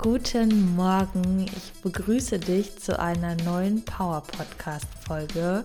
Guten 0.00 0.76
Morgen, 0.76 1.46
ich 1.46 1.72
begrüße 1.82 2.38
dich 2.38 2.78
zu 2.78 2.96
einer 3.00 3.34
neuen 3.44 3.84
Power 3.84 4.22
Podcast 4.22 4.86
Folge 5.04 5.64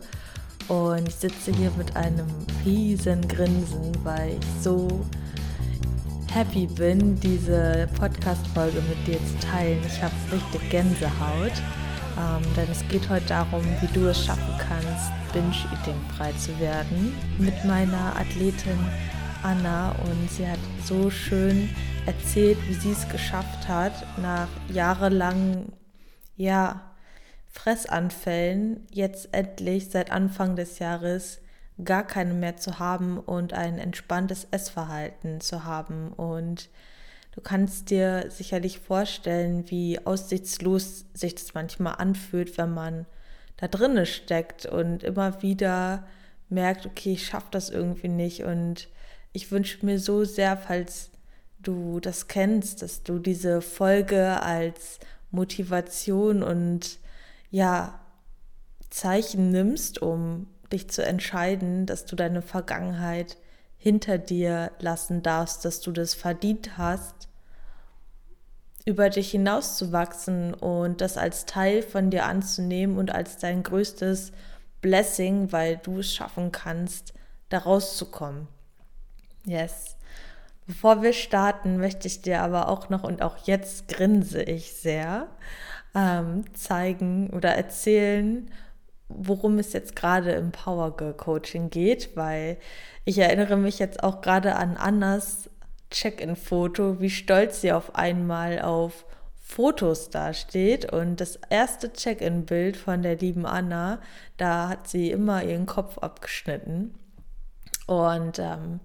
und 0.67 1.08
ich 1.08 1.13
sitze 1.13 1.51
hier 1.51 1.69
mit 1.77 1.95
einem 1.95 2.25
riesen 2.66 3.27
Grinsen, 3.27 3.92
weil 4.04 4.32
ich 4.32 4.64
so 4.64 5.06
happy 6.32 6.66
bin, 6.66 7.19
diese 7.19 7.88
Podcast 7.96 8.48
Folge 8.55 8.82
mit 8.89 9.05
dir 9.05 9.20
zu 9.23 9.48
teilen. 9.48 9.80
Ich 9.86 10.02
habe 10.02 10.16
richtig 10.32 10.68
Gänsehaut, 10.71 11.54
ähm, 12.18 12.41
denn 12.57 12.71
es 12.71 12.84
geht 12.89 13.07
heute 13.09 13.27
darum, 13.27 13.63
wie 13.81 13.93
du 13.93 14.07
es 14.07 14.25
schaffen 14.25 14.55
kannst, 14.57 15.11
Binge-Eating 15.31 16.02
frei 16.18 16.31
zu 16.39 16.59
werden. 16.59 17.15
Mit 17.38 17.63
meiner 17.65 18.15
Athletin 18.15 18.79
Anna. 19.43 19.91
Und 19.91 20.31
sie 20.31 20.47
hat 20.47 20.59
so 20.86 21.09
schön 21.09 21.70
erzählt, 22.06 22.58
wie 22.68 22.74
sie 22.74 22.92
es 22.92 23.08
geschafft 23.10 23.68
hat, 23.68 23.94
nach 24.18 24.50
jahrelangen, 24.70 25.71
ja, 26.36 26.82
Fressanfällen 27.48 28.88
jetzt 28.92 29.30
endlich 29.32 29.89
seit 29.89 30.11
Anfang 30.11 30.56
des 30.56 30.80
Jahres 30.80 31.39
gar 31.84 32.05
keine 32.05 32.34
mehr 32.34 32.58
zu 32.58 32.80
haben 32.80 33.20
und 33.20 33.53
ein 33.53 33.77
entspanntes 33.77 34.47
Essverhalten 34.52 35.39
zu 35.39 35.63
haben. 35.63 36.11
Und 36.11 36.70
du 37.31 37.41
kannst 37.41 37.89
dir 37.89 38.25
sicherlich 38.30 38.80
vorstellen, 38.80 39.70
wie 39.70 40.05
aussichtslos 40.05 41.05
sich 41.13 41.35
das 41.35 41.53
manchmal 41.53 41.95
anfühlt, 41.95 42.58
wenn 42.58 42.73
man 42.73 43.05
da 43.58 43.67
drinne 43.67 44.05
steckt 44.08 44.66
und 44.66 45.03
immer 45.03 45.41
wieder 45.41 46.05
merkt, 46.49 46.85
okay, 46.85 47.13
ich 47.13 47.27
schaffe 47.27 47.47
das 47.52 47.70
irgendwie 47.70 48.09
nicht 48.09 48.44
und 48.44 48.89
ich 49.31 49.52
wünsche 49.52 49.85
mir 49.85 49.99
so 49.99 50.25
sehr, 50.25 50.58
falls 50.58 51.12
du 51.63 51.99
das 51.99 52.27
kennst, 52.27 52.81
dass 52.81 53.03
du 53.03 53.20
diese 53.20 53.62
Folge 53.62 54.41
als 54.41 54.99
Motivation 55.31 56.44
und 56.44 56.99
ja, 57.50 58.00
Zeichen 58.89 59.50
nimmst, 59.50 60.02
um 60.02 60.47
dich 60.72 60.89
zu 60.89 61.03
entscheiden, 61.03 61.86
dass 61.86 62.05
du 62.05 62.16
deine 62.16 62.42
Vergangenheit 62.42 63.38
hinter 63.78 64.17
dir 64.17 64.72
lassen 64.80 65.23
darfst, 65.23 65.66
dass 65.66 65.81
du 65.81 65.92
das 65.92 66.14
verdient 66.14 66.78
hast, 66.78 67.28
über 68.86 69.09
dich 69.09 69.31
hinauszuwachsen 69.31 70.53
und 70.53 71.02
das 71.02 71.17
als 71.17 71.45
Teil 71.45 71.81
von 71.81 72.09
dir 72.09 72.25
anzunehmen 72.25 72.98
und 72.98 73.11
als 73.11 73.38
dein 73.38 73.64
größtes 73.64 74.31
Blessing, 74.81 75.52
weil 75.52 75.77
du 75.77 76.00
es 76.00 76.14
schaffen 76.14 76.52
kannst, 76.52 77.14
da 77.50 77.59
rauszukommen. 77.59 78.48
Yes. 79.45 79.98
Bevor 80.66 81.02
wir 81.02 81.14
starten, 81.14 81.78
möchte 81.78 82.08
ich 82.08 82.22
dir 82.22 82.42
aber 82.42 82.69
auch 82.69 82.89
noch, 82.89 83.03
und 83.03 83.22
auch 83.22 83.38
jetzt 83.45 83.88
grinse 83.88 84.42
ich 84.42 84.73
sehr, 84.73 85.28
ähm, 85.95 86.45
zeigen 86.53 87.30
oder 87.31 87.50
erzählen, 87.50 88.50
worum 89.09 89.59
es 89.59 89.73
jetzt 89.73 89.95
gerade 89.95 90.31
im 90.31 90.52
Power 90.52 90.95
Girl 90.95 91.14
Coaching 91.14 91.70
geht, 91.70 92.16
weil 92.16 92.58
ich 93.05 93.17
erinnere 93.17 93.58
mich 93.58 93.80
jetzt 93.80 94.03
auch 94.03 94.22
gerade 94.22 94.55
an 94.55 94.78
Annas 94.78 95.50
Check-in-Foto, 95.92 97.00
wie 97.00 97.09
stolz 97.09 97.61
sie 97.61 97.72
auf 97.72 97.95
einmal 97.95 98.61
auf 98.61 99.05
Fotos 99.39 100.09
dasteht. 100.09 100.92
Und 100.92 101.22
das 101.22 101.38
erste 101.50 101.94
Check-in-Bild 101.94 102.77
von 102.77 103.03
der 103.03 103.17
lieben 103.17 103.45
Anna, 103.45 104.00
da 104.38 104.70
hat 104.70 104.88
sie 104.88 105.11
immer 105.11 105.44
ihren 105.44 105.67
Kopf 105.67 106.00
abgeschnitten. 106.00 106.95
Und 107.86 108.39
ähm, 108.39 108.80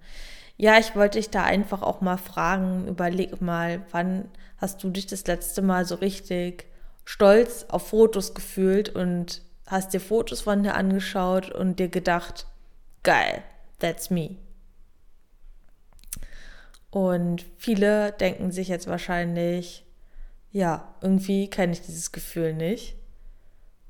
ja, 0.59 0.77
ich 0.77 0.93
wollte 0.93 1.17
dich 1.17 1.29
da 1.29 1.45
einfach 1.45 1.81
auch 1.81 2.01
mal 2.01 2.17
fragen, 2.17 2.85
überleg 2.89 3.41
mal, 3.41 3.81
wann 3.91 4.29
hast 4.57 4.83
du 4.83 4.89
dich 4.89 5.07
das 5.07 5.25
letzte 5.25 5.61
Mal 5.61 5.85
so 5.85 5.95
richtig 5.95 6.65
stolz 7.05 7.65
auf 7.69 7.87
Fotos 7.87 8.33
gefühlt 8.33 8.89
und 8.89 9.41
hast 9.67 9.93
dir 9.93 10.01
Fotos 10.01 10.41
von 10.41 10.61
dir 10.61 10.75
angeschaut 10.75 11.49
und 11.49 11.79
dir 11.79 11.87
gedacht, 11.87 12.45
geil, 13.03 13.41
that's 13.79 14.09
me. 14.09 14.35
Und 16.91 17.45
viele 17.57 18.11
denken 18.11 18.51
sich 18.51 18.67
jetzt 18.67 18.87
wahrscheinlich, 18.87 19.85
ja, 20.51 20.93
irgendwie 20.99 21.49
kenne 21.49 21.71
ich 21.71 21.83
dieses 21.83 22.11
Gefühl 22.11 22.53
nicht. 22.53 22.97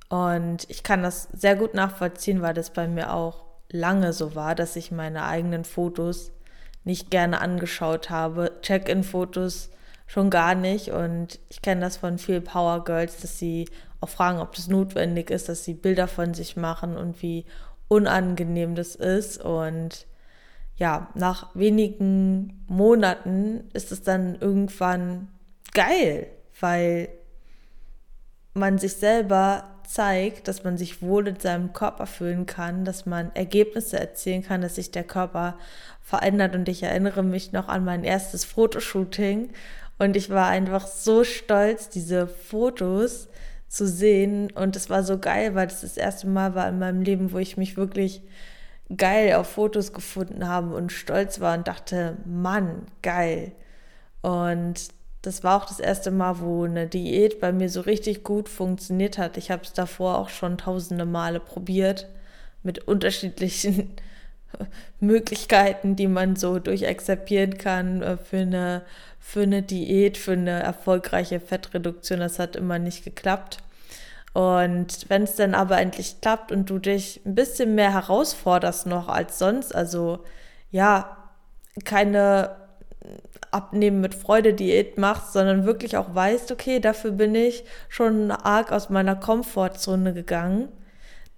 Und 0.09 0.69
ich 0.69 0.83
kann 0.83 1.01
das 1.01 1.29
sehr 1.33 1.55
gut 1.55 1.73
nachvollziehen, 1.73 2.43
weil 2.43 2.53
das 2.53 2.69
bei 2.69 2.87
mir 2.87 3.11
auch 3.11 3.45
lange 3.71 4.13
so 4.13 4.35
war, 4.35 4.53
dass 4.53 4.75
ich 4.75 4.91
meine 4.91 5.23
eigenen 5.23 5.63
Fotos 5.63 6.31
nicht 6.83 7.11
gerne 7.11 7.41
angeschaut 7.41 8.09
habe. 8.09 8.51
Check-in-Fotos 8.61 9.69
schon 10.07 10.29
gar 10.29 10.55
nicht. 10.55 10.89
Und 10.89 11.39
ich 11.49 11.61
kenne 11.61 11.81
das 11.81 11.97
von 11.97 12.17
vielen 12.17 12.43
Power 12.43 12.83
Girls, 12.83 13.21
dass 13.21 13.37
sie 13.37 13.69
auch 14.01 14.09
fragen, 14.09 14.39
ob 14.39 14.55
das 14.55 14.67
notwendig 14.67 15.29
ist, 15.29 15.49
dass 15.49 15.63
sie 15.63 15.73
Bilder 15.73 16.07
von 16.07 16.33
sich 16.33 16.55
machen 16.55 16.97
und 16.97 17.21
wie 17.21 17.45
unangenehm 17.87 18.75
das 18.75 18.95
ist. 18.95 19.43
Und 19.43 20.07
ja, 20.77 21.09
nach 21.13 21.53
wenigen 21.55 22.65
Monaten 22.67 23.69
ist 23.73 23.91
es 23.91 24.01
dann 24.01 24.35
irgendwann 24.39 25.27
geil, 25.73 26.27
weil 26.59 27.09
man 28.53 28.77
sich 28.77 28.93
selber 28.93 29.65
zeigt, 29.85 30.47
dass 30.47 30.63
man 30.63 30.77
sich 30.77 31.01
wohl 31.01 31.27
in 31.27 31.39
seinem 31.39 31.73
Körper 31.73 32.05
fühlen 32.05 32.45
kann, 32.45 32.85
dass 32.85 33.05
man 33.05 33.35
Ergebnisse 33.35 33.99
erzielen 33.99 34.43
kann, 34.43 34.61
dass 34.61 34.75
sich 34.75 34.91
der 34.91 35.03
Körper 35.03 35.57
verändert. 36.09 36.55
Und 36.55 36.67
ich 36.67 36.81
erinnere 36.83 37.23
mich 37.23 37.51
noch 37.51 37.67
an 37.67 37.85
mein 37.85 38.03
erstes 38.03 38.43
Fotoshooting 38.43 39.49
und 39.99 40.15
ich 40.15 40.29
war 40.29 40.47
einfach 40.47 40.87
so 40.87 41.23
stolz, 41.23 41.89
diese 41.89 42.27
Fotos 42.27 43.27
zu 43.67 43.87
sehen. 43.87 44.51
Und 44.51 44.75
es 44.75 44.89
war 44.89 45.03
so 45.03 45.19
geil, 45.19 45.53
weil 45.53 45.67
das 45.67 45.81
das 45.81 45.97
erste 45.97 46.27
Mal 46.27 46.55
war 46.55 46.67
in 46.67 46.79
meinem 46.79 47.01
Leben, 47.03 47.31
wo 47.31 47.37
ich 47.37 47.57
mich 47.57 47.77
wirklich 47.77 48.23
geil 48.95 49.35
auf 49.35 49.49
Fotos 49.49 49.93
gefunden 49.93 50.47
habe 50.47 50.73
und 50.73 50.91
stolz 50.91 51.39
war 51.41 51.55
und 51.55 51.67
dachte, 51.67 52.17
Mann, 52.25 52.87
geil. 53.03 53.51
Und 54.21 54.87
das 55.21 55.43
war 55.43 55.61
auch 55.61 55.65
das 55.65 55.79
erste 55.79 56.09
Mal, 56.09 56.39
wo 56.39 56.63
eine 56.63 56.87
Diät 56.87 57.39
bei 57.39 57.51
mir 57.51 57.69
so 57.69 57.81
richtig 57.81 58.23
gut 58.23 58.49
funktioniert 58.49 59.19
hat. 59.19 59.37
Ich 59.37 59.51
habe 59.51 59.63
es 59.63 59.73
davor 59.73 60.17
auch 60.17 60.29
schon 60.29 60.57
tausende 60.57 61.05
Male 61.05 61.39
probiert 61.39 62.07
mit 62.63 62.87
unterschiedlichen 62.87 63.91
Möglichkeiten, 64.99 65.95
die 65.95 66.07
man 66.07 66.35
so 66.35 66.59
durchexerpieren 66.59 67.57
kann 67.57 68.01
äh, 68.01 68.17
für 68.17 68.39
eine, 68.39 68.83
für 69.19 69.41
eine 69.41 69.61
Diät, 69.61 70.17
für 70.17 70.33
eine 70.33 70.61
erfolgreiche 70.61 71.39
Fettreduktion. 71.39 72.19
Das 72.19 72.39
hat 72.39 72.55
immer 72.55 72.79
nicht 72.79 73.03
geklappt. 73.03 73.59
Und 74.33 75.09
wenn 75.09 75.23
es 75.23 75.35
dann 75.35 75.55
aber 75.55 75.79
endlich 75.79 76.21
klappt 76.21 76.51
und 76.51 76.69
du 76.69 76.77
dich 76.77 77.21
ein 77.25 77.35
bisschen 77.35 77.75
mehr 77.75 77.93
herausforderst 77.93 78.85
noch 78.85 79.07
als 79.07 79.39
sonst, 79.39 79.73
also 79.73 80.19
ja, 80.71 81.17
keine 81.83 82.55
Abnehmen 83.51 84.01
mit 84.01 84.13
Freude 84.13 84.53
Diät 84.53 84.97
machst, 84.97 85.33
sondern 85.33 85.65
wirklich 85.65 85.97
auch 85.97 86.13
weißt, 86.13 86.51
okay, 86.51 86.79
dafür 86.79 87.11
bin 87.11 87.33
ich 87.33 87.63
schon 87.87 88.29
arg 88.31 88.71
aus 88.71 88.89
meiner 88.89 89.15
Komfortzone 89.15 90.13
gegangen, 90.13 90.69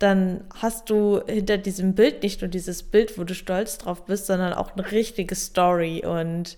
dann 0.01 0.41
hast 0.55 0.89
du 0.89 1.21
hinter 1.27 1.57
diesem 1.57 1.93
Bild 1.93 2.23
nicht 2.23 2.41
nur 2.41 2.49
dieses 2.49 2.83
Bild, 2.83 3.17
wo 3.17 3.23
du 3.23 3.35
stolz 3.35 3.77
drauf 3.77 4.05
bist, 4.05 4.25
sondern 4.25 4.53
auch 4.53 4.75
eine 4.75 4.91
richtige 4.91 5.35
Story. 5.35 6.03
Und 6.05 6.57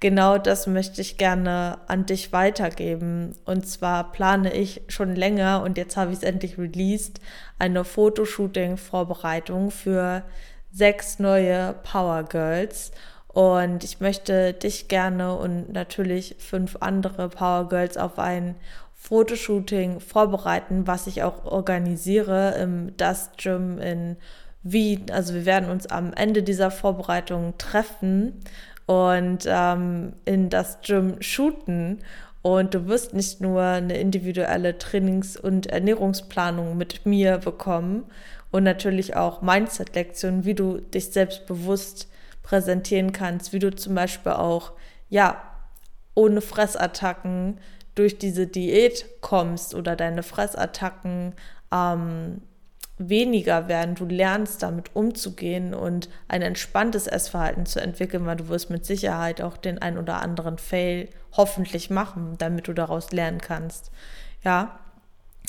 genau 0.00 0.38
das 0.38 0.66
möchte 0.66 1.00
ich 1.00 1.18
gerne 1.18 1.78
an 1.86 2.06
dich 2.06 2.32
weitergeben. 2.32 3.34
Und 3.44 3.68
zwar 3.68 4.12
plane 4.12 4.54
ich 4.54 4.82
schon 4.88 5.14
länger 5.14 5.62
und 5.62 5.76
jetzt 5.76 5.96
habe 5.96 6.12
ich 6.12 6.18
es 6.18 6.22
endlich 6.24 6.58
released, 6.58 7.20
eine 7.58 7.84
Fotoshooting-Vorbereitung 7.84 9.70
für 9.70 10.22
sechs 10.72 11.18
neue 11.18 11.74
Power 11.82 12.22
Girls. 12.22 12.92
Und 13.28 13.84
ich 13.84 14.00
möchte 14.00 14.54
dich 14.54 14.88
gerne 14.88 15.36
und 15.36 15.72
natürlich 15.72 16.36
fünf 16.38 16.76
andere 16.80 17.28
Power 17.28 17.68
Girls 17.68 17.96
auf 17.96 18.18
ein 18.18 18.56
Fotoshooting 19.08 20.00
vorbereiten, 20.00 20.86
was 20.86 21.06
ich 21.06 21.22
auch 21.22 21.46
organisiere 21.46 22.58
im 22.60 22.94
Dust 22.98 23.38
Gym 23.38 23.78
in 23.78 24.16
Wien. 24.62 25.06
Also 25.10 25.32
wir 25.32 25.46
werden 25.46 25.70
uns 25.70 25.86
am 25.86 26.12
Ende 26.12 26.42
dieser 26.42 26.70
Vorbereitung 26.70 27.54
treffen 27.56 28.34
und 28.84 29.46
ähm, 29.46 30.12
in 30.26 30.50
das 30.50 30.80
Gym 30.82 31.22
shooten. 31.22 32.00
Und 32.42 32.74
du 32.74 32.86
wirst 32.86 33.14
nicht 33.14 33.40
nur 33.40 33.62
eine 33.62 33.96
individuelle 33.96 34.76
Trainings- 34.76 35.38
und 35.38 35.68
Ernährungsplanung 35.68 36.76
mit 36.76 37.06
mir 37.06 37.38
bekommen 37.38 38.04
und 38.50 38.62
natürlich 38.62 39.16
auch 39.16 39.40
Mindset-Lektionen, 39.40 40.44
wie 40.44 40.54
du 40.54 40.82
dich 40.82 41.12
selbstbewusst 41.12 42.08
präsentieren 42.42 43.12
kannst, 43.12 43.54
wie 43.54 43.58
du 43.58 43.74
zum 43.74 43.94
Beispiel 43.94 44.32
auch, 44.32 44.72
ja, 45.08 45.42
ohne 46.14 46.42
Fressattacken 46.42 47.58
durch 47.98 48.18
diese 48.18 48.46
Diät 48.46 49.06
kommst 49.20 49.74
oder 49.74 49.96
deine 49.96 50.22
Fressattacken 50.22 51.34
ähm, 51.72 52.40
weniger 52.98 53.68
werden. 53.68 53.94
Du 53.94 54.04
lernst 54.04 54.62
damit 54.62 54.94
umzugehen 54.94 55.74
und 55.74 56.08
ein 56.28 56.42
entspanntes 56.42 57.06
Essverhalten 57.06 57.66
zu 57.66 57.80
entwickeln, 57.80 58.26
weil 58.26 58.36
du 58.36 58.48
wirst 58.48 58.70
mit 58.70 58.84
Sicherheit 58.84 59.40
auch 59.40 59.56
den 59.56 59.80
ein 59.80 59.98
oder 59.98 60.20
anderen 60.20 60.58
Fail 60.58 61.08
hoffentlich 61.32 61.90
machen, 61.90 62.36
damit 62.38 62.68
du 62.68 62.72
daraus 62.72 63.12
lernen 63.12 63.40
kannst. 63.40 63.90
Ja. 64.44 64.78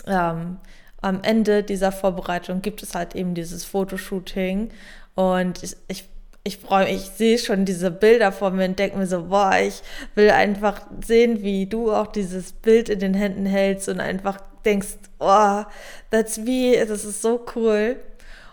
Ähm, 0.08 0.58
am 1.02 1.24
Ende 1.24 1.64
dieser 1.64 1.92
Vorbereitung 1.92 2.62
gibt 2.62 2.84
es 2.84 2.94
halt 2.94 3.16
eben 3.16 3.34
dieses 3.34 3.64
Fotoshooting 3.64 4.70
und 5.16 5.64
ich, 5.64 5.78
ich 5.88 6.10
ich 6.50 6.58
freue 6.58 6.86
mich, 6.86 6.96
ich 6.96 7.10
sehe 7.12 7.38
schon 7.38 7.64
diese 7.64 7.92
Bilder 7.92 8.32
vor 8.32 8.50
mir 8.50 8.66
und 8.66 8.80
denke 8.80 8.98
mir 8.98 9.06
so, 9.06 9.26
boah, 9.26 9.54
ich 9.62 9.84
will 10.16 10.32
einfach 10.32 10.82
sehen, 11.06 11.44
wie 11.44 11.68
du 11.68 11.92
auch 11.92 12.08
dieses 12.08 12.54
Bild 12.54 12.90
in 12.90 13.00
den 13.00 13.14
Händen 13.14 13.46
hältst 13.46 13.88
und 13.88 14.00
einfach 14.00 14.40
denkst, 14.66 14.98
oh, 15.20 15.62
that's 16.10 16.40
me, 16.40 16.84
das 16.88 17.06
ist 17.06 17.22
so 17.22 17.46
cool. 17.56 17.98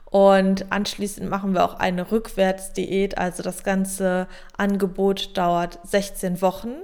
Und 0.04 0.70
anschließend 0.70 1.30
machen 1.30 1.54
wir 1.54 1.64
auch 1.64 1.78
eine 1.78 2.12
Rückwärtsdiät. 2.12 3.16
Also 3.16 3.42
das 3.42 3.64
ganze 3.64 4.28
Angebot 4.58 5.36
dauert 5.36 5.78
16 5.84 6.42
Wochen. 6.42 6.74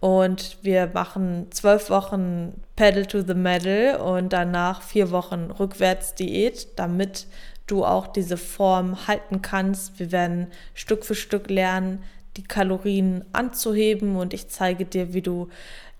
Und 0.00 0.56
wir 0.62 0.90
machen 0.92 1.46
zwölf 1.50 1.90
Wochen 1.90 2.60
Pedal 2.74 3.06
to 3.06 3.20
the 3.22 3.34
Metal 3.34 4.00
und 4.00 4.32
danach 4.32 4.82
vier 4.82 5.10
Wochen 5.10 5.50
Rückwärtsdiät, 5.50 6.68
damit 6.76 7.26
du 7.70 7.84
auch 7.84 8.06
diese 8.06 8.36
Form 8.36 9.06
halten 9.06 9.42
kannst. 9.42 9.98
Wir 9.98 10.12
werden 10.12 10.48
Stück 10.74 11.04
für 11.04 11.14
Stück 11.14 11.50
lernen, 11.50 12.02
die 12.36 12.44
Kalorien 12.44 13.24
anzuheben 13.32 14.16
und 14.16 14.34
ich 14.34 14.48
zeige 14.48 14.84
dir, 14.84 15.12
wie 15.12 15.22
du 15.22 15.48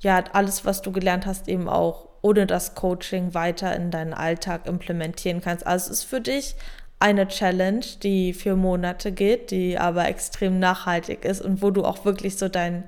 ja 0.00 0.22
alles, 0.32 0.64
was 0.64 0.82
du 0.82 0.92
gelernt 0.92 1.26
hast, 1.26 1.48
eben 1.48 1.68
auch 1.68 2.08
ohne 2.22 2.46
das 2.46 2.74
Coaching 2.74 3.34
weiter 3.34 3.74
in 3.74 3.90
deinen 3.90 4.14
Alltag 4.14 4.66
implementieren 4.66 5.40
kannst. 5.40 5.66
Also 5.66 5.90
es 5.90 6.00
ist 6.00 6.04
für 6.04 6.20
dich 6.20 6.54
eine 6.98 7.28
Challenge, 7.28 7.84
die 8.02 8.34
vier 8.34 8.56
Monate 8.56 9.10
geht, 9.12 9.50
die 9.50 9.78
aber 9.78 10.06
extrem 10.06 10.58
nachhaltig 10.58 11.24
ist 11.24 11.40
und 11.40 11.62
wo 11.62 11.70
du 11.70 11.84
auch 11.84 12.04
wirklich 12.04 12.36
so 12.36 12.48
dein 12.48 12.84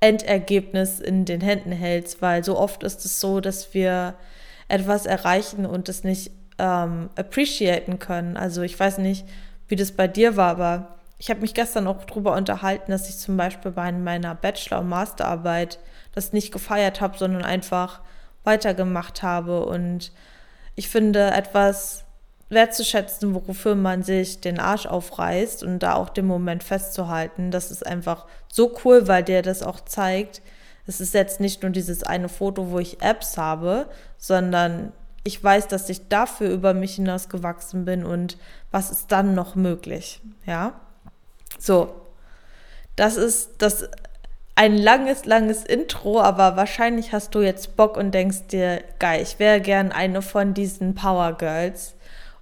Endergebnis 0.00 0.98
in 0.98 1.26
den 1.26 1.42
Händen 1.42 1.72
hältst, 1.72 2.22
weil 2.22 2.42
so 2.42 2.58
oft 2.58 2.82
ist 2.82 3.04
es 3.04 3.20
so, 3.20 3.40
dass 3.40 3.74
wir 3.74 4.14
etwas 4.68 5.04
erreichen 5.04 5.66
und 5.66 5.90
es 5.90 6.04
nicht 6.04 6.30
ähm, 6.60 7.08
appreciaten 7.16 7.98
können. 7.98 8.36
Also 8.36 8.62
ich 8.62 8.78
weiß 8.78 8.98
nicht, 8.98 9.26
wie 9.68 9.76
das 9.76 9.92
bei 9.92 10.06
dir 10.06 10.36
war, 10.36 10.50
aber 10.50 10.88
ich 11.18 11.30
habe 11.30 11.40
mich 11.40 11.54
gestern 11.54 11.86
auch 11.86 12.04
darüber 12.04 12.34
unterhalten, 12.34 12.90
dass 12.90 13.08
ich 13.08 13.18
zum 13.18 13.36
Beispiel 13.36 13.70
bei 13.70 13.90
meiner 13.92 14.34
Bachelor- 14.34 14.80
und 14.80 14.88
Masterarbeit 14.88 15.78
das 16.14 16.32
nicht 16.32 16.52
gefeiert 16.52 17.00
habe, 17.00 17.18
sondern 17.18 17.44
einfach 17.44 18.00
weitergemacht 18.44 19.22
habe. 19.22 19.64
Und 19.64 20.12
ich 20.76 20.88
finde, 20.88 21.30
etwas 21.30 22.04
wertzuschätzen, 22.48 23.34
wofür 23.34 23.74
man 23.74 24.02
sich 24.02 24.40
den 24.40 24.58
Arsch 24.58 24.86
aufreißt 24.86 25.62
und 25.62 25.80
da 25.80 25.94
auch 25.94 26.08
den 26.08 26.26
Moment 26.26 26.64
festzuhalten, 26.64 27.50
das 27.50 27.70
ist 27.70 27.86
einfach 27.86 28.26
so 28.52 28.76
cool, 28.84 29.06
weil 29.06 29.22
der 29.22 29.42
das 29.42 29.62
auch 29.62 29.80
zeigt. 29.80 30.42
Es 30.86 31.00
ist 31.00 31.14
jetzt 31.14 31.38
nicht 31.38 31.62
nur 31.62 31.70
dieses 31.70 32.02
eine 32.02 32.28
Foto, 32.28 32.70
wo 32.70 32.80
ich 32.80 33.00
Apps 33.02 33.36
habe, 33.38 33.88
sondern 34.18 34.92
ich 35.24 35.42
weiß, 35.42 35.68
dass 35.68 35.88
ich 35.88 36.08
dafür 36.08 36.50
über 36.50 36.74
mich 36.74 36.94
hinaus 36.94 37.28
gewachsen 37.28 37.84
bin 37.84 38.04
und 38.04 38.38
was 38.70 38.90
ist 38.90 39.12
dann 39.12 39.34
noch 39.34 39.54
möglich, 39.54 40.20
ja? 40.46 40.72
So, 41.58 41.94
das 42.96 43.16
ist 43.16 43.50
das 43.58 43.88
ein 44.54 44.76
langes, 44.76 45.24
langes 45.24 45.64
Intro, 45.64 46.20
aber 46.20 46.56
wahrscheinlich 46.56 47.12
hast 47.12 47.34
du 47.34 47.40
jetzt 47.40 47.76
Bock 47.76 47.96
und 47.96 48.12
denkst 48.12 48.48
dir, 48.48 48.82
geil, 48.98 49.22
ich 49.22 49.38
wäre 49.38 49.60
gern 49.60 49.90
eine 49.92 50.20
von 50.22 50.52
diesen 50.54 50.94
Power 50.94 51.32
Girls. 51.32 51.94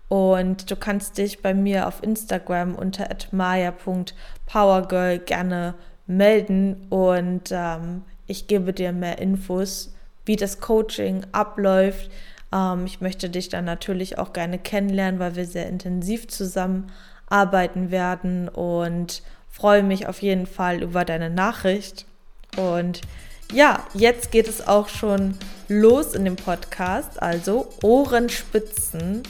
Und 0.09 0.71
du 0.71 0.77
kannst 0.77 1.19
dich 1.19 1.43
bei 1.43 1.55
mir 1.55 1.87
auf 1.87 2.03
Instagram 2.03 2.75
unter 2.75 3.09
maya.powergirl 3.31 5.19
gerne 5.19 5.75
melden 6.07 6.87
und 6.89 7.51
ähm, 7.53 8.03
ich 8.27 8.47
gebe 8.47 8.73
dir 8.73 8.93
mehr 8.93 9.19
Infos, 9.19 9.95
wie 10.25 10.37
das 10.37 10.61
Coaching 10.61 11.25
abläuft, 11.33 12.11
ähm, 12.53 12.87
ich 12.87 13.01
möchte 13.01 13.31
dich 13.31 13.49
dann 13.49 13.65
natürlich 13.65 14.19
auch 14.19 14.33
gerne 14.33 14.59
kennenlernen, 14.59 15.21
weil 15.21 15.37
wir 15.37 15.47
sehr 15.47 15.69
intensiv 15.69 16.29
zusammenarbeiten 16.29 17.91
werden 17.91 18.49
und 18.49 19.23
freue 19.51 19.83
mich 19.83 20.07
auf 20.07 20.23
jeden 20.23 20.47
Fall 20.47 20.83
über 20.83 21.05
deine 21.05 21.31
Nachricht. 21.31 22.07
Und 22.57 23.01
ja, 23.53 23.85
jetzt 23.95 24.31
geht 24.31 24.49
es 24.49 24.67
auch 24.67 24.89
schon 24.89 25.35
los 25.69 26.15
in 26.15 26.25
dem 26.25 26.37
Podcast, 26.37 27.21
also 27.23 27.69
Ohrenspitzen 27.83 29.23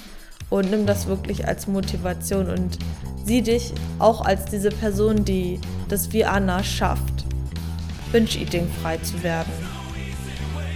und 0.50 0.70
nimm 0.70 0.86
das 0.86 1.06
wirklich 1.06 1.46
als 1.46 1.66
Motivation 1.66 2.48
und 2.48 2.78
sieh 3.24 3.42
dich 3.42 3.72
auch 3.98 4.24
als 4.24 4.46
diese 4.46 4.70
Person, 4.70 5.24
die 5.24 5.60
das 5.88 6.12
wie 6.12 6.24
Anna 6.24 6.62
schafft, 6.64 7.24
Binge-Eating 8.12 8.68
frei 8.82 8.96
zu 8.98 9.22
werden. 9.22 9.67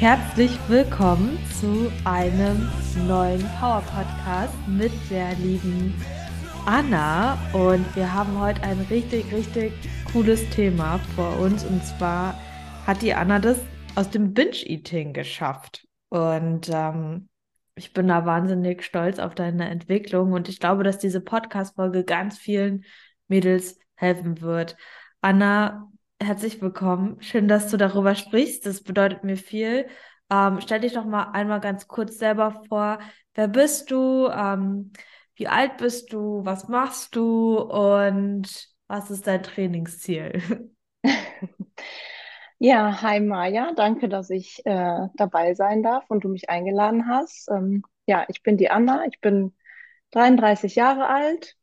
Herzlich 0.03 0.59
willkommen 0.67 1.39
zu 1.61 1.89
einem 2.05 2.69
neuen 3.07 3.41
Power 3.61 3.83
Podcast 3.83 4.53
mit 4.67 4.91
der 5.09 5.33
lieben 5.37 5.95
Anna. 6.67 7.39
Und 7.53 7.87
wir 7.95 8.13
haben 8.13 8.37
heute 8.41 8.65
ein 8.65 8.81
richtig, 8.91 9.33
richtig 9.33 9.73
cooles 10.11 10.51
Thema 10.51 10.99
vor 11.15 11.39
uns. 11.39 11.65
Und 11.65 11.85
zwar 11.85 12.37
hat 12.85 13.01
die 13.01 13.15
Anna 13.15 13.39
das 13.39 13.61
aus 13.95 14.11
dem 14.11 14.35
Binge-Eating 14.35 15.13
geschafft. 15.13 15.87
Und 16.09 16.69
ähm, 16.69 17.29
ich 17.77 17.93
bin 17.93 18.09
da 18.09 18.27
wahnsinnig 18.27 18.83
stolz 18.83 19.21
auf 19.21 19.37
deine 19.37 19.69
Entwicklung. 19.69 20.33
Und 20.33 20.49
ich 20.49 20.59
glaube, 20.59 20.83
dass 20.83 20.99
diese 20.99 21.21
Podcast-Folge 21.21 22.03
ganz 22.03 22.39
vielen 22.39 22.85
Mädels 23.29 23.79
helfen 23.95 24.41
wird. 24.41 24.77
Anna, 25.21 25.92
herzlich 26.23 26.63
willkommen. 26.63 27.21
Schön, 27.21 27.49
dass 27.49 27.69
du 27.71 27.77
darüber 27.77 28.15
sprichst. 28.15 28.65
Das 28.65 28.83
bedeutet 28.83 29.25
mir 29.25 29.37
viel. 29.37 29.89
Ähm, 30.31 30.61
stell 30.61 30.81
dich 30.81 30.93
doch 30.93 31.05
mal 31.05 31.33
einmal 31.33 31.61
ganz 31.61 31.89
kurz 31.89 32.19
selber 32.19 32.63
vor. 32.69 33.01
Wer 33.35 33.49
bist 33.49 33.91
du? 33.91 34.29
Ähm, 34.29 34.93
wie 35.35 35.49
alt 35.49 35.79
bist 35.79 36.13
du? 36.13 36.45
Was 36.45 36.69
machst 36.69 37.17
du? 37.17 37.59
Und 37.59 38.69
was 38.87 39.11
ist 39.11 39.27
dein 39.27 39.43
Trainingsziel? 39.43 40.71
Ja, 42.65 43.03
hi 43.03 43.19
Maja, 43.19 43.73
danke, 43.75 44.09
dass 44.09 44.31
ich 44.31 44.65
äh, 44.65 45.09
dabei 45.17 45.55
sein 45.55 45.83
darf 45.83 46.05
und 46.09 46.23
du 46.23 46.29
mich 46.29 46.49
eingeladen 46.49 47.09
hast. 47.09 47.49
Ähm, 47.51 47.83
ja, 48.07 48.25
ich 48.29 48.45
bin 48.45 48.57
die 48.57 48.71
Anna, 48.71 49.05
ich 49.07 49.21
bin 49.21 49.53
33 50.13 50.77
Jahre 50.77 51.09
alt. 51.09 51.57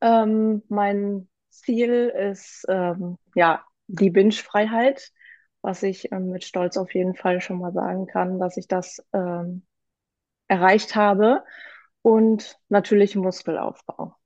Ähm, 0.00 0.62
mein 0.68 1.29
Ziel 1.50 2.08
ist 2.08 2.64
ähm, 2.68 3.18
ja 3.34 3.64
die 3.86 4.10
Binge-Freiheit, 4.10 5.10
was 5.62 5.82
ich 5.82 6.10
ähm, 6.12 6.30
mit 6.30 6.44
Stolz 6.44 6.76
auf 6.76 6.94
jeden 6.94 7.14
Fall 7.14 7.40
schon 7.40 7.58
mal 7.58 7.72
sagen 7.72 8.06
kann, 8.06 8.38
dass 8.38 8.56
ich 8.56 8.68
das 8.68 9.04
ähm, 9.12 9.62
erreicht 10.48 10.96
habe 10.96 11.44
und 12.02 12.58
natürlich 12.68 13.16
Muskelaufbau. 13.16 14.16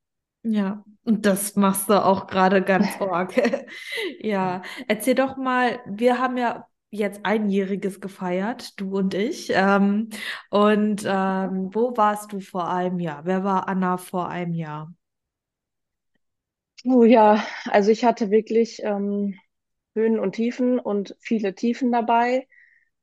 Ja, 0.43 0.85
und 1.04 1.25
das 1.25 1.57
machst 1.57 1.88
du 1.88 2.04
auch 2.04 2.26
gerade 2.26 2.62
ganz 2.62 2.87
arg. 3.00 3.35
ja, 4.21 4.62
erzähl 4.88 5.14
doch 5.14 5.37
mal, 5.37 5.81
wir 5.87 6.19
haben 6.19 6.37
ja 6.37 6.66
jetzt 6.90 7.25
einjähriges 7.25 8.00
gefeiert, 8.00 8.78
du 8.78 8.97
und 8.99 9.14
ich. 9.14 9.50
Ähm, 9.52 10.11
und 10.50 11.02
ähm, 11.04 11.71
wo 11.75 11.97
warst 11.97 12.33
du 12.33 12.40
vor 12.40 12.71
einem 12.71 13.00
Jahr? 13.00 13.25
Wer 13.25 13.43
war 13.43 13.69
Anna 13.69 13.97
vor 13.97 14.28
einem 14.28 14.54
Jahr? 14.54 14.93
Oh 16.87 17.05
ja, 17.05 17.45
also 17.71 17.91
ich 17.91 18.05
hatte 18.05 18.31
wirklich 18.31 18.81
ähm, 18.83 19.38
Höhen 19.95 20.19
und 20.19 20.33
Tiefen 20.35 20.79
und 20.79 21.17
viele 21.21 21.55
Tiefen 21.55 21.91
dabei. 21.93 22.47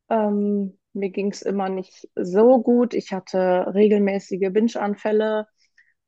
Ähm, 0.09 0.79
mir 0.93 1.09
ging 1.11 1.31
es 1.31 1.41
immer 1.43 1.69
nicht 1.69 2.09
so 2.15 2.61
gut. 2.61 2.93
Ich 2.93 3.11
hatte 3.13 3.71
regelmäßige 3.73 4.51
Binge-Anfälle, 4.51 5.47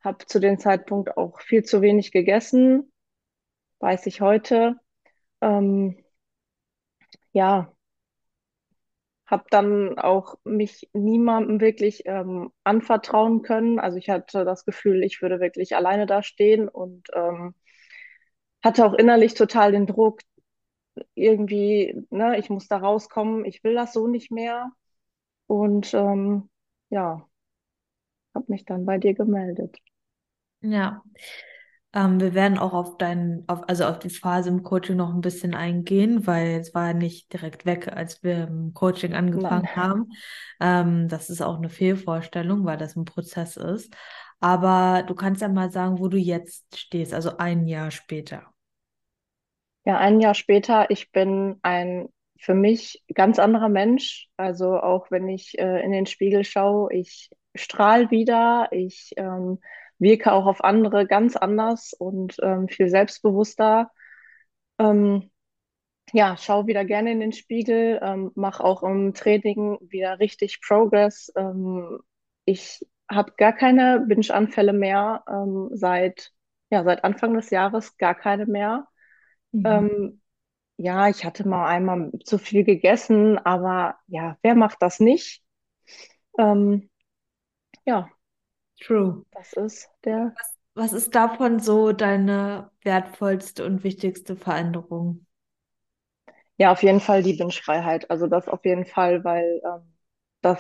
habe 0.03 0.25
zu 0.27 0.39
dem 0.39 0.59
Zeitpunkt 0.59 1.17
auch 1.17 1.41
viel 1.41 1.63
zu 1.63 1.81
wenig 1.81 2.11
gegessen, 2.11 2.91
weiß 3.79 4.07
ich 4.07 4.21
heute. 4.21 4.77
Ähm, 5.41 5.97
ja, 7.33 7.73
habe 9.25 9.45
dann 9.49 9.97
auch 9.99 10.35
mich 10.43 10.89
niemandem 10.93 11.59
wirklich 11.61 12.03
ähm, 12.05 12.51
anvertrauen 12.63 13.41
können. 13.41 13.79
Also 13.79 13.97
ich 13.97 14.09
hatte 14.09 14.45
das 14.45 14.65
Gefühl, 14.65 15.03
ich 15.03 15.21
würde 15.21 15.39
wirklich 15.39 15.75
alleine 15.75 16.05
da 16.05 16.21
stehen 16.23 16.67
und 16.69 17.07
ähm, 17.13 17.55
hatte 18.63 18.85
auch 18.85 18.93
innerlich 18.93 19.33
total 19.33 19.71
den 19.71 19.87
Druck, 19.87 20.21
irgendwie, 21.15 22.05
ne, 22.09 22.37
ich 22.37 22.49
muss 22.49 22.67
da 22.67 22.77
rauskommen, 22.77 23.45
ich 23.45 23.63
will 23.63 23.73
das 23.73 23.93
so 23.93 24.07
nicht 24.07 24.31
mehr. 24.31 24.71
Und 25.47 25.93
ähm, 25.93 26.49
ja, 26.89 27.27
habe 28.33 28.45
mich 28.47 28.65
dann 28.65 28.85
bei 28.85 28.97
dir 28.97 29.13
gemeldet. 29.13 29.77
Ja. 30.61 31.03
Ähm, 31.95 32.19
wir 32.19 32.33
werden 32.33 32.57
auch 32.57 32.73
auf 32.73 32.97
deinen, 32.97 33.47
auf, 33.47 33.61
also 33.67 33.85
auf 33.85 33.99
die 33.99 34.09
Phase 34.09 34.49
im 34.49 34.63
Coaching 34.63 34.95
noch 34.95 35.13
ein 35.13 35.21
bisschen 35.21 35.53
eingehen, 35.53 36.25
weil 36.25 36.59
es 36.59 36.73
war 36.73 36.93
nicht 36.93 37.31
direkt 37.31 37.65
weg, 37.65 37.91
als 37.93 38.23
wir 38.23 38.47
im 38.47 38.73
Coaching 38.73 39.11
Nein. 39.11 39.27
angefangen 39.27 39.75
haben. 39.75 40.09
Ähm, 40.59 41.07
das 41.07 41.29
ist 41.29 41.41
auch 41.41 41.57
eine 41.57 41.69
Fehlvorstellung, 41.69 42.65
weil 42.65 42.77
das 42.77 42.95
ein 42.95 43.05
Prozess 43.05 43.57
ist. 43.57 43.95
Aber 44.39 45.03
du 45.03 45.13
kannst 45.13 45.41
ja 45.41 45.49
mal 45.49 45.71
sagen, 45.71 45.99
wo 45.99 46.07
du 46.07 46.17
jetzt 46.17 46.77
stehst, 46.77 47.13
also 47.13 47.37
ein 47.37 47.67
Jahr 47.67 47.91
später. 47.91 48.52
Ja, 49.85 49.97
ein 49.97 50.21
Jahr 50.21 50.33
später, 50.33 50.89
ich 50.91 51.11
bin 51.11 51.59
ein 51.61 52.09
für 52.39 52.53
mich 52.53 53.03
ganz 53.13 53.39
anderer 53.39 53.69
Mensch. 53.69 54.27
Also 54.37 54.79
auch 54.79 55.11
wenn 55.11 55.27
ich 55.29 55.57
äh, 55.59 55.81
in 55.83 55.91
den 55.91 56.05
Spiegel 56.05 56.43
schaue, 56.43 56.93
ich 56.93 57.29
strahle 57.55 58.11
wieder, 58.11 58.67
ich 58.71 59.11
ähm, 59.17 59.59
wirke 59.99 60.31
auch 60.33 60.45
auf 60.45 60.63
andere 60.63 61.07
ganz 61.07 61.35
anders 61.35 61.93
und 61.93 62.35
ähm, 62.41 62.67
viel 62.67 62.89
selbstbewusster. 62.89 63.91
Ähm, 64.79 65.31
ja, 66.13 66.37
schaue 66.37 66.67
wieder 66.67 66.85
gerne 66.85 67.11
in 67.11 67.19
den 67.21 67.33
Spiegel, 67.33 67.99
ähm, 68.03 68.31
mache 68.35 68.63
auch 68.63 68.83
im 68.83 69.13
Training 69.13 69.77
wieder 69.81 70.19
richtig 70.19 70.61
Progress. 70.61 71.31
Ähm, 71.35 71.99
ich 72.45 72.85
habe 73.09 73.33
gar 73.37 73.53
keine 73.53 74.01
Binge-Anfälle 74.07 74.73
mehr 74.73 75.23
ähm, 75.29 75.69
seit, 75.73 76.31
ja, 76.71 76.83
seit 76.83 77.03
Anfang 77.03 77.33
des 77.35 77.49
Jahres, 77.51 77.97
gar 77.97 78.15
keine 78.15 78.45
mehr. 78.45 78.87
Mhm. 79.53 79.89
Ähm, 79.89 80.21
ja, 80.77 81.09
ich 81.09 81.25
hatte 81.25 81.47
mal 81.47 81.67
einmal 81.67 82.11
zu 82.25 82.37
viel 82.39 82.63
gegessen, 82.63 83.37
aber 83.39 83.97
ja, 84.07 84.37
wer 84.43 84.55
macht 84.55 84.81
das 84.81 84.99
nicht? 84.99 85.43
Ähm, 86.39 86.89
ja, 87.85 88.09
True. 88.81 89.23
das 89.31 89.51
ist 89.53 89.89
der, 90.05 90.37
Was, 90.37 90.57
was 90.75 90.93
ist 90.93 91.15
davon 91.15 91.59
so 91.59 91.91
deine 91.91 92.69
wertvollste 92.83 93.65
und 93.65 93.83
wichtigste 93.83 94.35
Veränderung? 94.35 95.25
ja, 96.57 96.71
auf 96.71 96.83
jeden 96.83 96.99
Fall 96.99 97.23
die 97.23 97.33
Binge-Freiheit. 97.33 98.09
Also 98.11 98.27
das 98.27 98.47
auf 98.47 98.63
jeden 98.65 98.85
Fall, 98.85 99.23
weil 99.23 99.61
ähm, 99.65 99.93
das 100.41 100.59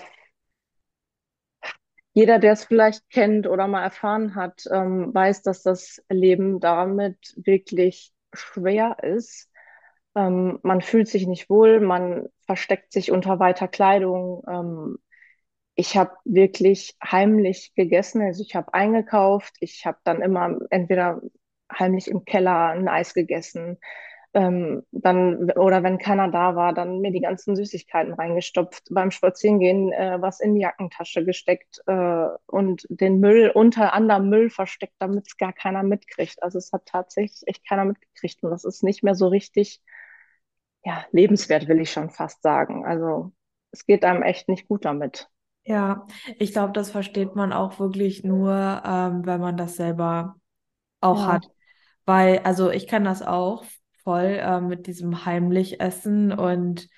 jeder, 2.13 2.39
der 2.39 2.53
es 2.53 2.65
vielleicht 2.65 3.09
kennt 3.09 3.47
oder 3.47 3.67
mal 3.67 3.83
erfahren 3.83 4.35
hat, 4.35 4.63
ähm, 4.71 5.13
weiß, 5.13 5.41
dass 5.43 5.63
das 5.63 6.01
Leben 6.09 6.59
damit 6.59 7.17
wirklich 7.37 8.12
schwer 8.33 8.97
ist. 9.03 9.49
Ähm, 10.15 10.59
man 10.63 10.81
fühlt 10.81 11.07
sich 11.07 11.27
nicht 11.27 11.49
wohl, 11.49 11.79
man 11.79 12.27
versteckt 12.45 12.91
sich 12.93 13.11
unter 13.11 13.39
weiter 13.39 13.67
Kleidung. 13.67 14.43
Ähm, 14.47 14.97
ich 15.75 15.97
habe 15.97 16.11
wirklich 16.25 16.95
heimlich 17.03 17.73
gegessen. 17.75 18.21
Also 18.21 18.43
ich 18.43 18.55
habe 18.55 18.73
eingekauft, 18.73 19.55
ich 19.59 19.85
habe 19.85 19.97
dann 20.03 20.21
immer 20.21 20.59
entweder 20.69 21.21
heimlich 21.71 22.07
im 22.07 22.25
Keller 22.25 22.69
ein 22.69 22.87
Eis 22.87 23.13
gegessen, 23.13 23.79
ähm, 24.33 24.83
dann, 24.91 25.51
oder 25.51 25.83
wenn 25.83 25.99
keiner 25.99 26.29
da 26.31 26.55
war, 26.55 26.73
dann 26.73 26.99
mir 27.01 27.11
die 27.11 27.21
ganzen 27.21 27.55
Süßigkeiten 27.55 28.13
reingestopft, 28.13 28.87
beim 28.91 29.11
Spazierengehen 29.11 29.91
äh, 29.91 30.17
was 30.21 30.39
in 30.39 30.55
die 30.55 30.61
Jackentasche 30.61 31.23
gesteckt 31.25 31.81
äh, 31.87 32.27
und 32.47 32.85
den 32.89 33.19
Müll 33.19 33.51
unter 33.53 33.93
anderem 33.93 34.29
Müll 34.29 34.49
versteckt, 34.49 34.95
damit 34.99 35.27
es 35.27 35.37
gar 35.37 35.53
keiner 35.53 35.83
mitkriegt. 35.83 36.41
Also 36.41 36.57
es 36.57 36.71
hat 36.73 36.85
tatsächlich 36.87 37.41
echt 37.47 37.67
keiner 37.67 37.85
mitgekriegt 37.85 38.43
und 38.43 38.51
das 38.51 38.65
ist 38.65 38.83
nicht 38.83 39.03
mehr 39.03 39.15
so 39.15 39.27
richtig, 39.27 39.81
ja, 40.83 41.05
lebenswert, 41.11 41.67
will 41.67 41.79
ich 41.81 41.91
schon 41.91 42.09
fast 42.09 42.41
sagen. 42.43 42.85
Also 42.85 43.33
es 43.71 43.85
geht 43.85 44.03
einem 44.05 44.23
echt 44.23 44.47
nicht 44.49 44.67
gut 44.67 44.85
damit. 44.85 45.29
Ja, 45.65 46.05
ich 46.39 46.51
glaube, 46.51 46.73
das 46.73 46.91
versteht 46.91 47.35
man 47.35 47.53
auch 47.53 47.79
wirklich 47.79 48.23
nur, 48.23 48.51
ähm, 48.85 49.25
wenn 49.25 49.39
man 49.39 49.55
das 49.55 49.77
selber 49.77 50.35
auch 51.01 51.27
Ja, 51.27 51.27
hat. 51.27 51.45
Weil, 52.05 52.39
also 52.39 52.71
ich 52.71 52.87
kann 52.87 53.03
das 53.05 53.21
auch 53.23 53.65
voll 54.03 54.37
ähm, 54.41 54.67
mit 54.67 54.87
diesem 54.87 55.25
heimlich 55.25 55.79
Essen 55.79 56.31
und 56.31 56.89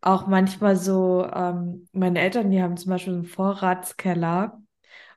auch 0.00 0.26
manchmal 0.26 0.76
so, 0.76 1.24
ähm, 1.26 1.88
meine 1.92 2.20
Eltern, 2.20 2.50
die 2.50 2.62
haben 2.62 2.76
zum 2.76 2.90
Beispiel 2.90 3.14
einen 3.14 3.24
Vorratskeller 3.24 4.60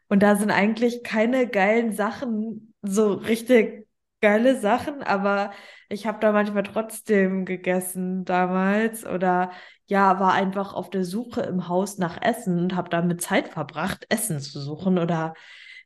und 0.10 0.24
da 0.24 0.36
sind 0.36 0.52
eigentlich 0.52 1.04
keine 1.04 1.48
geilen 1.48 1.94
Sachen, 1.94 2.74
so 2.82 3.14
richtig 3.14 3.88
geile 4.22 4.60
Sachen, 4.60 5.04
aber 5.04 5.52
ich 5.90 6.08
habe 6.08 6.20
da 6.20 6.32
manchmal 6.32 6.64
trotzdem 6.64 7.46
gegessen 7.46 8.26
damals 8.26 9.06
oder 9.06 9.52
ja, 9.86 10.20
war 10.20 10.34
einfach 10.34 10.74
auf 10.74 10.90
der 10.90 11.06
Suche 11.06 11.42
im 11.42 11.68
Haus 11.68 11.98
nach 11.98 12.22
Essen 12.22 12.60
und 12.60 12.76
habe 12.76 12.90
damit 12.90 13.22
Zeit 13.22 13.50
verbracht, 13.50 14.06
Essen 14.10 14.40
zu 14.40 14.60
suchen 14.60 14.98
oder 14.98 15.34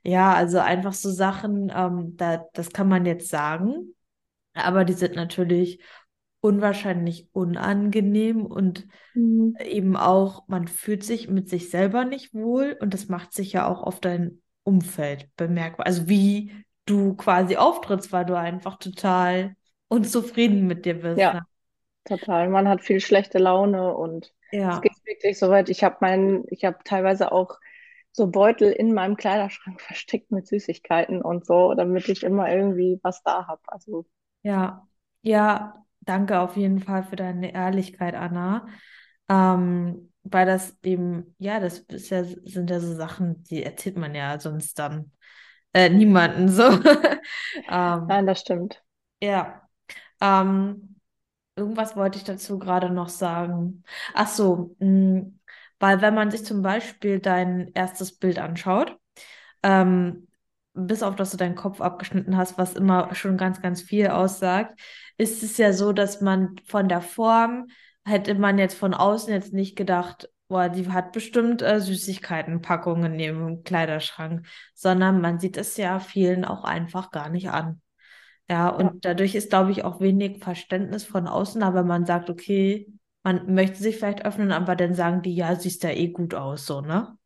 ja, 0.03 0.33
also 0.33 0.60
einfach 0.60 0.93
so 0.93 1.12
Sachen, 1.12 1.71
ähm, 1.75 2.15
da, 2.17 2.45
das 2.53 2.71
kann 2.71 2.88
man 2.88 3.05
jetzt 3.05 3.29
sagen, 3.29 3.93
aber 4.53 4.86
die 4.86 4.93
sind 4.93 5.15
natürlich 5.15 5.81
unwahrscheinlich 6.41 7.29
unangenehm 7.34 8.46
und 8.46 8.88
Mhm. 9.15 9.55
eben 9.60 9.96
auch, 9.98 10.48
man 10.48 10.67
fühlt 10.67 11.03
sich 11.03 11.29
mit 11.29 11.50
sich 11.50 11.70
selber 11.70 12.05
nicht 12.05 12.34
wohl 12.34 12.77
und 12.81 12.93
das 12.93 13.08
macht 13.10 13.34
sich 13.34 13.53
ja 13.53 13.67
auch 13.67 13.84
auf 13.84 14.00
dein 14.00 14.41
Umfeld 14.63 15.29
bemerkbar. 15.36 15.86
Also 15.86 16.08
wie 16.10 16.53
du 16.86 17.15
quasi 17.15 17.58
auftrittst, 17.58 18.12
weil 18.12 18.25
du 18.25 18.38
einfach 18.38 18.77
total 18.77 19.55
unzufrieden 19.88 20.67
mit 20.67 20.86
dir 20.86 20.96
bist. 21.01 21.34
Ne? 21.34 21.39
ja, 21.39 21.46
total. 22.05 22.50
Man 22.50 22.67
hat 22.70 22.84
viel 22.84 23.00
schlechte 23.01 23.39
Laune 23.39 23.96
und 23.96 24.34
es 24.70 24.81
geht 24.81 24.91
Ja, 24.91 25.01
wirklich 25.05 25.39
so 25.39 25.50
weit. 25.50 25.70
Ich 25.70 25.84
habe 25.86 25.98
meinen, 26.01 26.46
ich 26.50 26.65
habe 26.65 26.79
teilweise 26.86 27.31
auch 27.31 27.60
so 28.12 28.27
Beutel 28.31 28.72
in 28.72 28.93
meinem 28.93 29.17
Kleiderschrank 29.17 29.81
versteckt 29.81 30.31
mit 30.31 30.48
Süßigkeiten 30.48 31.22
und 31.22 31.46
so, 31.46 31.74
damit 31.75 32.10
ich 32.10 32.24
immer 32.24 32.51
irgendwie 32.51 33.00
was 33.03 33.24
da 33.24 33.48
habe. 33.48 33.62
Also, 33.67 34.05
ja, 34.43 34.88
ja, 35.21 35.86
danke 36.01 36.39
auf 36.39 36.57
jeden 36.57 36.79
Fall 36.79 37.03
für 37.03 37.15
deine 37.15 37.53
Ehrlichkeit, 37.53 38.15
Anna. 38.15 38.67
Ähm, 39.29 40.12
weil 40.24 40.45
das 40.45 40.77
eben, 40.83 41.36
ja, 41.39 41.60
das 41.60 41.79
ist 41.79 42.10
ja, 42.10 42.24
sind 42.24 42.69
ja 42.69 42.79
so 42.79 42.93
Sachen, 42.95 43.43
die 43.45 43.63
erzählt 43.63 43.98
man 43.98 44.13
ja 44.15 44.39
sonst 44.39 44.77
dann 44.79 45.12
äh, 45.74 45.89
niemanden 45.89 46.50
so. 46.50 46.63
Ähm, 47.69 48.07
nein, 48.07 48.25
das 48.27 48.41
stimmt. 48.41 48.83
ja. 49.21 49.67
Ähm, 50.21 50.95
Irgendwas 51.55 51.95
wollte 51.98 52.17
ich 52.17 52.24
dazu 52.25 52.60
gerade 52.60 52.89
noch 52.89 53.10
sagen. 53.10 53.83
Ach 54.13 54.27
so, 54.27 54.75
mh, 54.79 55.31
weil 55.79 56.01
wenn 56.01 56.15
man 56.15 56.31
sich 56.31 56.45
zum 56.45 56.62
Beispiel 56.63 57.19
dein 57.19 57.71
erstes 57.75 58.17
Bild 58.17 58.39
anschaut, 58.39 58.98
ähm, 59.63 60.27
bis 60.74 61.04
auf 61.04 61.16
dass 61.16 61.32
du 61.32 61.38
deinen 61.38 61.56
Kopf 61.56 61.82
abgeschnitten 61.82 62.38
hast, 62.38 62.58
was 62.58 62.74
immer 62.75 63.13
schon 63.16 63.38
ganz, 63.38 63.62
ganz 63.62 63.82
viel 63.82 64.08
aussagt, 64.08 64.80
ist 65.18 65.44
es 65.44 65.58
ja 65.58 65.74
so, 65.74 65.92
dass 65.94 66.22
man 66.22 66.56
von 66.66 66.88
der 66.88 67.01
Form, 67.01 67.68
hätte 68.06 68.36
man 68.36 68.58
jetzt 68.58 68.75
von 68.78 68.94
außen 68.94 69.32
jetzt 69.34 69.54
nicht 69.54 69.75
gedacht, 69.75 70.30
boah, 70.48 70.70
die 70.70 70.90
hat 70.90 71.12
bestimmt 71.12 71.62
äh, 71.62 71.80
Süßigkeitenpackungen 71.80 73.20
im 73.20 73.63
Kleiderschrank, 73.63 74.46
sondern 74.74 75.22
man 75.22 75.40
sieht 75.40 75.58
es 75.58 75.78
ja 75.78 76.00
vielen 76.00 76.46
auch 76.46 76.63
einfach 76.63 77.12
gar 77.12 77.30
nicht 77.30 77.50
an. 77.50 77.82
Ja, 78.50 78.70
Ja, 78.70 78.70
und 78.70 79.06
dadurch 79.06 79.36
ist, 79.36 79.50
glaube 79.50 79.72
ich, 79.72 79.84
auch 79.84 80.00
wenig 80.01 80.44
Verständnis 80.44 81.04
von 81.06 81.28
außen, 81.28 81.63
aber 81.63 81.84
man 81.84 82.06
sagt, 82.06 82.30
okay, 82.30 82.88
man 83.24 83.54
möchte 83.54 83.78
sich 83.82 83.98
vielleicht 83.98 84.25
öffnen, 84.25 84.51
aber 84.51 84.75
dann 84.75 84.94
sagen 84.96 85.22
die, 85.22 85.36
ja, 85.36 85.56
siehst 85.56 85.84
ja 85.84 85.92
eh 85.92 86.10
gut 86.10 86.34
aus, 86.34 86.66
so, 86.66 86.82
ne? 86.82 87.18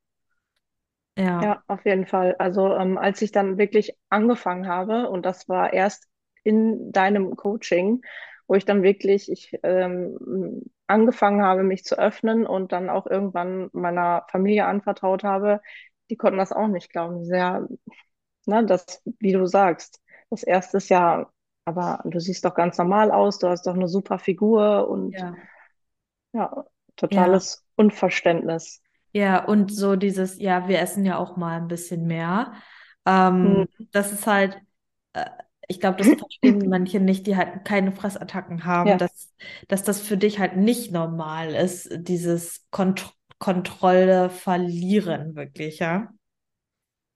Ja, 1.16 1.50
ja, 1.50 1.64
auf 1.68 1.86
jeden 1.86 2.06
Fall. 2.08 2.36
Also, 2.40 2.76
ähm, 2.76 2.98
als 2.98 3.22
ich 3.22 3.32
dann 3.32 3.58
wirklich 3.58 3.98
angefangen 4.10 4.68
habe, 4.68 5.10
und 5.10 5.26
das 5.26 5.50
war 5.50 5.74
erst 5.74 6.08
in 6.44 6.92
deinem 6.92 7.36
Coaching, 7.36 8.02
wo 8.48 8.56
ich 8.56 8.66
dann 8.66 8.84
wirklich 8.84 9.32
ich, 9.32 9.54
ähm, 9.64 10.64
angefangen 10.88 11.42
habe, 11.44 11.64
mich 11.64 11.84
zu 11.84 11.98
öffnen 11.98 12.46
und 12.46 12.72
dann 12.72 12.90
auch 12.90 13.08
irgendwann 13.08 13.70
meiner 13.74 14.26
Familie 14.30 14.66
anvertraut 14.68 15.24
habe, 15.24 15.62
die 16.10 16.16
konnten 16.18 16.38
das 16.38 16.52
auch 16.52 16.68
nicht 16.68 16.92
glauben. 16.92 17.26
Sehr, 17.26 17.68
ne, 18.46 18.66
das, 18.66 19.02
wie 19.20 19.34
du 19.34 19.46
sagst, 19.48 20.02
das 20.30 20.44
erste 20.44 20.78
ist 20.78 20.90
ja, 20.90 21.30
aber 21.66 22.02
du 22.06 22.20
siehst 22.20 22.46
doch 22.46 22.56
ganz 22.56 22.78
normal 22.78 23.12
aus, 23.12 23.40
du 23.40 23.48
hast 23.50 23.68
doch 23.68 23.76
eine 23.76 23.88
super 23.88 24.20
Figur 24.20 24.88
und 24.90 25.24
ja, 25.24 25.38
ja, 26.34 26.66
ja, 27.10 27.36
totales 27.36 27.66
Unverständnis. 27.76 28.82
Ja, 29.16 29.46
und 29.46 29.74
so 29.74 29.96
dieses, 29.96 30.40
ja, 30.40 30.68
wir 30.68 30.80
essen 30.80 31.06
ja 31.06 31.18
auch 31.18 31.38
mal 31.38 31.58
ein 31.62 31.68
bisschen 31.70 32.06
mehr. 32.08 32.54
Hm. 33.44 33.64
Ähm, 33.64 33.68
das 33.92 34.12
ist 34.14 34.28
halt, 34.28 34.58
äh, 35.14 35.26
ich 35.68 35.80
glaube, 35.80 35.98
das 36.00 36.12
verstehen 36.14 36.70
manche 36.70 37.00
nicht, 37.00 37.28
die 37.28 37.38
halt 37.38 37.66
keine 37.66 37.92
Fressattacken 37.94 38.66
haben, 38.66 38.98
Ja, 38.98 39.00
dass, 39.00 39.34
dass 39.70 39.84
das 39.84 40.02
für 40.02 40.18
dich 40.18 40.40
halt 40.40 40.58
nicht 40.58 40.92
normal 40.92 41.54
ist, 41.56 41.90
dieses 41.94 42.68
Kont 42.72 43.14
Kontrolle 43.40 44.30
verlieren, 44.30 45.36
wirklich, 45.36 45.80
ja. 45.80 46.10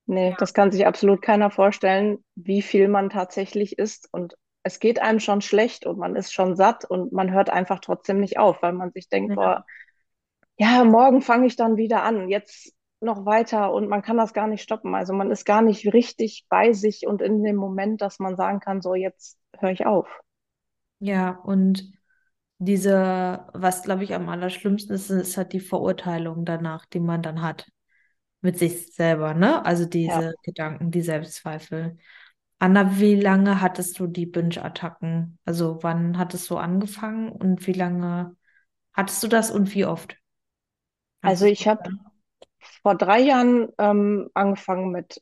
nee, 0.06 0.36
das 0.40 0.54
kann 0.54 0.72
sich 0.72 0.86
absolut 0.88 1.22
keiner 1.22 1.52
vorstellen, 1.52 2.24
wie 2.36 2.62
viel 2.62 2.88
man 2.88 3.10
tatsächlich 3.10 3.78
isst. 3.78 4.08
Und 4.12 4.36
es 4.64 4.80
geht 4.80 5.00
einem 5.02 5.20
schon 5.20 5.42
schlecht 5.42 5.86
und 5.86 5.98
man 5.98 6.16
ist 6.16 6.34
schon 6.34 6.56
satt 6.56 6.86
und 6.86 7.12
man 7.14 7.32
hört 7.32 7.50
einfach 7.50 7.80
trotzdem 7.80 8.20
nicht 8.20 8.38
auf, 8.38 8.62
weil 8.62 8.74
man 8.74 8.92
sich 8.92 9.10
denkt, 9.10 9.36
Ja, 9.36 9.36
boah, 9.36 9.66
ja, 10.60 10.84
morgen 10.84 11.22
fange 11.24 11.48
ich 11.48 11.56
dann 11.56 11.78
wieder 11.78 12.04
an. 12.04 12.30
Jetzt 12.30 12.74
noch 13.02 13.26
weiter 13.26 13.74
und 13.74 13.88
man 13.90 14.02
kann 14.04 14.18
das 14.18 14.34
gar 14.34 14.48
nicht 14.48 14.62
stoppen. 14.62 14.94
Also 14.96 15.14
man 15.14 15.32
ist 15.32 15.46
gar 15.46 15.62
nicht 15.62 15.94
richtig 15.94 16.46
bei 16.50 16.74
sich 16.74 17.08
und 17.08 17.22
in 17.22 17.44
dem 17.44 17.56
Moment, 17.56 18.02
dass 18.02 18.20
man 18.20 18.36
sagen 18.36 18.60
kann, 18.60 18.82
so 18.82 18.94
jetzt 18.96 19.40
höre 19.60 19.72
ich 19.72 19.86
auf. 19.86 20.08
Ja, 21.00 21.32
und 21.32 21.92
diese, 22.60 23.48
was 23.54 23.84
glaube 23.84 24.04
ich 24.04 24.14
am 24.16 24.30
allerschlimmsten 24.30 24.96
ist, 24.96 25.10
ist 25.10 25.38
halt 25.38 25.54
die 25.54 25.60
Verurteilung 25.62 26.46
danach, 26.46 26.86
die 26.88 27.00
man 27.00 27.22
dann 27.24 27.42
hat 27.42 27.72
mit 28.42 28.60
sich 28.60 28.94
selber, 28.96 29.34
ne? 29.36 29.66
Also 29.66 29.86
diese 29.86 30.34
Ja. 30.34 30.40
Gedanken, 30.44 30.92
die 30.92 31.02
Selbstzweifel. 31.02 31.98
Anna, 32.60 33.00
wie 33.00 33.16
lange 33.16 33.62
hattest 33.62 34.00
du 34.00 34.08
die 34.08 34.28
Binge-Attacken? 34.28 35.40
Also 35.46 35.80
wann 35.84 36.18
hattest 36.20 36.50
du 36.52 36.58
angefangen 36.58 37.32
und 37.32 37.68
wie 37.68 37.74
lange 37.74 38.38
hattest 38.94 39.24
du 39.24 39.30
das 39.30 39.52
und 39.52 39.76
wie 39.76 39.86
oft? 39.86 40.18
Also 41.22 41.46
ich 41.46 41.68
habe 41.68 41.90
vor 42.82 42.96
drei 42.96 43.20
Jahren 43.20 43.70
ähm, 43.78 44.30
angefangen 44.34 44.92
mit 44.92 45.22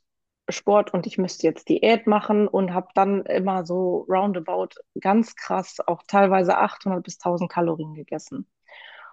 Sport 0.49 0.93
und 0.93 1.05
ich 1.07 1.17
müsste 1.17 1.45
jetzt 1.47 1.67
Diät 1.69 2.07
machen 2.07 2.47
und 2.47 2.73
habe 2.73 2.87
dann 2.95 3.25
immer 3.25 3.65
so 3.65 4.05
roundabout 4.09 4.69
ganz 4.99 5.35
krass 5.35 5.79
auch 5.85 6.03
teilweise 6.07 6.57
800 6.57 7.03
bis 7.03 7.19
1000 7.19 7.51
Kalorien 7.51 7.93
gegessen. 7.95 8.47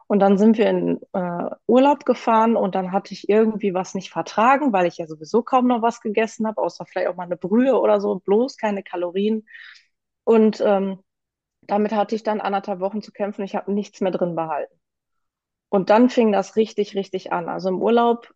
Und 0.06 0.20
dann 0.20 0.36
sind 0.38 0.58
wir 0.58 0.68
in 0.68 1.00
äh, 1.14 1.50
Urlaub 1.66 2.04
gefahren 2.04 2.56
und 2.56 2.74
dann 2.74 2.92
hatte 2.92 3.14
ich 3.14 3.28
irgendwie 3.28 3.74
was 3.74 3.94
nicht 3.94 4.10
vertragen, 4.10 4.72
weil 4.72 4.86
ich 4.86 4.98
ja 4.98 5.06
sowieso 5.06 5.42
kaum 5.42 5.66
noch 5.66 5.82
was 5.82 6.00
gegessen 6.00 6.46
habe, 6.46 6.62
außer 6.62 6.84
vielleicht 6.86 7.08
auch 7.08 7.16
mal 7.16 7.24
eine 7.24 7.36
Brühe 7.38 7.78
oder 7.80 8.00
so, 8.00 8.16
bloß 8.20 8.56
keine 8.58 8.82
Kalorien. 8.82 9.46
Und 10.24 10.60
ähm, 10.64 11.00
damit 11.62 11.92
hatte 11.92 12.14
ich 12.16 12.22
dann 12.22 12.40
anderthalb 12.40 12.80
Wochen 12.80 13.02
zu 13.02 13.12
kämpfen. 13.12 13.44
Ich 13.44 13.56
habe 13.56 13.72
nichts 13.72 14.00
mehr 14.00 14.12
drin 14.12 14.36
behalten. 14.36 14.74
Und 15.74 15.90
dann 15.90 16.08
fing 16.08 16.30
das 16.30 16.54
richtig, 16.54 16.94
richtig 16.94 17.32
an. 17.32 17.48
Also 17.48 17.68
im 17.68 17.82
Urlaub 17.82 18.32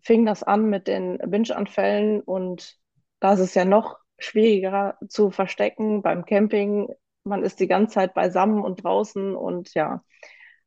fing 0.00 0.24
das 0.24 0.44
an 0.44 0.70
mit 0.70 0.86
den 0.86 1.18
Binge-Anfällen 1.18 2.20
und 2.20 2.76
da 3.18 3.32
ist 3.32 3.40
es 3.40 3.54
ja 3.54 3.64
noch 3.64 3.98
schwieriger 4.16 4.96
zu 5.08 5.32
verstecken 5.32 6.02
beim 6.02 6.24
Camping. 6.24 6.86
Man 7.24 7.42
ist 7.42 7.58
die 7.58 7.66
ganze 7.66 7.94
Zeit 7.94 8.14
beisammen 8.14 8.62
und 8.62 8.84
draußen 8.84 9.34
und 9.34 9.74
ja, 9.74 10.04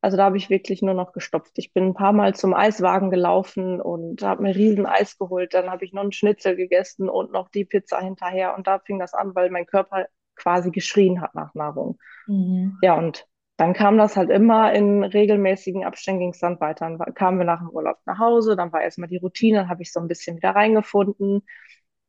also 0.01 0.18
da 0.18 0.25
habe 0.25 0.36
ich 0.36 0.50
wirklich 0.50 0.82
nur 0.82 0.96
noch 0.96 1.13
gestopft. 1.13 1.53
Ich 1.56 1.72
bin 1.72 1.86
ein 1.86 1.94
paar 1.94 2.12
Mal 2.12 2.36
zum 2.36 2.53
Eiswagen 2.53 3.10
gelaufen 3.10 3.80
und 3.80 4.22
habe 4.22 4.44
mir 4.44 4.53
riesen 4.53 4.86
Eis 4.86 5.18
geholt. 5.18 5.53
Dann 5.53 5.70
habe 5.70 5.86
ich 5.86 5.94
noch 5.94 6.01
einen 6.01 6.12
Schnitzel 6.12 6.58
gegessen 6.58 7.08
und 7.08 7.32
noch 7.32 7.48
die 7.48 7.63
Pizza 7.63 8.01
hinterher. 8.01 8.58
Und 8.58 8.68
da 8.68 8.80
fing 8.80 9.00
das 9.00 9.13
an, 9.13 9.34
weil 9.34 9.50
mein 9.50 9.65
Körper 9.65 10.08
quasi 10.36 10.72
geschrien 10.72 11.22
hat 11.22 11.36
nach 11.36 11.53
Nahrung. 11.53 12.00
Mhm. 12.27 12.80
Ja, 12.82 12.98
und 12.98 13.25
dann 13.62 13.74
kam 13.74 13.98
das 13.98 14.18
halt 14.18 14.30
immer 14.32 14.74
in 14.74 15.03
regelmäßigen 15.03 15.84
Abständen 15.86 16.22
ging 16.22 16.30
es 16.32 16.39
dann 16.39 16.60
weiter. 16.60 16.89
Dann 16.98 17.13
kamen 17.13 17.38
wir 17.39 17.46
nach 17.46 17.60
dem 17.60 17.70
Urlaub 17.70 17.98
nach 18.06 18.18
Hause, 18.20 18.56
dann 18.56 18.72
war 18.74 18.82
erstmal 18.82 19.10
die 19.10 19.18
Routine, 19.18 19.60
dann 19.60 19.70
habe 19.70 19.84
ich 19.84 19.91
so 19.94 20.00
ein 20.00 20.08
bisschen 20.08 20.38
wieder 20.38 20.51
reingefunden, 20.51 21.44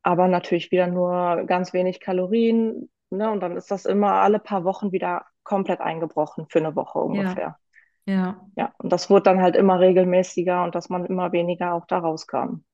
aber 0.02 0.28
natürlich 0.28 0.71
wieder 0.73 0.87
nur 0.88 1.44
ganz 1.47 1.73
wenig 1.75 2.00
Kalorien, 2.00 2.90
ne? 3.11 3.30
Und 3.30 3.40
dann 3.40 3.56
ist 3.56 3.71
das 3.71 3.85
immer 3.87 4.12
alle 4.14 4.38
paar 4.40 4.64
Wochen 4.64 4.92
wieder 4.92 5.26
komplett 5.44 5.80
eingebrochen 5.80 6.47
für 6.49 6.59
eine 6.61 6.75
Woche 6.76 6.99
Ja, 7.06 7.38
ungefähr. 7.38 7.59
ja, 8.06 8.49
Ja, 8.56 8.75
und 8.78 8.90
das 8.92 9.11
wurde 9.11 9.25
dann 9.25 9.42
halt 9.42 9.56
immer 9.56 9.78
regelmäßiger 9.80 10.64
und 10.64 10.75
dass 10.75 10.88
man 10.88 11.04
immer 11.06 11.32
weniger 11.32 11.75
auch 11.75 11.87
da 11.87 11.99
rauskam. 11.99 12.64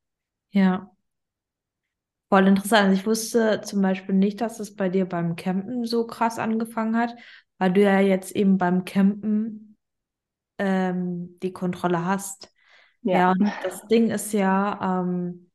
ja. 0.50 0.90
Voll 2.30 2.46
interessant. 2.46 2.88
Also 2.88 3.00
ich 3.00 3.06
wusste 3.06 3.60
zum 3.62 3.80
Beispiel 3.82 4.14
nicht, 4.14 4.40
dass 4.40 4.60
es 4.60 4.76
bei 4.76 4.88
dir 4.90 5.06
beim 5.06 5.34
Campen 5.36 5.84
so 5.86 6.06
krass 6.06 6.38
angefangen 6.38 6.96
hat, 6.96 7.14
weil 7.58 7.72
du 7.72 7.82
ja 7.82 8.00
jetzt 8.00 8.34
eben 8.34 8.58
beim 8.58 8.84
Campen 8.84 9.76
ähm, 10.58 11.38
die 11.42 11.52
Kontrolle 11.52 12.04
hast. 12.04 12.52
Ja, 13.02 13.18
Ja, 13.18 13.30
und 13.32 13.52
das 13.62 13.86
Ding 13.86 14.10
ist 14.10 14.32
ja, 14.32 15.02
ähm, 15.02 15.50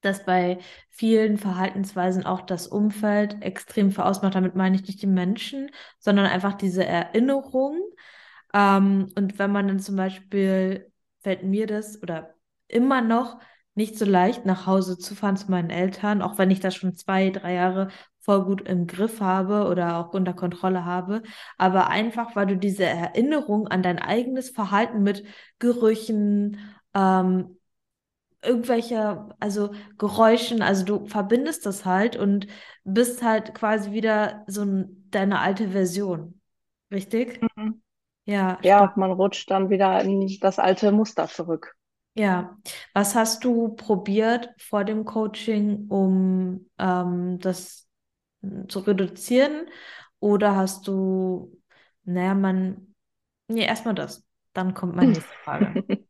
dass 0.00 0.24
bei 0.24 0.58
vielen 0.90 1.36
Verhaltensweisen 1.38 2.24
auch 2.24 2.42
das 2.42 2.66
Umfeld 2.66 3.42
extrem 3.42 3.90
viel 3.90 4.04
ausmacht. 4.04 4.34
Damit 4.34 4.54
meine 4.54 4.76
ich 4.76 4.86
nicht 4.86 5.02
die 5.02 5.06
Menschen, 5.06 5.70
sondern 5.98 6.26
einfach 6.26 6.54
diese 6.54 6.84
Erinnerung. 6.84 7.80
Ähm, 8.54 9.08
und 9.16 9.38
wenn 9.38 9.52
man 9.52 9.68
dann 9.68 9.80
zum 9.80 9.96
Beispiel, 9.96 10.90
fällt 11.20 11.42
mir 11.42 11.66
das 11.66 12.02
oder 12.02 12.34
immer 12.68 13.00
noch 13.02 13.38
nicht 13.74 13.98
so 13.98 14.04
leicht 14.04 14.46
nach 14.46 14.66
Hause 14.66 14.98
zu 14.98 15.14
fahren 15.14 15.36
zu 15.36 15.50
meinen 15.50 15.70
Eltern, 15.70 16.22
auch 16.22 16.38
wenn 16.38 16.50
ich 16.50 16.60
das 16.60 16.74
schon 16.74 16.94
zwei, 16.94 17.30
drei 17.30 17.54
Jahre 17.54 17.88
voll 18.26 18.44
gut 18.44 18.68
im 18.68 18.86
Griff 18.88 19.20
habe 19.20 19.68
oder 19.70 19.98
auch 19.98 20.12
unter 20.12 20.34
Kontrolle 20.34 20.84
habe, 20.84 21.22
aber 21.56 21.88
einfach, 21.88 22.34
weil 22.36 22.46
du 22.46 22.56
diese 22.56 22.84
Erinnerung 22.84 23.68
an 23.68 23.82
dein 23.82 24.00
eigenes 24.00 24.50
Verhalten 24.50 25.02
mit 25.04 25.24
Gerüchen, 25.60 26.58
ähm, 26.92 27.56
irgendwelche, 28.42 29.28
also 29.40 29.70
Geräuschen, 29.96 30.60
also 30.60 30.84
du 30.84 31.06
verbindest 31.06 31.66
das 31.66 31.84
halt 31.84 32.16
und 32.16 32.48
bist 32.84 33.22
halt 33.22 33.54
quasi 33.54 33.92
wieder 33.92 34.44
so 34.48 34.62
ein, 34.62 35.08
deine 35.10 35.40
alte 35.40 35.68
Version. 35.68 36.40
Richtig? 36.90 37.40
Mhm. 37.56 37.80
Ja, 38.24 38.58
ja, 38.62 38.78
stark. 38.78 38.96
man 38.96 39.12
rutscht 39.12 39.50
dann 39.50 39.70
wieder 39.70 40.02
in 40.02 40.36
das 40.40 40.58
alte 40.58 40.90
Muster 40.90 41.28
zurück. 41.28 41.76
Ja. 42.14 42.58
Was 42.92 43.14
hast 43.14 43.44
du 43.44 43.68
probiert 43.76 44.50
vor 44.58 44.84
dem 44.84 45.04
Coaching, 45.04 45.86
um 45.88 46.66
ähm, 46.78 47.38
das 47.40 47.85
zu 48.68 48.80
reduzieren? 48.80 49.68
Oder 50.20 50.56
hast 50.56 50.86
du, 50.86 51.60
naja, 52.04 52.34
man, 52.34 52.94
nee, 53.48 53.64
erstmal 53.64 53.94
das. 53.94 54.24
Dann 54.52 54.74
kommt 54.74 54.96
meine 54.96 55.12
nächste 55.12 55.34
Frage. 55.44 55.84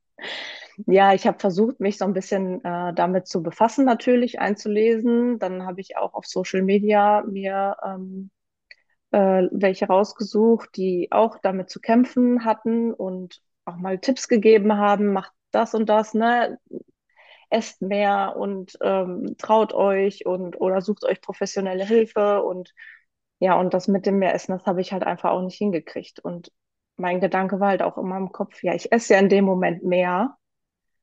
Ja, 0.87 1.14
ich 1.14 1.27
habe 1.27 1.38
versucht, 1.38 1.81
mich 1.81 1.96
so 1.96 2.05
ein 2.05 2.12
bisschen 2.12 2.62
äh, 2.62 2.92
damit 2.92 3.27
zu 3.27 3.42
befassen, 3.42 3.87
natürlich 3.87 4.40
einzulesen. 4.40 5.38
Dann 5.38 5.64
habe 5.64 5.81
ich 5.81 5.96
auch 5.96 6.12
auf 6.12 6.27
Social 6.27 6.62
Media 6.62 7.22
mir 7.27 7.77
ähm, 7.83 8.31
äh, 9.11 9.44
welche 9.53 9.87
rausgesucht, 9.87 10.77
die 10.77 11.09
auch 11.11 11.38
damit 11.42 11.70
zu 11.70 11.81
kämpfen 11.81 12.44
hatten 12.44 12.92
und 12.92 13.40
auch 13.64 13.77
mal 13.77 13.99
Tipps 13.99 14.29
gegeben 14.29 14.77
haben, 14.77 15.12
macht 15.12 15.33
das 15.51 15.75
und 15.75 15.88
das, 15.88 16.14
ne? 16.14 16.59
Esst 17.50 17.82
mehr 17.82 18.35
und 18.37 18.76
ähm, 18.82 19.37
traut 19.38 19.72
euch 19.74 20.26
und 20.26 20.61
oder 20.61 20.80
sucht 20.82 21.04
euch 21.04 21.20
professionelle 21.20 21.85
Hilfe 21.87 22.42
und 22.42 22.72
ja, 23.38 23.59
und 23.59 23.74
das 23.74 23.88
mit 23.88 24.06
dem 24.06 24.18
Mehressen, 24.18 24.56
das 24.56 24.66
habe 24.66 24.80
ich 24.80 24.92
halt 24.92 25.04
einfach 25.04 25.30
auch 25.30 25.42
nicht 25.42 25.59
hingekriegt. 25.59 26.20
Und 26.20 26.52
mein 26.96 27.20
Gedanke 27.20 27.61
war 27.61 27.68
halt 27.70 27.82
auch 27.82 27.98
immer 27.98 28.16
im 28.16 28.32
Kopf, 28.32 28.62
ja, 28.62 28.74
ich 28.74 28.92
esse 28.92 29.14
ja 29.14 29.20
in 29.20 29.28
dem 29.28 29.44
Moment 29.44 29.85
mehr. 29.85 30.37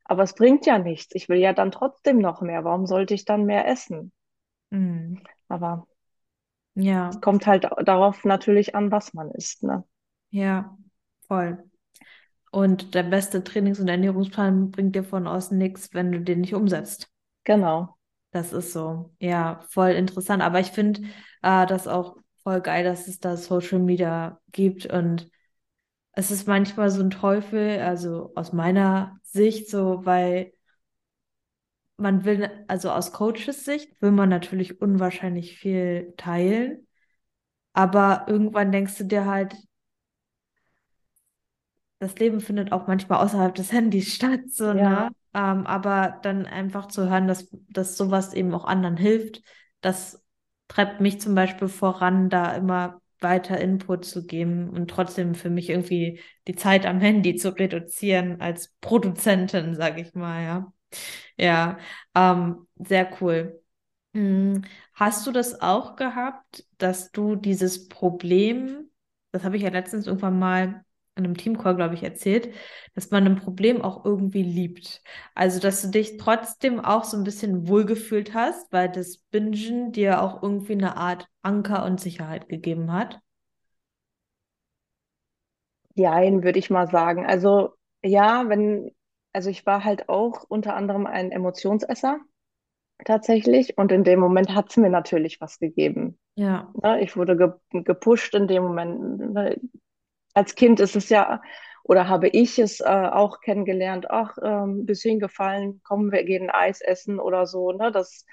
Aber 0.05 0.23
es 0.23 0.35
bringt 0.35 0.65
ja 0.65 0.79
nichts. 0.79 1.15
Ich 1.15 1.29
will 1.29 1.39
ja 1.39 1.53
dann 1.53 1.71
trotzdem 1.71 2.19
noch 2.19 2.41
mehr. 2.41 2.63
Warum 2.65 2.87
sollte 2.87 3.13
ich 3.15 3.25
dann 3.25 3.45
mehr 3.45 3.67
essen? 3.67 4.13
Mm, 4.71 5.23
Aber 5.47 5.87
es 7.09 7.21
ja, 7.21 7.21
kommt 7.21 7.47
halt 7.47 7.65
darauf 7.85 8.25
natürlich 8.25 8.75
an, 8.75 8.91
was 8.91 9.13
man 9.13 9.31
isst, 9.31 9.63
ne? 9.63 9.85
ja, 10.31 10.77
voll. 11.27 11.63
Und 12.53 12.93
der 12.93 13.01
beste 13.01 13.43
Trainings- 13.43 13.79
und 13.79 13.87
Ernährungsplan 13.87 14.69
bringt 14.69 14.95
dir 14.95 15.03
von 15.03 15.25
außen 15.25 15.57
nichts, 15.57 15.91
wenn 15.95 16.11
du 16.11 16.21
den 16.21 16.41
nicht 16.41 16.53
umsetzt. 16.53 17.09
Genau. 17.45 17.97
Das 18.29 18.53
ist 18.53 18.73
so. 18.73 19.11
Ja, 19.19 19.61
voll 19.69 19.89
interessant. 19.93 20.43
Aber 20.43 20.59
ich 20.59 20.67
finde 20.71 21.01
äh, 21.41 21.65
das 21.65 21.87
auch 21.87 22.15
voll 22.43 22.61
geil, 22.61 22.83
dass 22.83 23.07
es 23.07 23.19
da 23.19 23.37
Social 23.37 23.79
Media 23.79 24.39
gibt. 24.51 24.85
Und 24.85 25.31
es 26.13 26.31
ist 26.31 26.47
manchmal 26.47 26.91
so 26.91 27.01
ein 27.01 27.11
Teufel, 27.11 27.79
also 27.81 28.33
aus 28.35 28.53
meiner 28.53 29.17
Sicht 29.23 29.69
so, 29.69 30.05
weil 30.05 30.53
man 31.97 32.25
will, 32.25 32.49
also 32.67 32.91
aus 32.91 33.13
Coaches 33.13 33.65
Sicht 33.65 33.89
will 34.01 34.11
man 34.11 34.29
natürlich 34.29 34.81
unwahrscheinlich 34.81 35.57
viel 35.57 36.13
teilen. 36.17 36.87
Aber 37.73 38.25
irgendwann 38.27 38.71
denkst 38.71 38.97
du 38.97 39.05
dir 39.05 39.25
halt, 39.25 39.55
das 42.03 42.15
Leben 42.19 42.41
findet 42.41 42.71
auch 42.71 42.87
manchmal 42.87 43.23
außerhalb 43.25 43.55
des 43.55 43.71
Handys 43.73 44.13
statt, 44.15 44.41
so, 44.49 44.73
ne? 44.73 45.03
Ja, 45.03 45.09
Ähm, 45.35 45.65
aber 45.65 46.19
dann 46.21 46.45
einfach 46.45 46.87
zu 46.87 47.09
hören, 47.09 47.27
dass, 47.27 47.47
dass 47.69 47.97
sowas 47.97 48.33
eben 48.33 48.53
auch 48.53 48.65
anderen 48.65 48.97
hilft, 48.97 49.41
das 49.81 50.23
treibt 50.67 51.01
mich 51.01 51.19
zum 51.19 51.33
Beispiel 51.35 51.67
voran, 51.67 52.29
da 52.29 52.53
immer 52.55 53.01
weiter 53.19 53.59
Input 53.59 54.05
zu 54.05 54.25
geben 54.25 54.69
und 54.69 54.89
trotzdem 54.89 55.33
für 55.33 55.49
mich 55.49 55.69
irgendwie 55.69 56.19
die 56.47 56.55
Zeit 56.55 56.85
am 56.85 56.99
Handy 56.99 57.35
zu 57.35 57.57
reduzieren 57.57 58.41
als 58.41 58.73
Produzentin, 58.81 59.73
sage 59.75 60.01
ich 60.01 60.13
mal, 60.13 60.43
ja. 60.43 60.73
Ja, 61.37 61.77
ähm, 62.15 62.67
sehr 62.75 63.11
cool. 63.21 63.61
Mm, 64.13 64.61
Hast 64.93 65.25
du 65.27 65.31
das 65.31 65.61
auch 65.61 65.95
gehabt, 65.95 66.65
dass 66.77 67.11
du 67.11 67.35
dieses 67.35 67.89
Problem, 67.89 68.89
das 69.31 69.43
habe 69.43 69.57
ich 69.57 69.63
ja 69.63 69.69
letztens 69.69 70.07
irgendwann 70.07 70.37
mal 70.39 70.85
in 71.15 71.25
einem 71.25 71.37
Teamcall, 71.37 71.75
glaube 71.75 71.95
ich, 71.95 72.03
erzählt, 72.03 72.53
dass 72.95 73.11
man 73.11 73.25
ein 73.25 73.35
Problem 73.35 73.81
auch 73.81 74.05
irgendwie 74.05 74.43
liebt. 74.43 75.01
Also, 75.35 75.59
dass 75.59 75.81
du 75.81 75.89
dich 75.89 76.17
trotzdem 76.17 76.79
auch 76.79 77.03
so 77.03 77.17
ein 77.17 77.23
bisschen 77.23 77.67
wohlgefühlt 77.67 78.33
hast, 78.33 78.71
weil 78.71 78.89
das 78.89 79.17
Bingen 79.31 79.91
dir 79.91 80.21
auch 80.21 80.41
irgendwie 80.41 80.73
eine 80.73 80.97
Art 80.97 81.27
Anker 81.41 81.85
und 81.85 81.99
Sicherheit 81.99 82.49
gegeben 82.49 82.91
hat. 82.91 83.19
jein, 85.95 86.43
würde 86.43 86.59
ich 86.59 86.69
mal 86.69 86.87
sagen. 86.87 87.25
Also 87.25 87.73
ja, 88.03 88.47
wenn 88.49 88.91
also 89.33 89.49
ich 89.49 89.65
war 89.65 89.83
halt 89.83 90.09
auch 90.09 90.43
unter 90.47 90.75
anderem 90.75 91.07
ein 91.07 91.31
Emotionsesser 91.31 92.19
tatsächlich 93.03 93.77
und 93.77 93.91
in 93.91 94.03
dem 94.03 94.19
Moment 94.19 94.53
hat 94.53 94.69
es 94.69 94.77
mir 94.77 94.89
natürlich 94.89 95.41
was 95.41 95.59
gegeben. 95.59 96.19
Ja. 96.35 96.71
Ne? 96.81 97.01
Ich 97.01 97.17
wurde 97.17 97.35
ge 97.35 97.83
gepusht 97.83 98.35
in 98.35 98.47
dem 98.47 98.63
Moment. 98.63 99.35
Als 100.33 100.55
Kind 100.55 100.79
ist 100.79 100.95
es 100.95 101.09
ja, 101.09 101.41
oder 101.83 102.07
habe 102.07 102.29
ich 102.29 102.59
es 102.59 102.79
äh, 102.79 102.85
auch 102.85 103.41
kennengelernt, 103.41 104.09
ach, 104.09 104.37
ähm, 104.43 104.85
bist 104.85 105.03
hingefallen, 105.03 105.81
kommen 105.83 106.11
wir 106.11 106.23
gehen 106.23 106.49
Eis 106.49 106.81
essen 106.81 107.19
oder 107.19 107.45
so. 107.45 107.71
Ne? 107.71 107.91
Das, 107.91 108.25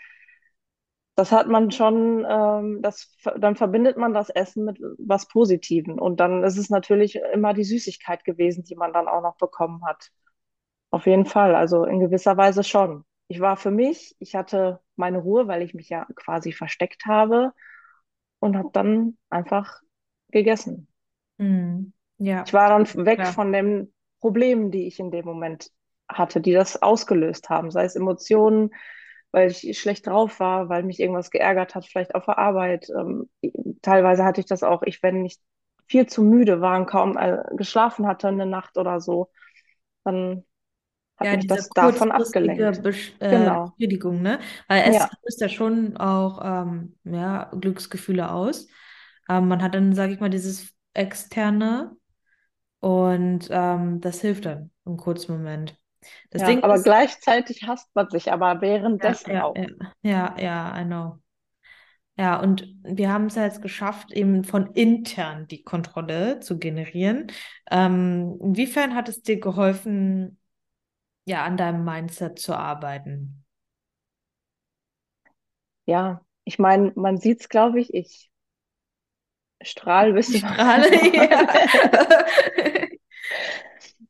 das 1.17 1.33
hat 1.33 1.49
man 1.49 1.71
schon, 1.71 2.25
ähm, 2.29 2.81
das, 2.83 3.15
dann 3.39 3.57
verbindet 3.57 3.97
man 3.97 4.15
das 4.15 4.31
Essen 4.31 4.65
mit 4.65 4.79
was 4.99 5.29
Positiven. 5.29 5.99
Und 5.99 6.19
dann 6.21 6.43
ist 6.45 6.57
es 6.57 6.71
natürlich 6.71 7.17
immer 7.35 7.53
die 7.53 7.65
Süßigkeit 7.65 8.25
gewesen, 8.25 8.65
die 8.65 8.77
man 8.77 8.93
dann 8.93 9.09
auch 9.09 9.23
noch 9.23 9.37
bekommen 9.37 9.85
hat. 9.85 10.11
Auf 10.91 11.07
jeden 11.07 11.27
Fall, 11.27 11.55
also 11.57 11.85
in 11.85 12.01
gewisser 12.01 12.37
Weise 12.37 12.65
schon. 12.65 13.05
Ich 13.29 13.41
war 13.41 13.57
für 13.59 13.73
mich, 13.73 14.17
ich 14.21 14.37
hatte 14.37 14.81
meine 14.97 15.19
Ruhe, 15.21 15.49
weil 15.49 15.63
ich 15.63 15.75
mich 15.75 15.89
ja 15.91 16.07
quasi 16.17 16.53
versteckt 16.53 17.07
habe 17.07 17.53
und 18.41 18.57
habe 18.57 18.71
dann 18.73 19.19
einfach 19.31 19.81
gegessen. 20.33 20.89
Mhm. 21.41 21.93
Ja, 22.19 22.45
Ich 22.45 22.53
war 22.53 22.69
dann 22.71 23.07
weg 23.07 23.27
klar. 23.27 23.27
von 23.27 23.53
den 23.53 23.93
Problemen, 24.21 24.71
die 24.71 24.87
ich 24.87 24.99
in 24.99 25.11
dem 25.11 25.25
Moment 25.25 25.71
hatte, 26.09 26.41
die 26.41 26.53
das 26.53 26.83
ausgelöst 26.83 27.49
haben, 27.51 27.71
sei 27.71 27.85
es 27.85 27.97
Emotionen, 27.97 28.71
weil 29.33 29.51
ich 29.51 29.79
schlecht 29.79 30.07
drauf 30.07 30.41
war, 30.41 30.69
weil 30.69 30.83
mich 30.83 30.99
irgendwas 31.01 31.31
geärgert 31.31 31.75
hat, 31.75 31.87
vielleicht 31.87 32.15
auf 32.15 32.25
der 32.25 32.39
Arbeit. 32.39 32.89
Ähm, 32.91 33.31
teilweise 33.83 34.25
hatte 34.25 34.41
ich 34.41 34.47
das 34.47 34.63
auch, 34.63 34.83
ich, 34.83 35.03
wenn 35.03 35.25
ich 35.25 35.39
viel 35.87 36.07
zu 36.07 36.23
müde 36.23 36.61
war 36.61 36.79
und 36.79 36.87
kaum 36.87 37.17
äh, 37.17 37.39
geschlafen 37.57 38.07
hatte 38.07 38.29
eine 38.29 38.47
Nacht 38.47 38.77
oder 38.79 39.01
so, 39.01 39.31
dann 40.05 40.45
hat 41.19 41.33
Ja, 41.33 41.33
mich 41.33 41.47
das 41.47 41.73
davon 41.75 42.13
abgelenkt. 42.13 42.83
Besch 42.83 43.13
äh, 43.21 43.29
Genau. 43.29 43.77
Ne? 44.23 44.41
Weil 44.69 44.85
es 44.89 44.99
Ja, 44.99 45.11
löst 45.25 45.41
ja 45.41 45.49
schon 45.49 45.97
auch 45.97 46.41
ähm, 46.45 46.97
ja, 47.05 47.51
Glücksgefühle 47.61 48.31
aus. 48.33 48.69
Ähm, 49.29 49.49
man 49.49 49.63
hat 49.63 49.75
dann, 49.75 49.95
sage 49.95 50.15
ich 50.15 50.21
mal, 50.21 50.31
dieses 50.31 50.73
Externe 50.95 51.97
und 52.81 53.49
ähm, 53.51 54.01
das 54.01 54.21
hilft 54.21 54.47
dann 54.47 54.71
im 54.85 54.97
kurzen 54.97 55.33
Moment. 55.37 55.77
Das 56.31 56.43
ja, 56.43 56.49
Ding 56.49 56.63
aber 56.63 56.77
ist, 56.77 56.85
gleichzeitig 56.85 57.67
hasst 57.67 57.89
man 57.95 58.09
sich, 58.11 58.33
aber 58.33 58.61
währenddessen 58.61 59.33
ja, 59.33 59.45
auch. 59.45 59.55
ja, 59.55 59.67
ja, 60.03 60.37
ja, 60.39 60.81
I 60.81 60.85
know. 60.85 61.19
Ja, 62.17 62.39
und 62.39 62.75
wir 62.83 63.11
haben 63.13 63.27
es 63.27 63.37
ja 63.37 63.45
jetzt 63.45 63.63
geschafft, 63.63 64.13
eben 64.13 64.45
von 64.45 64.73
intern 64.75 65.47
die 65.47 65.63
Kontrolle 65.63 66.41
zu 66.41 66.59
generieren. 66.59 67.29
Ähm, 67.71 68.39
inwiefern 68.43 68.95
hat 68.95 69.09
es 69.09 69.23
dir 69.23 69.41
geholfen, 69.41 70.39
ja, 71.25 71.45
an 71.45 71.57
deinem 71.57 71.85
Mindset 71.85 72.39
zu 72.39 72.55
arbeiten? 72.55 73.45
Ja, 75.87 76.21
ich 76.45 76.59
meine, 76.59 76.93
man 76.95 77.17
sieht 77.19 77.41
es, 77.41 77.49
glaube 77.49 77.81
ich, 77.81 77.95
ich 77.95 78.30
Die 79.63 80.13
bisschen 80.13 80.45
aus 80.45 80.55
Strahle, 80.55 81.15
ja. 81.15 81.47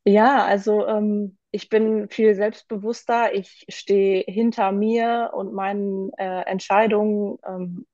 Ja, 0.05 0.45
also 0.45 0.87
ähm, 0.87 1.37
ich 1.51 1.69
bin 1.69 2.09
viel 2.09 2.35
selbstbewusster. 2.35 3.35
Ich 3.35 3.67
stehe 3.69 4.25
hinter 4.27 4.73
mir 4.73 5.31
und 5.35 5.53
meinen 5.53 6.11
äh, 6.17 6.43
Entscheidungen. 6.43 7.39
Ähm, 7.47 7.87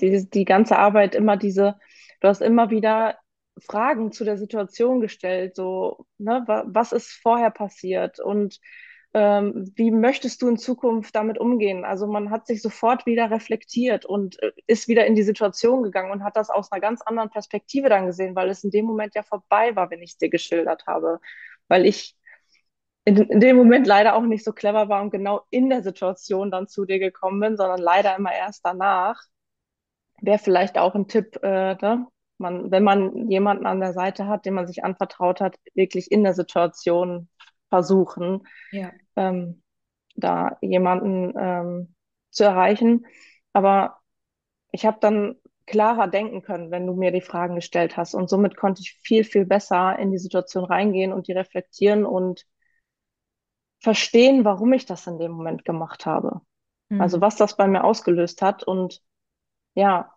die, 0.00 0.28
die 0.28 0.44
ganze 0.44 0.78
Arbeit 0.78 1.14
immer 1.14 1.36
diese, 1.36 1.76
du 2.20 2.28
hast 2.28 2.40
immer 2.42 2.70
wieder 2.70 3.18
Fragen 3.58 4.12
zu 4.12 4.24
der 4.24 4.38
Situation 4.38 5.00
gestellt, 5.00 5.56
so, 5.56 6.06
ne, 6.18 6.42
wa 6.46 6.64
was 6.66 6.92
ist 6.92 7.10
vorher 7.22 7.50
passiert 7.50 8.18
und 8.20 8.58
ähm, 9.14 9.72
wie 9.76 9.90
möchtest 9.90 10.40
du 10.42 10.48
in 10.48 10.56
Zukunft 10.56 11.14
damit 11.14 11.38
umgehen? 11.38 11.84
Also 11.84 12.06
man 12.06 12.30
hat 12.30 12.46
sich 12.46 12.62
sofort 12.62 13.06
wieder 13.06 13.30
reflektiert 13.30 14.04
und 14.06 14.42
äh, 14.42 14.52
ist 14.66 14.88
wieder 14.88 15.06
in 15.06 15.14
die 15.14 15.22
Situation 15.22 15.82
gegangen 15.82 16.10
und 16.12 16.24
hat 16.24 16.36
das 16.36 16.50
aus 16.50 16.72
einer 16.72 16.80
ganz 16.80 17.02
anderen 17.02 17.30
Perspektive 17.30 17.88
dann 17.88 18.06
gesehen, 18.06 18.34
weil 18.34 18.48
es 18.50 18.64
in 18.64 18.70
dem 18.70 18.86
Moment 18.86 19.14
ja 19.14 19.22
vorbei 19.22 19.76
war, 19.76 19.90
wenn 19.90 20.02
ich 20.02 20.12
es 20.12 20.18
dir 20.18 20.30
geschildert 20.30 20.86
habe. 20.86 21.20
Weil 21.68 21.86
ich 21.86 22.16
in, 23.04 23.16
in 23.16 23.40
dem 23.40 23.56
Moment 23.56 23.86
leider 23.86 24.14
auch 24.14 24.22
nicht 24.22 24.44
so 24.44 24.52
clever 24.52 24.88
war 24.88 25.02
und 25.02 25.10
genau 25.10 25.42
in 25.50 25.68
der 25.68 25.82
Situation 25.82 26.50
dann 26.50 26.68
zu 26.68 26.84
dir 26.84 26.98
gekommen 26.98 27.40
bin, 27.40 27.56
sondern 27.56 27.80
leider 27.80 28.16
immer 28.16 28.32
erst 28.32 28.64
danach 28.64 29.22
wäre 30.22 30.38
vielleicht 30.38 30.78
auch 30.78 30.94
ein 30.94 31.08
Tipp, 31.08 31.38
äh, 31.42 31.74
ne? 31.74 32.06
Man, 32.38 32.70
wenn 32.72 32.82
man 32.82 33.30
jemanden 33.30 33.66
an 33.66 33.78
der 33.78 33.92
Seite 33.92 34.26
hat, 34.26 34.46
dem 34.46 34.54
man 34.54 34.66
sich 34.66 34.82
anvertraut 34.84 35.40
hat, 35.40 35.56
wirklich 35.74 36.10
in 36.10 36.24
der 36.24 36.34
Situation 36.34 37.28
versuchen, 37.72 38.46
Ja. 38.70 38.92
ähm, 39.16 39.62
da 40.16 40.58
jemanden 40.62 41.34
ähm, 41.38 41.94
zu 42.30 42.44
erreichen. 42.44 43.06
Aber 43.52 44.00
ich 44.72 44.86
habe 44.86 44.98
dann 45.00 45.36
klarer 45.66 46.08
denken 46.08 46.42
können, 46.42 46.70
wenn 46.70 46.86
du 46.86 46.94
mir 46.94 47.12
die 47.12 47.22
Fragen 47.22 47.56
gestellt 47.56 47.96
hast. 47.96 48.14
Und 48.14 48.30
somit 48.30 48.56
konnte 48.56 48.82
ich 48.82 48.94
viel, 49.04 49.24
viel 49.24 49.46
besser 49.46 49.98
in 49.98 50.12
die 50.12 50.18
Situation 50.18 50.64
reingehen 50.64 51.12
und 51.12 51.28
die 51.28 51.32
reflektieren 51.32 52.06
und 52.06 52.46
verstehen, 53.80 54.44
warum 54.44 54.72
ich 54.72 54.86
das 54.86 55.06
in 55.06 55.18
dem 55.18 55.32
Moment 55.32 55.64
gemacht 55.64 56.06
habe. 56.06 56.40
Also 56.98 57.20
Hm. 57.20 57.22
was 57.22 57.36
das 57.36 57.56
bei 57.56 57.66
mir 57.68 57.84
ausgelöst 57.84 58.42
hat. 58.42 58.64
Und 58.64 59.02
ja, 59.74 60.12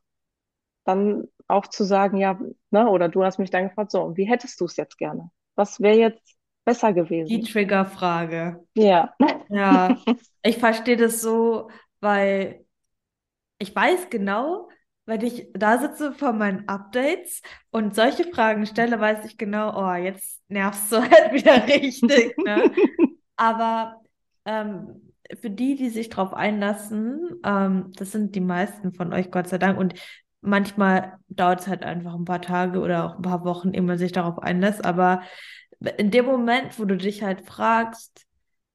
dann 0.85 1.27
auch 1.47 1.67
zu 1.67 1.83
sagen, 1.85 2.17
ja, 2.17 2.39
ne, 2.71 2.89
oder 2.89 3.09
du 3.09 3.23
hast 3.23 3.39
mich 3.39 3.51
dann 3.51 3.69
gefragt, 3.69 3.91
so, 3.91 4.17
wie 4.17 4.25
hättest 4.29 4.61
du 4.61 4.65
es 4.65 4.77
jetzt 4.77 4.97
gerne? 4.97 5.31
Was 5.55 5.81
wäre 5.81 5.97
jetzt 5.97 6.34
besser 6.65 6.93
Die 7.27 7.41
gewesen? 7.41 7.41
Triggerfrage. 7.41 8.65
Ja, 8.75 9.15
Ja, 9.49 10.03
ich 10.43 10.57
verstehe 10.57 10.97
das 10.97 11.21
so, 11.21 11.69
weil 11.99 12.65
ich 13.59 13.75
weiß 13.75 14.09
genau, 14.09 14.69
wenn 15.05 15.21
ich 15.21 15.49
da 15.53 15.79
sitze 15.79 16.13
vor 16.13 16.33
meinen 16.33 16.67
Updates 16.67 17.41
und 17.71 17.95
solche 17.95 18.25
Fragen 18.25 18.65
stelle, 18.65 18.99
weiß 18.99 19.25
ich 19.25 19.37
genau, 19.37 19.73
oh, 19.77 19.95
jetzt 19.95 20.41
nervst 20.49 20.91
du 20.91 20.97
halt 21.01 21.33
wieder 21.33 21.67
richtig, 21.67 22.37
ne? 22.43 22.71
Aber 23.35 24.01
ähm, 24.45 25.11
für 25.41 25.49
die, 25.49 25.75
die 25.75 25.89
sich 25.89 26.09
darauf 26.09 26.33
einlassen, 26.33 27.41
ähm, 27.43 27.91
das 27.97 28.11
sind 28.11 28.35
die 28.35 28.41
meisten 28.41 28.93
von 28.93 29.13
euch, 29.13 29.31
Gott 29.31 29.47
sei 29.49 29.57
Dank. 29.57 29.79
Und 29.79 29.95
manchmal 30.41 31.17
dauert 31.29 31.61
es 31.61 31.67
halt 31.67 31.83
einfach 31.83 32.13
ein 32.15 32.25
paar 32.25 32.41
Tage 32.41 32.79
oder 32.79 33.05
auch 33.05 33.15
ein 33.17 33.21
paar 33.21 33.43
Wochen, 33.45 33.73
ehe 33.73 33.81
man 33.81 33.97
sich 33.97 34.11
darauf 34.11 34.39
einlässt. 34.39 34.85
Aber 34.85 35.21
in 35.97 36.11
dem 36.11 36.25
Moment, 36.25 36.79
wo 36.79 36.85
du 36.85 36.97
dich 36.97 37.23
halt 37.23 37.41
fragst, 37.47 38.25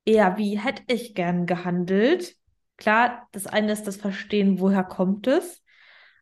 eher, 0.04 0.38
wie 0.38 0.58
hätte 0.58 0.82
ich 0.88 1.14
gern 1.14 1.46
gehandelt? 1.46 2.36
Klar, 2.76 3.28
das 3.32 3.46
eine 3.46 3.72
ist 3.72 3.84
das 3.86 3.96
Verstehen, 3.96 4.60
woher 4.60 4.84
kommt 4.84 5.26
es? 5.26 5.62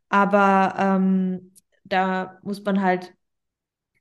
Aber 0.08 0.74
ähm, 0.78 1.52
da 1.84 2.38
muss 2.42 2.64
man 2.64 2.82
halt 2.82 3.14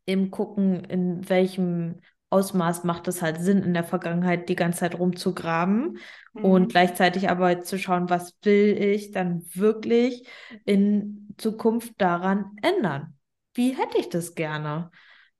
eben 0.05 0.31
gucken, 0.31 0.83
in 0.85 1.27
welchem 1.29 2.01
Ausmaß 2.29 2.83
macht 2.83 3.07
es 3.07 3.21
halt 3.21 3.39
Sinn, 3.41 3.63
in 3.63 3.73
der 3.73 3.83
Vergangenheit 3.83 4.49
die 4.49 4.55
ganze 4.55 4.79
Zeit 4.79 4.99
rumzugraben 4.99 5.99
und 6.41 6.67
Mhm. 6.67 6.69
gleichzeitig 6.69 7.29
aber 7.29 7.61
zu 7.61 7.79
schauen, 7.79 8.09
was 8.09 8.35
will 8.43 8.77
ich 8.79 9.11
dann 9.11 9.43
wirklich 9.53 10.27
in 10.65 11.33
Zukunft 11.37 11.93
daran 12.01 12.57
ändern? 12.61 13.17
Wie 13.53 13.71
hätte 13.75 13.97
ich 13.97 14.09
das 14.09 14.35
gerne? 14.35 14.91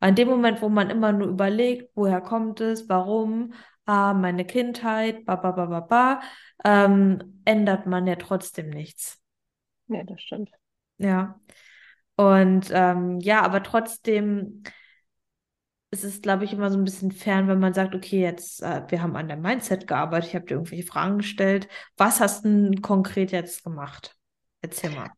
In 0.02 0.16
dem 0.16 0.28
Moment, 0.28 0.62
wo 0.62 0.70
man 0.70 0.90
immer 0.90 1.12
nur 1.12 1.28
überlegt, 1.28 1.92
woher 1.96 2.22
kommt 2.22 2.62
es, 2.62 2.88
warum, 2.88 3.54
ah, 3.86 4.14
meine 4.14 4.46
Kindheit, 4.46 5.26
ba, 5.26 5.36
ba, 5.36 5.52
ba, 5.52 5.66
ba, 5.66 5.80
ba, 5.80 6.22
ähm, 6.64 7.42
ändert 7.46 7.88
man 7.88 8.06
ja 8.06 8.16
trotzdem 8.16 8.70
nichts. 8.70 9.20
ja, 9.88 10.04
das 10.04 10.22
stimmt. 10.22 10.52
Ja. 11.00 11.40
Und 12.16 12.70
ähm, 12.72 13.20
ja, 13.20 13.42
aber 13.44 13.62
trotzdem 13.64 14.64
ist 15.92 16.04
es, 16.04 16.22
glaube 16.22 16.44
ich, 16.44 16.54
immer 16.54 16.70
so 16.70 16.78
ein 16.78 16.84
bisschen 16.84 17.12
fern, 17.12 17.48
wenn 17.48 17.60
man 17.60 17.74
sagt, 17.74 17.96
okay, 17.96 18.22
jetzt, 18.22 18.62
äh, 18.62 18.84
wir 18.90 19.02
haben 19.02 19.16
an 19.16 19.28
der 19.28 19.38
Mindset 19.38 19.88
gearbeitet, 19.88 20.30
ich 20.30 20.36
habe 20.36 20.46
dir 20.46 20.56
irgendwelche 20.56 20.86
Fragen 20.86 21.20
gestellt. 21.20 21.68
Was 21.96 22.20
hast 22.20 22.44
du 22.44 22.50
denn 22.50 22.82
konkret 22.82 23.32
jetzt 23.32 23.64
gemacht? 23.64 24.16
Erzähl 24.62 24.92
mal. 24.92 25.16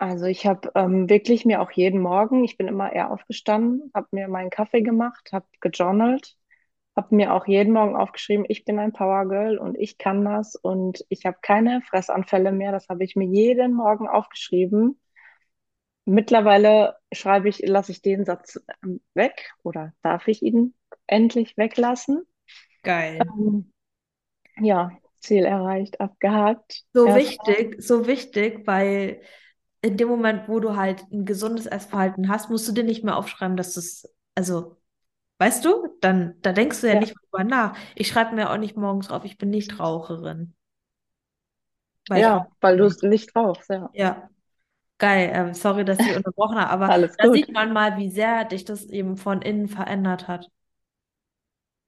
Also 0.00 0.24
ich 0.26 0.46
habe 0.46 0.72
ähm, 0.76 1.10
wirklich 1.10 1.44
mir 1.44 1.60
auch 1.60 1.70
jeden 1.72 2.00
Morgen, 2.00 2.42
ich 2.44 2.56
bin 2.56 2.68
immer 2.68 2.92
eher 2.92 3.10
aufgestanden, 3.10 3.90
habe 3.94 4.08
mir 4.12 4.28
meinen 4.28 4.48
Kaffee 4.48 4.80
gemacht, 4.80 5.30
habe 5.32 5.46
gejournalt, 5.60 6.36
habe 6.96 7.14
mir 7.14 7.34
auch 7.34 7.46
jeden 7.46 7.74
Morgen 7.74 7.96
aufgeschrieben, 7.96 8.46
ich 8.48 8.64
bin 8.64 8.78
ein 8.78 8.94
Power 8.94 9.28
Girl 9.28 9.58
und 9.58 9.76
ich 9.78 9.98
kann 9.98 10.24
das 10.24 10.56
und 10.56 11.04
ich 11.10 11.26
habe 11.26 11.38
keine 11.42 11.82
Fressanfälle 11.82 12.52
mehr. 12.52 12.72
Das 12.72 12.88
habe 12.88 13.04
ich 13.04 13.16
mir 13.16 13.26
jeden 13.26 13.74
Morgen 13.74 14.08
aufgeschrieben. 14.08 14.98
Mittlerweile 16.06 16.96
schreibe 17.12 17.48
ich, 17.48 17.60
lasse 17.60 17.92
ich 17.92 18.02
den 18.02 18.24
Satz 18.24 18.60
ähm, 18.82 19.00
weg 19.14 19.52
oder 19.62 19.92
darf 20.02 20.28
ich 20.28 20.42
ihn 20.42 20.74
endlich 21.06 21.56
weglassen? 21.56 22.24
Geil. 22.82 23.32
Ähm, 23.38 23.72
ja, 24.60 24.92
Ziel 25.20 25.44
erreicht, 25.46 26.00
abgehakt. 26.00 26.84
So 26.92 27.14
Erstmal. 27.14 27.14
wichtig, 27.14 27.76
so 27.82 28.06
wichtig, 28.06 28.66
weil 28.66 29.22
in 29.82 29.96
dem 29.96 30.08
Moment, 30.08 30.48
wo 30.48 30.60
du 30.60 30.76
halt 30.76 31.02
ein 31.12 31.24
gesundes 31.26 31.66
Essverhalten 31.66 32.28
hast, 32.28 32.50
musst 32.50 32.68
du 32.68 32.72
dir 32.72 32.84
nicht 32.84 33.04
mehr 33.04 33.16
aufschreiben, 33.16 33.56
dass 33.56 33.74
du 33.74 33.80
es, 33.80 34.08
also 34.34 34.76
Weißt 35.38 35.64
du? 35.66 35.88
Dann, 36.00 36.36
da 36.42 36.52
denkst 36.52 36.80
du 36.82 36.88
ja 36.88 36.94
Ja, 36.94 37.00
nicht 37.00 37.16
drüber 37.20 37.44
nach. 37.44 37.76
Ich 37.96 38.08
schreibe 38.08 38.34
mir 38.36 38.50
auch 38.50 38.58
nicht 38.58 38.76
morgens 38.76 39.08
drauf, 39.08 39.24
ich 39.24 39.38
bin 39.38 39.50
Nichtraucherin, 39.50 40.54
weil 42.08 42.20
ich 42.20 42.30
auch 42.30 42.34
ja, 42.34 42.46
weil 42.60 42.76
du 42.76 42.84
nicht. 42.84 42.86
es 42.86 43.02
nicht 43.02 43.32
brauchst, 43.34 43.68
ja. 43.70 43.90
Ja, 43.92 44.30
geil. 44.98 45.30
Ähm, 45.34 45.54
sorry, 45.54 45.84
dass 45.84 46.06
ich 46.06 46.14
unterbrochen 46.14 46.58
habe, 46.58 46.70
aber 46.70 46.94
Alles 46.94 47.18
da 47.18 47.28
gut. 47.28 47.30
sieht 47.30 47.52
man 47.52 47.72
mal, 47.72 47.98
wie 47.98 48.10
sehr 48.10 48.44
dich 48.46 48.64
das 48.66 48.86
eben 48.86 49.16
von 49.16 49.42
innen 49.42 49.68
verändert 49.68 50.28
hat. 50.28 50.50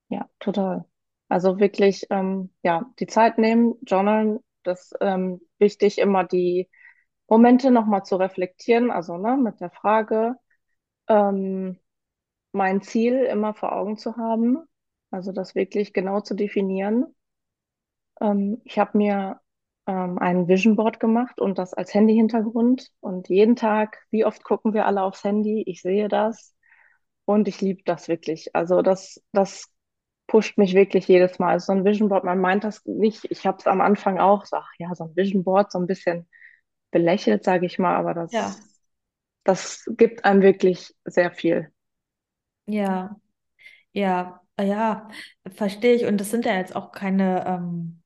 Ja, 0.09 0.29
total. 0.41 0.85
Also 1.29 1.59
wirklich, 1.59 2.07
ähm, 2.11 2.51
ja, 2.63 2.85
die 2.99 3.07
Zeit 3.07 3.39
nehmen, 3.39 3.75
journalen, 3.87 4.41
das 4.63 4.93
ähm, 5.01 5.41
wichtig, 5.59 5.99
immer 5.99 6.25
die 6.25 6.69
Momente 7.33 7.71
nochmal 7.71 8.05
zu 8.05 8.16
reflektieren, 8.16 8.90
also 8.90 9.16
ne, 9.16 9.38
mit 9.38 9.59
der 9.62 9.71
Frage, 9.71 10.37
ähm, 11.09 11.79
mein 12.53 12.83
Ziel 12.83 13.25
immer 13.25 13.55
vor 13.55 13.73
Augen 13.75 13.99
zu 13.99 14.16
haben, 14.18 14.59
also 15.11 15.33
das 15.33 15.55
wirklich 15.55 15.92
genau 15.95 16.21
zu 16.21 16.35
definieren. 16.35 17.07
Ähm, 18.21 18.61
ich 18.64 18.79
habe 18.79 18.97
mir 18.99 19.40
ähm, 19.87 20.18
ein 20.18 20.49
Vision 20.49 20.77
Board 20.77 21.01
gemacht 21.01 21.40
und 21.40 21.59
das 21.59 21.75
als 21.75 21.95
Handy-Hintergrund 21.95 22.90
und 23.01 23.29
jeden 23.29 23.57
Tag, 23.57 23.99
wie 24.11 24.25
oft 24.25 24.45
gucken 24.45 24.75
wir 24.75 24.87
alle 24.87 25.03
aufs 25.03 25.25
Handy? 25.25 25.62
Ich 25.66 25.83
sehe 25.83 26.09
das 26.09 26.55
und 27.25 27.49
ich 27.49 27.61
liebe 27.61 27.83
das 27.85 28.09
wirklich. 28.09 28.55
Also 28.57 28.83
das, 28.83 29.23
das 29.33 29.71
pusht 30.27 30.59
mich 30.59 30.75
wirklich 30.75 31.09
jedes 31.09 31.38
Mal. 31.38 31.53
Also 31.53 31.66
so 31.66 31.73
ein 31.75 31.85
Vision 31.85 32.09
Board, 32.09 32.25
man 32.25 32.40
meint 32.40 32.64
das 32.64 32.85
nicht. 32.87 33.27
Ich 33.31 33.47
habe 33.47 33.59
es 33.59 33.66
am 33.66 33.81
Anfang 33.81 34.18
auch, 34.21 34.47
so, 34.47 34.57
ach 34.57 34.71
ja, 34.79 34.95
so 34.95 35.05
ein 35.05 35.16
Vision 35.16 35.45
Board, 35.45 35.73
so 35.73 35.79
ein 35.79 35.87
bisschen 35.87 36.29
belächelt, 36.93 37.45
sage 37.45 37.67
ich 37.67 37.81
mal, 37.81 37.97
aber 37.97 38.15
Ja, 38.31 38.45
das, 38.45 38.63
das 39.45 39.85
gibt 39.99 40.25
einem 40.25 40.43
wirklich 40.43 40.95
sehr 41.05 41.33
viel. 41.33 41.73
ja, 42.67 43.17
ja, 43.95 44.43
ja, 44.61 45.09
verstehe 45.55 45.95
ich. 45.97 46.07
Und 46.07 46.19
das 46.21 46.31
sind 46.33 46.47
ja 46.47 46.57
jetzt 46.57 46.77
auch 46.77 46.93
keine 46.93 47.47
ähm, 47.47 48.03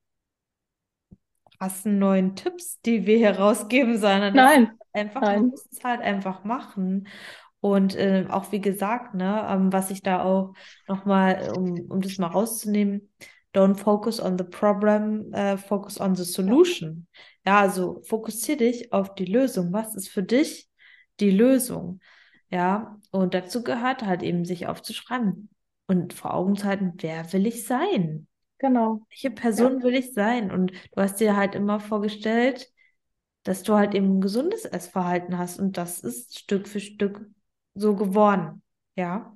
krassen 1.58 1.98
neuen 1.98 2.36
Tipps, 2.36 2.80
die 2.82 3.06
wir 3.06 3.16
hier 3.18 3.38
rausgeben, 3.38 3.98
sondern 3.98 4.36
das 4.36 4.46
ist 4.50 4.56
Nein, 4.56 4.78
einfach, 4.92 5.30
man 5.30 5.40
nein, 5.40 5.50
muss 5.50 5.66
es 5.72 5.82
halt 5.84 6.00
einfach 6.02 6.44
machen. 6.44 7.08
Und 7.60 7.94
äh, 7.96 8.26
auch 8.30 8.52
wie 8.52 8.60
gesagt, 8.60 9.14
ne, 9.14 9.46
ähm, 9.50 9.72
was 9.72 9.90
ich 9.90 10.02
da 10.02 10.22
auch 10.22 10.54
nochmal, 10.88 11.50
um, 11.50 11.86
um 11.90 12.00
das 12.00 12.18
mal 12.18 12.28
rauszunehmen, 12.28 13.10
don't 13.56 13.76
focus 13.76 14.20
on 14.20 14.36
the 14.36 14.44
problem, 14.44 15.32
äh, 15.32 15.56
focus 15.56 15.98
on 15.98 16.14
the 16.14 16.22
ja, 16.22 16.28
solution. 16.28 17.06
Ja, 17.44 17.60
also 17.60 18.02
fokussier 18.02 18.56
dich 18.56 18.92
auf 18.92 19.14
die 19.14 19.24
Lösung. 19.24 19.72
Was 19.72 19.94
ist 19.94 20.08
für 20.08 20.22
dich 20.22 20.68
die 21.20 21.30
Lösung? 21.30 22.00
Ja, 22.50 23.00
und 23.10 23.34
dazu 23.34 23.64
gehört 23.64 24.04
halt 24.04 24.22
eben, 24.22 24.44
sich 24.44 24.66
aufzuschreiben 24.66 25.48
und 25.86 26.12
vor 26.12 26.34
Augen 26.34 26.56
zu 26.56 26.66
halten, 26.66 26.92
wer 26.98 27.32
will 27.32 27.46
ich 27.46 27.66
sein? 27.66 28.26
genau, 28.58 29.06
Welche 29.08 29.28
ja, 29.28 29.34
Person 29.34 29.82
will 29.82 29.94
ich 29.94 30.12
sein? 30.12 30.50
Und 30.50 30.72
du 30.72 31.02
hast 31.02 31.20
dir 31.20 31.36
halt 31.36 31.54
immer 31.54 31.80
vorgestellt, 31.80 32.70
dass 33.42 33.62
du 33.62 33.74
halt 33.74 33.94
eben 33.94 34.18
ein 34.18 34.20
gesundes 34.20 34.64
Essverhalten 34.64 35.38
hast. 35.38 35.58
Und 35.58 35.76
das 35.76 36.00
ist 36.00 36.38
Stück 36.38 36.68
für 36.68 36.80
Stück 36.80 37.26
so 37.74 37.94
geworden. 37.94 38.62
Ja. 38.96 39.35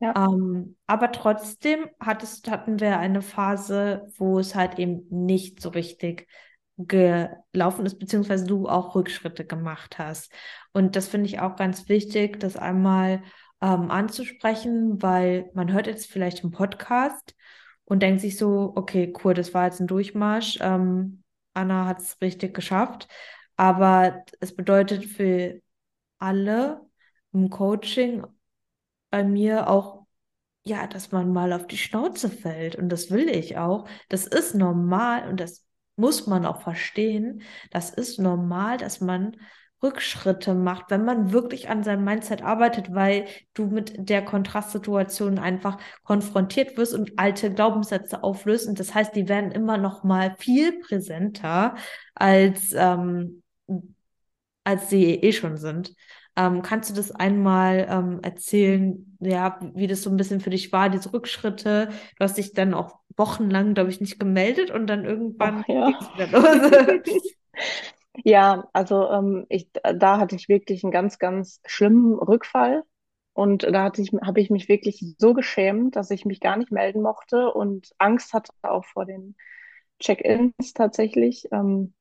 Ja, 0.00 0.12
Ähm, 0.16 0.76
aber 0.86 1.12
trotzdem 1.12 1.86
hattest, 2.00 2.50
hatten 2.50 2.80
wir 2.80 2.98
eine 2.98 3.22
Phase, 3.22 4.06
wo 4.16 4.38
es 4.38 4.54
halt 4.54 4.78
eben 4.78 5.06
nicht 5.10 5.60
so 5.60 5.70
richtig 5.70 6.28
gelaufen 6.78 7.86
ist, 7.86 7.98
beziehungsweise 7.98 8.44
du 8.44 8.68
auch 8.68 8.94
Rückschritte 8.94 9.46
gemacht 9.46 9.98
hast. 9.98 10.30
Und 10.72 10.94
das 10.94 11.08
finde 11.08 11.26
ich 11.26 11.40
auch 11.40 11.56
ganz 11.56 11.88
wichtig, 11.88 12.38
das 12.38 12.56
einmal 12.56 13.22
ähm, 13.62 13.90
anzusprechen, 13.90 15.00
weil 15.00 15.50
man 15.54 15.72
hört 15.72 15.86
jetzt 15.86 16.06
vielleicht 16.10 16.44
im 16.44 16.50
Podcast 16.50 17.34
und 17.84 18.02
denkt 18.02 18.20
sich 18.20 18.36
so, 18.36 18.72
okay, 18.76 19.12
cool, 19.24 19.32
das 19.32 19.54
war 19.54 19.64
jetzt 19.64 19.80
ein 19.80 19.86
Durchmarsch. 19.86 20.58
Ähm, 20.60 21.22
Anna 21.54 21.86
hat 21.86 22.00
es 22.00 22.20
richtig 22.20 22.52
geschafft. 22.54 23.08
Aber 23.56 24.22
es 24.40 24.54
bedeutet 24.54 25.06
für 25.06 25.60
alle 26.18 26.82
im 27.32 27.48
Coaching 27.48 28.22
bei 29.10 29.24
mir 29.24 29.68
auch, 29.68 30.06
ja, 30.64 30.86
dass 30.86 31.12
man 31.12 31.32
mal 31.32 31.52
auf 31.52 31.66
die 31.66 31.78
Schnauze 31.78 32.28
fällt. 32.28 32.76
Und 32.76 32.88
das 32.88 33.10
will 33.10 33.28
ich 33.28 33.56
auch. 33.58 33.88
Das 34.08 34.26
ist 34.26 34.54
normal 34.54 35.28
und 35.28 35.40
das 35.40 35.64
muss 35.96 36.26
man 36.26 36.44
auch 36.44 36.62
verstehen. 36.62 37.42
Das 37.70 37.90
ist 37.90 38.18
normal, 38.18 38.76
dass 38.78 39.00
man 39.00 39.36
Rückschritte 39.82 40.54
macht, 40.54 40.90
wenn 40.90 41.04
man 41.04 41.32
wirklich 41.32 41.68
an 41.68 41.82
seinem 41.82 42.04
Mindset 42.04 42.42
arbeitet, 42.42 42.94
weil 42.94 43.26
du 43.54 43.66
mit 43.66 44.08
der 44.08 44.24
Kontrastsituation 44.24 45.38
einfach 45.38 45.78
konfrontiert 46.02 46.76
wirst 46.76 46.94
und 46.94 47.18
alte 47.18 47.52
Glaubenssätze 47.52 48.22
auflöst. 48.24 48.66
Und 48.68 48.80
das 48.80 48.94
heißt, 48.94 49.14
die 49.14 49.28
werden 49.28 49.52
immer 49.52 49.76
noch 49.76 50.02
mal 50.02 50.34
viel 50.38 50.80
präsenter 50.80 51.76
als 52.14 52.72
ähm, 52.74 53.42
als 54.64 54.90
sie 54.90 55.14
eh 55.14 55.32
schon 55.32 55.56
sind. 55.56 55.94
Ähm, 56.36 56.62
kannst 56.62 56.90
du 56.90 56.94
das 56.94 57.10
einmal 57.12 57.86
ähm, 57.90 58.20
erzählen, 58.22 59.16
ja, 59.20 59.58
wie 59.74 59.86
das 59.86 60.02
so 60.02 60.10
ein 60.10 60.16
bisschen 60.16 60.40
für 60.40 60.50
dich 60.50 60.72
war, 60.72 60.90
diese 60.90 61.12
Rückschritte? 61.12 61.88
Du 61.88 62.24
hast 62.24 62.36
dich 62.36 62.52
dann 62.52 62.74
auch 62.74 62.98
wochenlang, 63.16 63.74
glaube 63.74 63.90
ich, 63.90 64.00
nicht 64.00 64.20
gemeldet 64.20 64.70
und 64.70 64.86
dann 64.86 65.04
irgendwann 65.04 65.64
ja. 65.68 65.88
wieder 66.14 66.28
los. 66.28 67.12
Ja, 68.24 68.68
also 68.72 69.10
ähm, 69.10 69.46
ich, 69.48 69.70
da 69.72 70.18
hatte 70.18 70.36
ich 70.36 70.48
wirklich 70.48 70.82
einen 70.82 70.90
ganz, 70.90 71.18
ganz 71.18 71.60
schlimmen 71.66 72.14
Rückfall. 72.14 72.82
Und 73.34 73.64
da 73.64 73.84
hatte 73.84 74.00
ich, 74.00 74.12
habe 74.24 74.40
ich 74.40 74.48
mich 74.48 74.68
wirklich 74.68 75.04
so 75.18 75.34
geschämt, 75.34 75.96
dass 75.96 76.10
ich 76.10 76.24
mich 76.24 76.40
gar 76.40 76.56
nicht 76.56 76.72
melden 76.72 77.02
mochte 77.02 77.52
und 77.52 77.90
Angst 77.98 78.32
hatte 78.32 78.50
auch 78.62 78.86
vor 78.86 79.04
den 79.04 79.36
Check-ins 80.00 80.72
tatsächlich. 80.72 81.48
Ähm, 81.52 81.92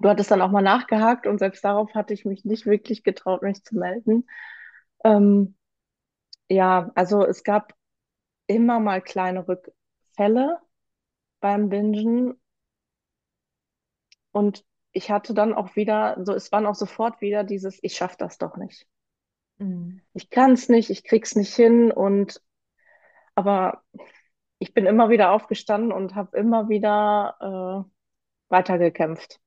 du 0.00 0.08
hattest 0.08 0.30
dann 0.30 0.42
auch 0.42 0.50
mal 0.50 0.62
nachgehakt 0.62 1.26
und 1.26 1.38
selbst 1.38 1.64
darauf 1.64 1.94
hatte 1.94 2.14
ich 2.14 2.24
mich 2.24 2.44
nicht 2.44 2.66
wirklich 2.66 3.02
getraut, 3.02 3.42
mich 3.42 3.62
zu 3.64 3.76
melden. 3.76 4.28
Ähm, 5.04 5.56
ja, 6.48 6.90
also 6.94 7.24
es 7.24 7.44
gab 7.44 7.74
immer 8.46 8.80
mal 8.80 9.02
kleine 9.02 9.46
Rückfälle 9.46 10.58
beim 11.40 11.68
Bingen 11.68 12.40
und 14.32 14.64
ich 14.92 15.10
hatte 15.10 15.34
dann 15.34 15.54
auch 15.54 15.76
wieder, 15.76 16.16
so 16.24 16.32
es 16.32 16.50
waren 16.50 16.66
auch 16.66 16.74
sofort 16.74 17.20
wieder 17.20 17.44
dieses, 17.44 17.78
ich 17.82 17.94
schaff 17.94 18.16
das 18.16 18.38
doch 18.38 18.56
nicht. 18.56 18.86
Mhm. 19.58 20.00
Ich 20.14 20.30
kann 20.30 20.52
es 20.52 20.68
nicht, 20.68 20.90
ich 20.90 21.04
krieg's 21.04 21.36
nicht 21.36 21.54
hin 21.54 21.92
und 21.92 22.42
aber 23.34 23.82
ich 24.58 24.74
bin 24.74 24.86
immer 24.86 25.10
wieder 25.10 25.30
aufgestanden 25.30 25.92
und 25.92 26.14
habe 26.14 26.36
immer 26.36 26.68
wieder 26.68 27.86
äh, 27.86 27.90
weitergekämpft. 28.48 29.40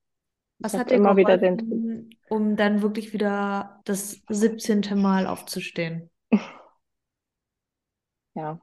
Was 0.62 0.74
hat 0.74 0.92
dir 0.92 0.96
immer 0.96 1.18
wieder 1.18 1.38
den, 1.38 2.10
um 2.30 2.56
dann 2.56 2.82
wirklich 2.82 3.14
wieder 3.14 3.82
das 3.86 4.22
siebzehnte 4.30 4.96
Mal 4.96 5.28
aufzustehen? 5.28 6.10
ja, 8.36 8.60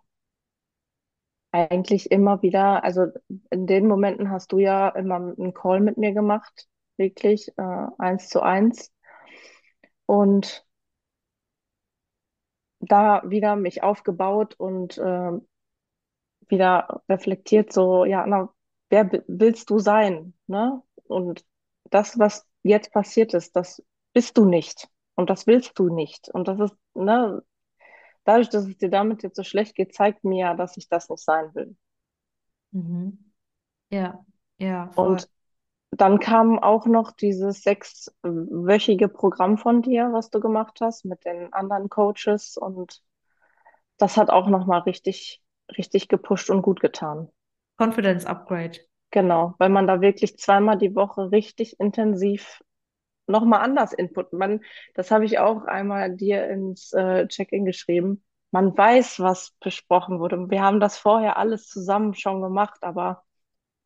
eigentlich 1.52 2.10
immer 2.10 2.42
wieder, 2.42 2.84
also 2.84 3.06
in 3.50 3.66
den 3.66 3.86
Momenten 3.86 4.30
hast 4.30 4.52
du 4.52 4.58
ja 4.58 4.88
immer 4.90 5.16
einen 5.16 5.54
Call 5.54 5.80
mit 5.80 5.96
mir 5.96 6.12
gemacht, 6.12 6.68
wirklich 6.96 7.48
äh, 7.56 7.86
eins 7.98 8.28
zu 8.28 8.40
eins 8.42 8.92
und 10.06 10.66
da 12.80 13.22
wieder 13.28 13.56
mich 13.56 13.82
aufgebaut 13.82 14.54
und 14.58 14.98
äh, 14.98 15.32
wieder 16.48 17.02
reflektiert, 17.08 17.72
so, 17.72 18.04
ja, 18.04 18.24
na, 18.26 18.52
wer 18.88 19.10
willst 19.26 19.70
du 19.70 19.78
sein, 19.78 20.34
ne? 20.46 20.82
Und 21.04 21.44
das, 21.90 22.18
was 22.18 22.46
jetzt 22.62 22.92
passiert 22.92 23.34
ist, 23.34 23.56
das 23.56 23.82
bist 24.12 24.36
du 24.36 24.44
nicht 24.44 24.88
und 25.14 25.30
das 25.30 25.46
willst 25.46 25.78
du 25.78 25.88
nicht 25.88 26.28
und 26.28 26.48
das 26.48 26.60
ist, 26.60 26.76
ne, 26.94 27.42
dadurch, 28.24 28.48
dass 28.50 28.66
es 28.66 28.76
dir 28.76 28.90
damit 28.90 29.22
jetzt 29.22 29.36
so 29.36 29.44
schlecht 29.44 29.74
geht, 29.74 29.94
zeigt 29.94 30.24
mir 30.24 30.38
ja, 30.38 30.54
dass 30.54 30.76
ich 30.76 30.88
das 30.88 31.08
nicht 31.08 31.24
sein 31.24 31.54
will. 31.54 31.76
Mhm. 32.72 33.18
Ja, 33.90 34.24
ja, 34.58 34.90
voll. 34.90 35.06
Und 35.06 35.28
dann 35.90 36.18
kam 36.18 36.58
auch 36.58 36.86
noch 36.86 37.12
dieses 37.12 37.62
sechswöchige 37.62 39.08
Programm 39.08 39.56
von 39.56 39.82
dir, 39.82 40.12
was 40.12 40.30
du 40.30 40.40
gemacht 40.40 40.78
hast 40.80 41.04
mit 41.04 41.24
den 41.24 41.52
anderen 41.52 41.88
Coaches 41.88 42.56
und 42.56 43.02
das 43.96 44.16
hat 44.16 44.30
auch 44.30 44.48
noch 44.48 44.66
mal 44.66 44.80
richtig, 44.80 45.42
richtig 45.76 46.08
gepusht 46.08 46.50
und 46.50 46.62
gut 46.62 46.80
getan. 46.80 47.30
Confidence 47.78 48.26
Upgrade. 48.26 48.78
Genau, 49.10 49.54
weil 49.58 49.70
man 49.70 49.86
da 49.86 50.00
wirklich 50.00 50.38
zweimal 50.38 50.76
die 50.78 50.94
Woche 50.94 51.30
richtig 51.32 51.80
intensiv 51.80 52.62
nochmal 53.26 53.60
anders 53.62 53.92
Input. 53.94 54.32
Man, 54.34 54.62
das 54.94 55.10
habe 55.10 55.24
ich 55.26 55.38
auch 55.38 55.64
einmal 55.66 56.16
dir 56.16 56.48
ins 56.48 56.92
äh, 56.94 57.28
Check-in 57.28 57.64
geschrieben. 57.66 58.24
Man 58.52 58.76
weiß, 58.76 59.20
was 59.20 59.52
besprochen 59.60 60.20
wurde. 60.20 60.50
Wir 60.50 60.62
haben 60.62 60.80
das 60.80 60.98
vorher 60.98 61.38
alles 61.38 61.68
zusammen 61.68 62.14
schon 62.14 62.42
gemacht, 62.42 62.78
aber 62.82 63.24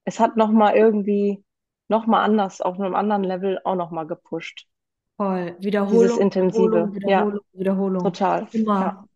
es 0.05 0.21
hat 0.21 0.37
nochmal 0.37 0.77
irgendwie 0.77 1.45
nochmal 1.89 2.25
anders, 2.25 2.61
auf 2.63 2.79
einem 2.81 2.95
anderen 2.95 3.25
Level 3.25 3.61
auch 3.65 3.77
nochmal 3.77 4.07
gepusht. 4.07 4.69
Voll. 5.17 5.57
Dieses 5.91 6.17
Wiederholung, 6.19 6.19
Intensive. 6.19 6.93
Wiederholung, 6.93 6.95
Ja, 7.05 7.33
Wiederholung, 7.33 7.41
Wiederholung. 7.53 8.15
total. 8.15 8.49
Ja, 8.79 8.93
Immer. 8.93 9.09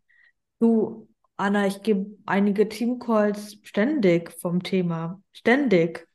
Du. 0.61 1.09
Anna, 1.37 1.67
ich 1.67 1.83
gebe 1.83 2.17
einige 2.25 2.69
Teamcalls 2.69 3.59
ständig 3.63 4.33
vom 4.33 4.63
Thema. 4.63 5.21
Ständig. 5.33 6.09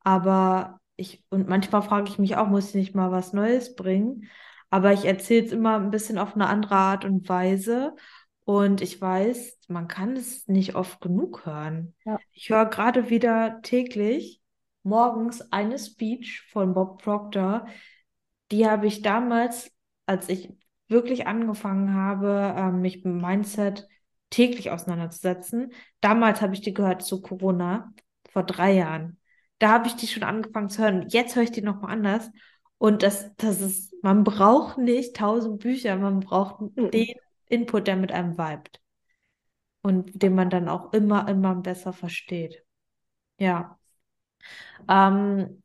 Aber 0.00 0.80
ich, 0.96 1.24
und 1.30 1.48
manchmal 1.48 1.82
frage 1.82 2.08
ich 2.08 2.18
mich 2.18 2.36
auch, 2.36 2.48
muss 2.48 2.68
ich 2.68 2.74
nicht 2.74 2.94
mal 2.94 3.10
was 3.10 3.32
Neues 3.32 3.74
bringen? 3.74 4.28
Aber 4.70 4.92
ich 4.92 5.04
erzähle 5.04 5.46
es 5.46 5.52
immer 5.52 5.76
ein 5.76 5.90
bisschen 5.90 6.18
auf 6.18 6.34
eine 6.34 6.46
andere 6.46 6.76
Art 6.76 7.04
und 7.04 7.28
Weise. 7.28 7.94
Und 8.44 8.80
ich 8.80 9.00
weiß, 9.00 9.58
man 9.68 9.88
kann 9.88 10.16
es 10.16 10.46
nicht 10.46 10.74
oft 10.74 11.00
genug 11.00 11.44
hören. 11.44 11.94
Ja. 12.04 12.18
Ich 12.32 12.48
höre 12.50 12.66
gerade 12.66 13.10
wieder 13.10 13.60
täglich 13.62 14.40
morgens 14.82 15.52
eine 15.52 15.78
Speech 15.78 16.42
von 16.50 16.72
Bob 16.72 17.02
Proctor. 17.02 17.66
Die 18.50 18.66
habe 18.66 18.86
ich 18.86 19.02
damals, 19.02 19.70
als 20.06 20.28
ich 20.28 20.50
wirklich 20.88 21.26
angefangen 21.26 21.94
habe, 21.94 22.54
ähm, 22.56 22.80
mich 22.80 23.04
mit 23.04 23.14
Mindset 23.14 23.86
täglich 24.30 24.70
auseinanderzusetzen. 24.70 25.72
Damals 26.00 26.40
habe 26.40 26.54
ich 26.54 26.60
die 26.60 26.74
gehört 26.74 27.02
zu 27.02 27.20
Corona, 27.22 27.92
vor 28.30 28.42
drei 28.44 28.72
Jahren. 28.72 29.18
Da 29.58 29.70
habe 29.70 29.88
ich 29.88 29.96
die 29.96 30.06
schon 30.06 30.22
angefangen 30.22 30.68
zu 30.70 30.82
hören. 30.82 31.06
Jetzt 31.08 31.34
höre 31.34 31.42
ich 31.42 31.50
die 31.52 31.62
nochmal 31.62 31.92
anders. 31.92 32.30
Und 32.78 33.02
das, 33.02 33.34
das 33.36 33.60
ist, 33.60 33.94
man 34.02 34.22
braucht 34.24 34.78
nicht 34.78 35.16
tausend 35.16 35.60
Bücher, 35.60 35.96
man 35.96 36.20
braucht 36.20 36.60
Mhm. 36.76 36.90
den 36.90 37.14
Input, 37.48 37.86
der 37.86 37.96
mit 37.96 38.12
einem 38.12 38.38
vibet. 38.38 38.80
Und 39.82 40.22
den 40.22 40.34
man 40.34 40.50
dann 40.50 40.68
auch 40.68 40.92
immer, 40.92 41.28
immer 41.28 41.54
besser 41.54 41.92
versteht. 41.92 42.62
Ja. 43.38 43.78
Ähm, 44.88 45.62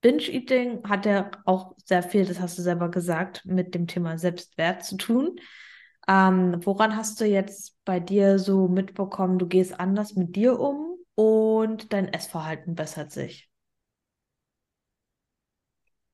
Binge-Eating 0.00 0.88
hat 0.88 1.06
ja 1.06 1.30
auch 1.44 1.74
sehr 1.84 2.02
viel, 2.02 2.24
das 2.24 2.40
hast 2.40 2.56
du 2.58 2.62
selber 2.62 2.90
gesagt, 2.90 3.44
mit 3.44 3.74
dem 3.74 3.86
Thema 3.86 4.16
Selbstwert 4.16 4.84
zu 4.84 4.96
tun. 4.96 5.40
Ähm, 6.08 6.58
woran 6.66 6.96
hast 6.96 7.20
du 7.20 7.24
jetzt 7.26 7.76
bei 7.84 8.00
dir 8.00 8.38
so 8.40 8.66
mitbekommen, 8.68 9.38
du 9.38 9.46
gehst 9.46 9.78
anders 9.78 10.14
mit 10.16 10.34
dir 10.36 10.58
um 10.58 10.96
und 11.14 11.92
dein 11.92 12.08
Essverhalten 12.12 12.74
bessert 12.74 13.12
sich? 13.12 13.48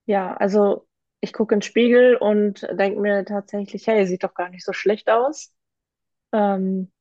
Ja, 0.07 0.35
also 0.37 0.87
ich 1.21 1.33
gucke 1.33 1.55
in 1.55 1.61
den 1.61 1.63
Spiegel 1.67 2.17
und 2.17 2.63
denke 2.73 3.01
mir 3.01 3.25
tatsächlich, 3.25 3.87
hey, 3.87 4.07
sieht 4.07 4.25
doch 4.25 4.35
gar 4.35 4.51
nicht 4.51 4.65
so 4.65 4.73
schlecht 4.73 5.09
aus. 5.11 5.53
Ähm, 6.33 6.93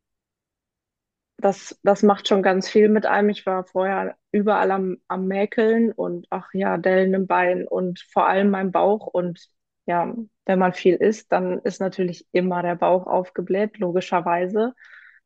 das, 1.38 1.78
das 1.84 2.04
macht 2.04 2.28
schon 2.28 2.42
ganz 2.44 2.70
viel 2.70 2.90
mit 2.90 3.06
einem. 3.06 3.30
Ich 3.30 3.46
war 3.46 3.66
vorher 3.66 4.16
überall 4.32 4.72
am, 4.72 4.98
am 5.08 5.28
Mäkeln 5.28 5.92
und 5.92 6.28
ach 6.30 6.50
ja, 6.54 6.78
Dellen 6.78 7.14
im 7.14 7.28
Bein 7.28 7.68
und 7.68 8.00
vor 8.12 8.28
allem 8.28 8.50
mein 8.50 8.72
Bauch. 8.72 9.08
Und 9.08 9.48
ja, 9.86 10.14
wenn 10.46 10.60
man 10.60 10.74
viel 10.74 10.96
isst, 10.96 11.32
dann 11.32 11.60
ist 11.60 11.80
natürlich 11.82 12.28
immer 12.32 12.62
der 12.64 12.76
Bauch 12.76 13.08
aufgebläht, 13.08 13.78
logischerweise. 13.80 14.76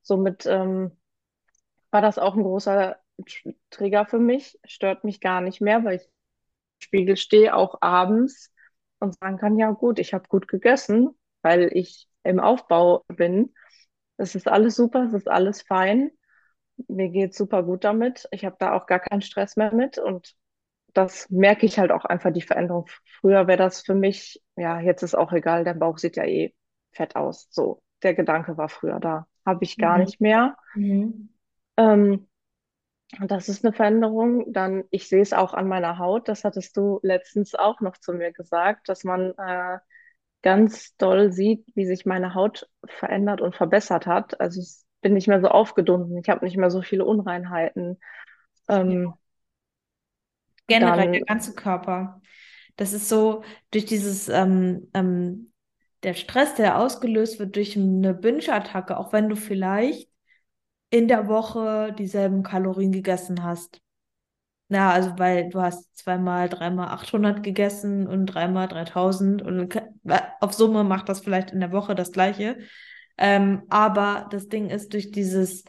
Somit 0.02 0.46
ähm, 0.46 0.92
war 1.92 2.02
das 2.02 2.18
auch 2.20 2.36
ein 2.36 2.44
großer 2.44 2.98
Tr- 3.22 3.56
Trigger 3.70 4.06
für 4.06 4.20
mich. 4.20 4.60
Stört 4.66 5.04
mich 5.04 5.22
gar 5.22 5.42
nicht 5.42 5.62
mehr, 5.62 5.84
weil 5.84 5.98
ich 5.98 6.04
im 6.04 6.10
Spiegel 6.80 7.18
stehe, 7.18 7.56
auch 7.56 7.78
abends 7.82 8.54
und 9.00 9.18
sagen 9.20 9.38
kann, 9.38 9.58
ja 9.60 9.72
gut, 9.72 10.00
ich 10.00 10.14
habe 10.14 10.28
gut 10.30 10.48
gegessen, 10.48 11.12
weil 11.42 11.70
ich 11.74 12.10
im 12.24 12.40
Aufbau 12.40 13.06
bin. 13.10 13.54
Es 14.18 14.36
ist 14.36 14.48
alles 14.48 14.76
super, 14.76 15.06
es 15.06 15.14
ist 15.14 15.30
alles 15.30 15.62
fein. 15.64 16.12
Mir 16.88 17.10
geht 17.10 17.36
super 17.36 17.64
gut 17.64 17.84
damit. 17.84 18.28
Ich 18.32 18.46
habe 18.46 18.58
da 18.60 18.74
auch 18.74 18.88
gar 18.88 19.00
keinen 19.00 19.22
Stress 19.22 19.56
mehr 19.58 19.74
mit 19.74 19.98
und 20.00 20.36
das 20.98 21.30
merke 21.30 21.66
ich 21.66 21.80
halt 21.80 21.92
auch 21.92 22.06
einfach 22.06 22.32
die 22.34 22.42
Veränderung. 22.42 22.88
Früher 23.22 23.48
wäre 23.48 23.58
das 23.58 23.82
für 23.82 23.96
mich, 23.96 24.42
ja, 24.56 24.80
jetzt 24.80 25.04
ist 25.04 25.16
auch 25.16 25.32
egal, 25.34 25.64
der 25.64 25.74
Bauch 25.76 25.98
sieht 25.98 26.18
ja 26.18 26.24
eh 26.26 26.54
fett 26.92 27.16
aus. 27.16 27.48
So, 27.52 27.84
der 28.04 28.16
Gedanke 28.16 28.58
war 28.58 28.70
früher 28.70 29.00
da. 29.00 29.28
Habe 29.46 29.64
ich 29.64 29.78
gar 29.78 29.98
Mhm. 29.98 30.04
nicht 30.04 30.22
mehr. 30.22 30.58
Mhm. 30.74 31.30
Ähm, 31.78 32.28
das 33.28 33.50
ist 33.50 33.66
eine 33.66 33.74
Veränderung. 33.74 34.52
Dann, 34.54 34.84
ich 34.92 35.08
sehe 35.10 35.22
es 35.22 35.34
auch 35.34 35.54
an 35.54 35.68
meiner 35.68 35.98
Haut. 36.00 36.28
Das 36.28 36.44
hattest 36.44 36.78
du 36.78 37.00
letztens 37.04 37.56
auch 37.56 37.82
noch 37.82 37.98
zu 37.98 38.14
mir 38.14 38.32
gesagt, 38.34 38.90
dass 38.90 39.04
man 39.04 39.34
äh, 39.38 39.80
ganz 40.44 40.96
doll 40.98 41.32
sieht, 41.32 41.66
wie 41.76 41.86
sich 41.86 42.06
meine 42.06 42.34
Haut 42.36 42.70
verändert 42.88 43.42
und 43.42 43.56
verbessert 43.56 44.08
hat. 44.08 44.40
Also 44.42 44.62
ich 44.62 44.78
bin 45.02 45.14
nicht 45.14 45.28
mehr 45.28 45.42
so 45.42 45.50
aufgedunsen. 45.50 46.18
Ich 46.20 46.30
habe 46.30 46.46
nicht 46.46 46.58
mehr 46.58 46.72
so 46.72 46.82
viele 46.82 47.06
Unreinheiten. 47.06 48.00
Ja. 48.84 48.98
Ähm, 49.02 49.18
Generell 50.68 51.12
der 51.12 51.20
dann, 51.22 51.26
ganze 51.26 51.54
Körper. 51.54 52.22
Das 52.76 52.94
ist 52.94 53.10
so 53.10 53.44
durch 53.72 53.86
dieses, 53.86 54.30
ähm, 54.30 54.90
ähm, 54.94 55.52
der 56.04 56.14
Stress, 56.14 56.56
der 56.56 56.78
ausgelöst 56.80 57.40
wird 57.40 57.56
durch 57.56 57.76
eine 57.76 58.14
Binge-Attacke, 58.14 58.98
auch 58.98 59.14
wenn 59.14 59.30
du 59.30 59.36
vielleicht 59.36 60.10
in 60.90 61.08
der 61.08 61.28
Woche 61.28 61.94
dieselben 61.98 62.44
Kalorien 62.44 62.92
gegessen 62.92 63.44
hast. 63.44 63.82
Ja, 64.70 64.92
also 64.92 65.18
weil 65.18 65.50
du 65.50 65.62
hast 65.62 65.98
zweimal, 65.98 66.50
dreimal 66.50 66.90
800 66.90 67.42
gegessen 67.42 68.06
und 68.06 68.26
dreimal 68.26 68.68
3000 68.68 69.42
und 69.42 69.74
auf 70.42 70.54
Summe 70.54 70.84
macht 70.84 71.08
das 71.10 71.22
vielleicht 71.22 71.52
in 71.52 71.62
der 71.62 71.72
Woche 71.72 71.96
das 71.96 72.12
Gleiche. 72.12 72.58
Ähm, 73.18 73.64
aber 73.70 74.28
das 74.30 74.50
Ding 74.50 74.70
ist, 74.70 74.94
durch 74.94 75.12
dieses 75.12 75.64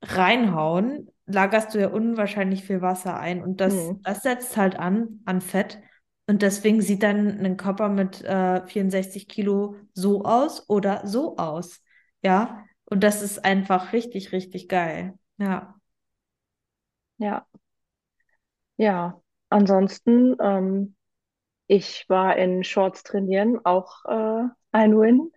Reinhauen 0.00 1.08
lagerst 1.26 1.74
du 1.74 1.80
ja 1.80 1.88
unwahrscheinlich 1.88 2.64
viel 2.64 2.82
Wasser 2.82 3.18
ein 3.18 3.42
und 3.42 3.60
das, 3.60 3.74
hm, 3.74 4.00
das 4.02 4.22
setzt 4.22 4.56
halt 4.56 4.76
an, 4.78 5.20
an 5.24 5.40
Fett. 5.40 5.80
Und 6.26 6.42
deswegen 6.42 6.80
sieht 6.80 7.02
dann 7.02 7.40
ein 7.44 7.56
Körper 7.56 7.88
mit 7.88 8.22
äh, 8.22 8.64
64 8.66 9.28
Kilo 9.28 9.76
so 9.92 10.24
aus 10.24 10.68
oder 10.68 11.06
so 11.06 11.36
aus. 11.36 11.82
Ja, 12.22 12.64
und 12.84 13.02
das 13.02 13.22
ist 13.22 13.44
einfach 13.44 13.92
richtig, 13.92 14.32
richtig 14.32 14.68
geil. 14.68 15.14
Ja. 15.38 15.74
ja, 17.18 17.46
ja. 18.76 19.20
Ansonsten, 19.48 20.36
ähm, 20.40 20.96
ich 21.68 22.08
war 22.08 22.36
in 22.36 22.64
Shorts 22.64 23.04
trainieren, 23.04 23.60
auch 23.64 24.04
äh, 24.06 24.44
ein 24.72 24.98
Win. 24.98 25.32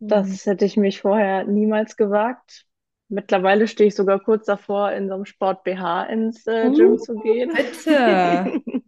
Hm. 0.00 0.08
Das 0.08 0.46
hätte 0.46 0.66
ich 0.66 0.78
mich 0.78 1.02
vorher 1.02 1.44
niemals 1.46 1.96
gewagt. 1.96 2.67
Mittlerweile 3.08 3.68
stehe 3.68 3.88
ich 3.88 3.94
sogar 3.94 4.20
kurz 4.20 4.46
davor, 4.46 4.92
in 4.92 5.08
so 5.08 5.14
einem 5.14 5.24
Sport-BH 5.24 6.04
ins 6.04 6.46
äh, 6.46 6.70
Uh, 6.70 6.70
Gym 6.70 6.98
zu 6.98 7.18
gehen. 7.18 7.50
bitte. 7.56 8.52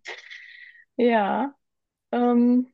Ja, 0.97 1.55
ähm, 2.13 2.73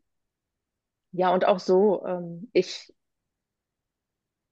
ja, 1.13 1.33
und 1.35 1.47
auch 1.47 1.59
so, 1.61 2.05
ähm, 2.07 2.49
ich 2.53 2.93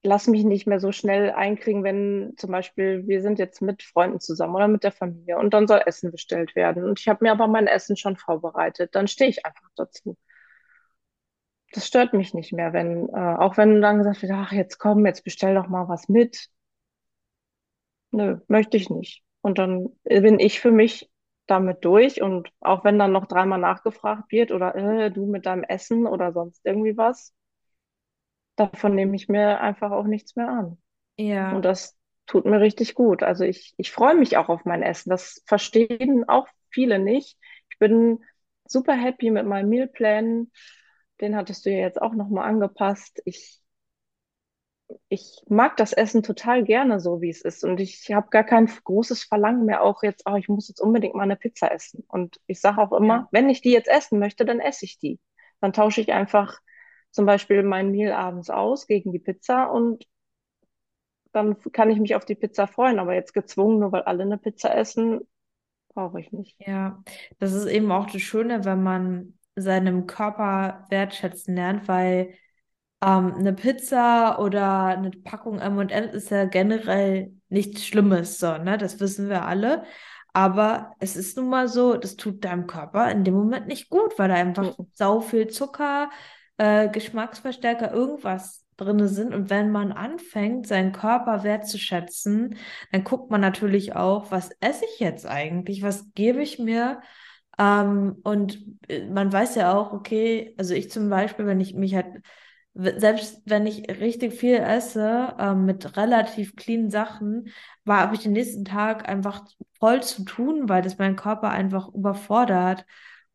lasse 0.04 0.30
mich 0.30 0.44
nicht 0.44 0.66
mehr 0.68 0.78
so 0.80 0.92
schnell 0.92 1.30
einkriegen, 1.32 1.82
wenn 1.84 2.34
zum 2.36 2.50
Beispiel 2.52 3.06
wir 3.08 3.22
sind 3.22 3.38
jetzt 3.40 3.60
mit 3.62 3.82
Freunden 3.82 4.20
zusammen 4.20 4.54
oder 4.54 4.68
mit 4.68 4.84
der 4.84 4.92
Familie 4.92 5.38
und 5.38 5.52
dann 5.54 5.66
soll 5.66 5.80
Essen 5.86 6.10
bestellt 6.12 6.54
werden. 6.56 6.84
Und 6.84 7.00
ich 7.00 7.08
habe 7.08 7.24
mir 7.24 7.32
aber 7.32 7.46
mein 7.48 7.66
Essen 7.66 7.96
schon 7.96 8.16
vorbereitet. 8.16 8.94
Dann 8.94 9.08
stehe 9.08 9.30
ich 9.30 9.44
einfach 9.46 9.68
dazu. 9.76 10.16
Das 11.72 11.86
stört 11.86 12.14
mich 12.14 12.32
nicht 12.34 12.52
mehr, 12.54 12.72
wenn, 12.72 13.08
äh, 13.10 13.12
auch 13.38 13.56
wenn 13.58 13.82
dann 13.82 13.98
gesagt 13.98 14.22
wird, 14.22 14.32
ach, 14.32 14.52
jetzt 14.52 14.78
komm, 14.78 15.04
jetzt 15.06 15.24
bestell 15.24 15.54
doch 15.54 15.68
mal 15.68 15.88
was 15.88 16.08
mit. 16.08 16.48
Nö, 18.14 18.38
möchte 18.48 18.76
ich 18.78 18.88
nicht. 18.90 19.22
Und 19.42 19.58
dann 19.58 19.90
bin 20.04 20.38
ich 20.40 20.60
für 20.60 20.70
mich 20.70 21.10
damit 21.46 21.84
durch. 21.84 22.22
Und 22.22 22.50
auch 22.60 22.84
wenn 22.84 22.98
dann 22.98 23.12
noch 23.12 23.26
dreimal 23.26 23.58
nachgefragt 23.60 24.32
wird 24.32 24.52
oder 24.52 24.74
äh, 24.74 25.10
du 25.10 25.26
mit 25.26 25.44
deinem 25.46 25.64
Essen 25.64 26.06
oder 26.06 26.32
sonst 26.32 26.60
irgendwie 26.64 26.96
was, 26.96 27.34
davon 28.56 28.94
nehme 28.94 29.16
ich 29.16 29.28
mir 29.28 29.60
einfach 29.60 29.90
auch 29.90 30.04
nichts 30.04 30.36
mehr 30.36 30.48
an. 30.48 30.78
Und 31.50 31.64
Ja, 31.66 31.66
das 31.66 31.98
tut 32.26 32.46
mir 32.46 32.60
richtig 32.60 32.94
gut. 32.94 33.24
Also 33.24 33.44
ich, 33.44 33.74
ich 33.78 33.92
freue 33.92 34.16
mich 34.16 34.38
auch 34.38 34.50
auf 34.50 34.66
mein 34.66 34.82
Essen. 34.84 35.10
Das 35.10 35.42
verstehen 35.46 36.28
auch 36.28 36.48
viele 36.70 37.00
nicht. 37.00 37.38
Ich 37.70 37.78
bin 37.80 38.24
super 38.66 38.94
happy 38.94 39.30
mit 39.32 39.46
meinem 39.46 39.70
Mealplan. 39.70 40.52
Den 41.22 41.36
hattest 41.36 41.66
du 41.66 41.72
ja 41.72 41.80
jetzt 41.80 42.02
auch 42.02 42.14
nochmal 42.14 42.48
angepasst. 42.50 43.22
Ich 43.26 43.60
ich 45.08 45.42
mag 45.48 45.76
das 45.76 45.92
Essen 45.92 46.22
total 46.22 46.64
gerne 46.64 47.00
so, 47.00 47.20
wie 47.20 47.30
es 47.30 47.42
ist. 47.42 47.64
Und 47.64 47.80
ich 47.80 48.12
habe 48.12 48.28
gar 48.30 48.44
kein 48.44 48.66
großes 48.66 49.24
Verlangen 49.24 49.64
mehr, 49.64 49.82
auch 49.82 50.02
jetzt, 50.02 50.24
oh, 50.26 50.36
ich 50.36 50.48
muss 50.48 50.68
jetzt 50.68 50.80
unbedingt 50.80 51.14
mal 51.14 51.22
eine 51.22 51.36
Pizza 51.36 51.70
essen. 51.72 52.04
Und 52.08 52.40
ich 52.46 52.60
sage 52.60 52.80
auch 52.80 52.92
ja, 52.92 52.98
immer, 52.98 53.28
wenn 53.30 53.48
ich 53.48 53.60
die 53.60 53.72
jetzt 53.72 53.88
essen 53.88 54.18
möchte, 54.18 54.44
dann 54.44 54.60
esse 54.60 54.84
ich 54.84 54.98
die. 54.98 55.20
Dann 55.60 55.72
tausche 55.72 56.00
ich 56.00 56.12
einfach 56.12 56.58
zum 57.10 57.26
Beispiel 57.26 57.62
mein 57.62 57.90
Meal 57.90 58.12
abends 58.12 58.50
aus 58.50 58.86
gegen 58.86 59.12
die 59.12 59.18
Pizza 59.18 59.70
und 59.70 60.04
dann 61.32 61.58
kann 61.72 61.90
ich 61.90 61.98
mich 61.98 62.14
auf 62.14 62.24
die 62.24 62.34
Pizza 62.34 62.66
freuen. 62.66 62.98
Aber 62.98 63.14
jetzt 63.14 63.34
gezwungen, 63.34 63.78
nur 63.80 63.92
weil 63.92 64.02
alle 64.02 64.22
eine 64.24 64.38
Pizza 64.38 64.74
essen, 64.74 65.20
brauche 65.94 66.20
ich 66.20 66.32
nicht. 66.32 66.56
ja. 66.58 67.02
Das 67.38 67.52
ist 67.52 67.66
eben 67.66 67.90
auch 67.92 68.10
das 68.10 68.22
Schöne, 68.22 68.64
wenn 68.64 68.82
man 68.82 69.38
seinem 69.56 70.06
Körper 70.06 70.86
wertschätzen 70.90 71.54
lernt, 71.54 71.88
weil 71.88 72.34
ähm, 73.04 73.34
eine 73.36 73.52
Pizza 73.52 74.38
oder 74.40 74.84
eine 74.86 75.10
Packung 75.10 75.58
M&M's 75.60 76.14
ist 76.14 76.30
ja 76.30 76.44
generell 76.46 77.32
nichts 77.48 77.84
Schlimmes, 77.86 78.38
so, 78.38 78.58
ne? 78.58 78.78
Das 78.78 79.00
wissen 79.00 79.28
wir 79.28 79.44
alle. 79.46 79.84
Aber 80.32 80.94
es 80.98 81.16
ist 81.16 81.36
nun 81.36 81.48
mal 81.48 81.68
so, 81.68 81.96
das 81.96 82.16
tut 82.16 82.44
deinem 82.44 82.66
Körper 82.66 83.10
in 83.10 83.22
dem 83.24 83.34
Moment 83.34 83.66
nicht 83.68 83.88
gut, 83.90 84.18
weil 84.18 84.28
da 84.28 84.34
einfach 84.34 84.76
Mhm. 84.78 84.86
sau 84.92 85.20
viel 85.20 85.48
Zucker, 85.48 86.10
äh, 86.56 86.88
Geschmacksverstärker, 86.88 87.92
irgendwas 87.92 88.64
drin 88.76 89.06
sind. 89.08 89.32
Und 89.34 89.50
wenn 89.50 89.70
man 89.70 89.92
anfängt, 89.92 90.66
seinen 90.66 90.92
Körper 90.92 91.44
wertzuschätzen, 91.44 92.56
dann 92.90 93.04
guckt 93.04 93.30
man 93.30 93.40
natürlich 93.40 93.94
auch, 93.94 94.30
was 94.32 94.50
esse 94.60 94.84
ich 94.86 94.98
jetzt 95.00 95.26
eigentlich? 95.26 95.82
Was 95.82 96.12
gebe 96.14 96.42
ich 96.42 96.58
mir? 96.58 97.00
Ähm, 97.58 98.16
und 98.24 98.58
äh, 98.88 99.06
man 99.08 99.32
weiß 99.32 99.54
ja 99.56 99.74
auch, 99.74 99.92
okay, 99.92 100.54
also 100.58 100.74
ich 100.74 100.90
zum 100.90 101.08
Beispiel, 101.10 101.46
wenn 101.46 101.60
ich 101.60 101.74
mich 101.74 101.94
halt, 101.94 102.06
selbst 102.74 103.40
wenn 103.44 103.66
ich 103.66 103.88
richtig 104.00 104.34
viel 104.34 104.56
esse, 104.56 105.34
ähm, 105.38 105.64
mit 105.64 105.96
relativ 105.96 106.56
clean 106.56 106.90
Sachen, 106.90 107.48
war, 107.84 108.00
habe 108.00 108.16
ich 108.16 108.22
den 108.22 108.32
nächsten 108.32 108.64
Tag 108.64 109.08
einfach 109.08 109.44
voll 109.78 110.02
zu 110.02 110.24
tun, 110.24 110.68
weil 110.68 110.82
das 110.82 110.98
mein 110.98 111.16
Körper 111.16 111.50
einfach 111.50 111.88
überfordert. 111.94 112.84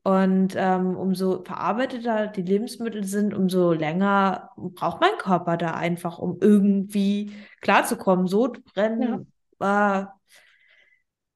Und 0.04 0.56
ähm, 0.58 0.96
umso 0.96 1.44
verarbeiteter 1.44 2.28
die 2.28 2.42
Lebensmittel 2.42 3.04
sind, 3.04 3.34
umso 3.34 3.74
länger 3.74 4.50
braucht 4.56 5.02
mein 5.02 5.18
Körper 5.18 5.58
da 5.58 5.72
einfach, 5.72 6.20
um 6.20 6.38
irgendwie 6.42 7.34
klarzukommen. 7.62 8.28
Sodbrennen, 8.28 9.32
ja. 9.62 10.02
äh, 10.02 10.06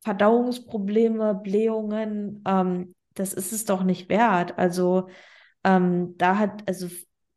Verdauungsprobleme, 0.04 1.36
Blähungen, 1.36 2.44
ähm, 2.46 2.96
das 3.14 3.34
ist 3.34 3.54
es 3.54 3.66
doch 3.66 3.84
nicht 3.84 4.10
wert. 4.10 4.58
Also 4.58 5.08
ähm, 5.64 6.16
da 6.18 6.38
hat, 6.38 6.64
also 6.68 6.88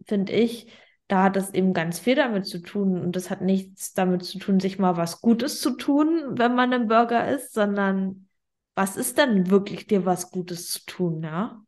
finde 0.06 0.32
ich, 0.32 0.72
da 1.08 1.24
hat 1.24 1.36
das 1.36 1.54
eben 1.54 1.72
ganz 1.72 1.98
viel 1.98 2.16
damit 2.16 2.46
zu 2.46 2.60
tun 2.60 3.00
und 3.00 3.14
das 3.14 3.30
hat 3.30 3.40
nichts 3.40 3.94
damit 3.94 4.24
zu 4.24 4.38
tun, 4.38 4.58
sich 4.60 4.78
mal 4.78 4.96
was 4.96 5.20
Gutes 5.20 5.60
zu 5.60 5.76
tun, 5.76 6.38
wenn 6.38 6.54
man 6.54 6.72
einen 6.72 6.88
Burger 6.88 7.28
isst, 7.28 7.52
sondern 7.54 8.28
was 8.74 8.96
ist 8.96 9.18
denn 9.18 9.50
wirklich 9.50 9.86
dir 9.86 10.04
was 10.04 10.30
Gutes 10.30 10.70
zu 10.70 10.80
tun, 10.86 11.22
ja? 11.22 11.62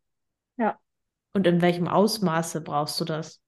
Ja. 0.56 0.78
Und 1.32 1.46
in 1.46 1.62
welchem 1.62 1.88
Ausmaße 1.88 2.60
brauchst 2.60 3.00
du 3.00 3.04
das? 3.04 3.40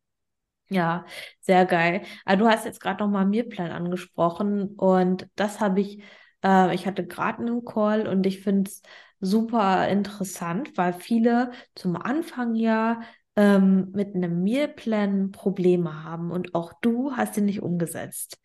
Ja, 0.68 1.05
sehr 1.41 1.66
geil. 1.66 2.03
Aber 2.24 2.36
du 2.36 2.49
hast 2.49 2.64
jetzt 2.64 2.80
gerade 2.80 3.03
nochmal 3.03 3.26
Mealplan 3.26 3.72
angesprochen 3.72 4.68
und 4.76 5.28
das 5.34 5.59
habe 5.59 5.80
ich 5.80 6.03
äh, 6.45 6.74
ich 6.74 6.86
hatte 6.86 7.07
gerade 7.07 7.38
einen 7.38 7.64
Call 7.64 8.07
und 8.07 8.26
ich 8.26 8.41
finde 8.41 8.70
es 8.70 8.82
super 9.20 9.88
interessant, 9.88 10.76
weil 10.76 10.93
viele 10.93 11.53
zum 11.74 11.97
Anfang 11.97 12.55
ja 12.55 13.01
ähm, 13.41 13.91
mit 13.93 14.14
einem 14.14 14.43
Mealplan 14.43 15.30
Probleme 15.30 16.05
haben 16.05 16.30
und 16.30 16.55
auch 16.55 16.72
du 16.80 17.12
hast 17.16 17.36
ihn 17.36 17.47
nicht 17.47 17.62
umgesetzt 17.62 18.38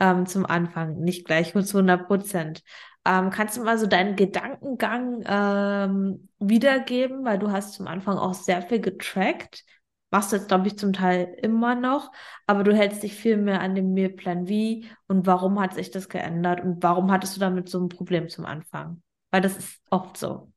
ähm, 0.00 0.26
zum 0.26 0.46
Anfang, 0.46 1.00
nicht 1.00 1.26
gleich 1.26 1.54
mit 1.54 1.66
zu 1.66 1.78
100 1.78 2.06
Prozent. 2.06 2.62
Ähm, 3.04 3.30
kannst 3.30 3.56
du 3.56 3.62
mal 3.62 3.78
so 3.78 3.86
deinen 3.86 4.16
Gedankengang 4.16 5.22
ähm, 5.26 6.28
wiedergeben, 6.38 7.24
weil 7.24 7.38
du 7.38 7.50
hast 7.50 7.74
zum 7.74 7.86
Anfang 7.86 8.18
auch 8.18 8.34
sehr 8.34 8.62
viel 8.62 8.80
getrackt 8.80 9.64
Machst 10.10 10.32
du 10.32 10.36
jetzt, 10.36 10.48
glaube 10.48 10.66
ich, 10.66 10.76
zum 10.76 10.92
Teil 10.92 11.36
immer 11.40 11.76
noch, 11.76 12.10
aber 12.46 12.64
du 12.64 12.74
hältst 12.74 13.02
dich 13.04 13.14
viel 13.14 13.36
mehr 13.36 13.60
an 13.60 13.76
dem 13.76 13.92
Mealplan 13.92 14.48
wie 14.48 14.88
und 15.06 15.26
warum 15.26 15.60
hat 15.60 15.74
sich 15.74 15.92
das 15.92 16.08
geändert 16.08 16.60
und 16.62 16.82
warum 16.82 17.12
hattest 17.12 17.36
du 17.36 17.40
damit 17.40 17.68
so 17.68 17.78
ein 17.78 17.88
Problem 17.88 18.28
zum 18.28 18.44
Anfang? 18.44 19.02
Weil 19.30 19.40
das 19.40 19.56
ist 19.56 19.80
oft 19.90 20.16
so. 20.16 20.52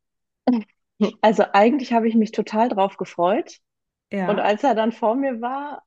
Also 1.22 1.44
eigentlich 1.52 1.92
habe 1.92 2.08
ich 2.08 2.16
mich 2.16 2.32
total 2.32 2.70
drauf 2.70 2.96
gefreut. 2.96 3.58
Ja. 4.14 4.30
Und 4.30 4.40
als 4.40 4.64
er 4.64 4.76
dann 4.76 4.92
vor 4.92 5.16
mir 5.16 5.42
war, 5.42 5.84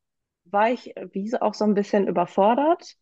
war 0.47 0.71
ich 0.71 0.95
wie 1.13 1.33
auch 1.41 1.55
so 1.55 1.65
ein 1.65 1.75
bisschen 1.75 2.09
überfordert. 2.09 2.97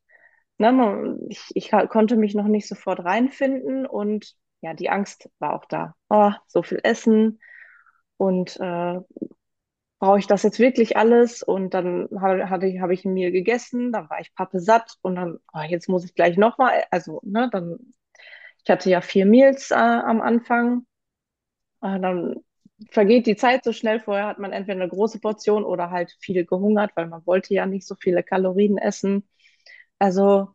Ne, 0.58 1.18
ich, 1.30 1.50
ich 1.54 1.70
konnte 1.88 2.16
mich 2.16 2.34
noch 2.34 2.46
nicht 2.46 2.68
sofort 2.68 3.04
reinfinden 3.04 3.86
und 3.86 4.36
ja, 4.60 4.74
die 4.74 4.90
Angst 4.90 5.28
war 5.38 5.54
auch 5.54 5.64
da. 5.64 5.94
Oh, 6.10 6.30
so 6.46 6.62
viel 6.62 6.78
Essen 6.82 7.40
und 8.18 8.56
äh, 8.60 9.00
brauche 9.98 10.18
ich 10.18 10.26
das 10.26 10.42
jetzt 10.42 10.58
wirklich 10.58 10.96
alles? 10.96 11.42
Und 11.42 11.72
dann 11.74 12.08
hatte 12.20 12.66
ich, 12.66 12.80
habe 12.80 12.94
ich 12.94 13.04
ein 13.04 13.14
Meal 13.14 13.32
gegessen, 13.32 13.92
dann 13.92 14.10
war 14.10 14.20
ich 14.20 14.34
pappe 14.34 14.60
satt 14.60 14.96
und 15.02 15.16
dann, 15.16 15.38
oh, 15.54 15.62
jetzt 15.66 15.88
muss 15.88 16.04
ich 16.04 16.14
gleich 16.14 16.36
nochmal, 16.36 16.84
also, 16.90 17.20
ne, 17.24 17.48
dann, 17.50 17.94
ich 18.62 18.70
hatte 18.70 18.90
ja 18.90 19.00
vier 19.00 19.26
Meals 19.26 19.70
äh, 19.70 19.74
am 19.74 20.20
Anfang. 20.20 20.86
Äh, 21.82 21.98
dann 22.00 22.36
vergeht 22.90 23.26
die 23.26 23.36
Zeit 23.36 23.64
so 23.64 23.72
schnell. 23.72 24.00
Vorher 24.00 24.26
hat 24.26 24.38
man 24.38 24.52
entweder 24.52 24.80
eine 24.80 24.88
große 24.88 25.20
Portion 25.20 25.64
oder 25.64 25.90
halt 25.90 26.16
viel 26.20 26.44
gehungert, 26.44 26.92
weil 26.96 27.06
man 27.08 27.26
wollte 27.26 27.54
ja 27.54 27.66
nicht 27.66 27.86
so 27.86 27.94
viele 27.94 28.22
Kalorien 28.22 28.78
essen. 28.78 29.28
Also 29.98 30.48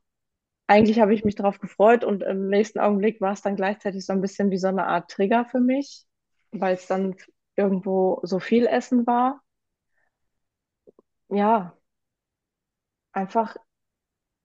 eigentlich 0.67 0.99
habe 0.99 1.13
ich 1.13 1.25
mich 1.25 1.35
darauf 1.35 1.59
gefreut 1.59 2.03
und 2.03 2.23
im 2.23 2.49
nächsten 2.49 2.79
Augenblick 2.79 3.21
war 3.21 3.33
es 3.33 3.41
dann 3.41 3.55
gleichzeitig 3.55 4.05
so 4.05 4.13
ein 4.13 4.21
bisschen 4.21 4.51
wie 4.51 4.57
so 4.57 4.67
eine 4.67 4.87
Art 4.87 5.11
Trigger 5.11 5.45
für 5.45 5.59
mich, 5.59 6.05
weil 6.51 6.75
es 6.75 6.87
dann 6.87 7.15
irgendwo 7.55 8.19
so 8.23 8.39
viel 8.39 8.67
Essen 8.67 9.07
war. 9.07 9.41
Ja, 11.29 11.75
einfach, 13.11 13.55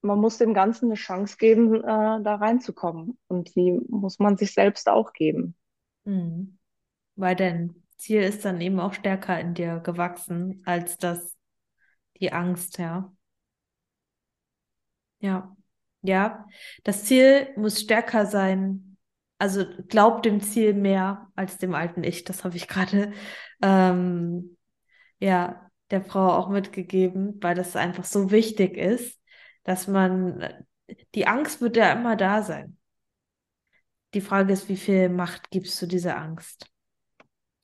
man 0.03 0.21
muss 0.21 0.39
dem 0.39 0.55
Ganzen 0.55 0.87
eine 0.87 0.95
Chance 0.95 1.37
geben, 1.39 1.77
äh, 1.77 1.83
da 2.23 2.37
reinzukommen. 2.37 3.19
Und 3.29 3.55
die 3.57 3.81
muss 3.89 4.19
man 4.19 4.37
sich 4.37 4.55
selbst 4.55 4.89
auch 4.89 5.13
geben. 5.13 5.57
Mhm. 6.05 6.59
Weil 7.17 7.37
dein 7.37 7.83
Ziel 7.97 8.23
ist 8.23 8.45
dann 8.45 8.61
eben 8.61 8.81
auch 8.81 8.95
stärker 8.95 9.39
in 9.41 9.55
dir 9.55 9.81
gewachsen 9.81 10.63
als 10.65 10.97
das, 10.99 11.37
die 12.21 12.33
Angst, 12.33 12.79
ja. 12.79 13.13
Ja. 15.21 15.57
Ja, 16.03 16.47
das 16.85 17.05
Ziel 17.05 17.49
muss 17.57 17.81
stärker 17.81 18.27
sein 18.27 18.95
also 19.39 19.65
glaub 19.89 20.23
dem 20.23 20.41
Ziel 20.41 20.75
mehr 20.75 21.31
als 21.35 21.59
dem 21.59 21.75
alten 21.75 22.05
Ich. 22.05 22.25
Das 22.25 22.45
habe 22.45 22.57
ich 22.57 22.69
gerade 22.69 23.13
ähm, 23.63 24.57
ja 25.19 25.71
der 25.91 26.03
Frau 26.05 26.33
auch 26.33 26.49
mitgegeben, 26.49 27.39
weil 27.43 27.55
das 27.55 27.77
einfach 27.77 28.05
so 28.05 28.31
wichtig 28.31 28.77
ist, 28.77 29.21
dass 29.65 29.87
man 29.87 30.65
die 31.15 31.27
Angst 31.27 31.61
wird 31.61 31.77
ja 31.77 31.93
immer 31.93 32.17
da 32.17 32.43
sein. 32.43 32.79
Die 34.15 34.21
Frage 34.21 34.53
ist, 34.53 34.69
wie 34.69 34.77
viel 34.77 35.09
Macht 35.09 35.51
gibst 35.51 35.81
du 35.83 35.87
dieser 35.87 36.17
Angst? 36.17 36.67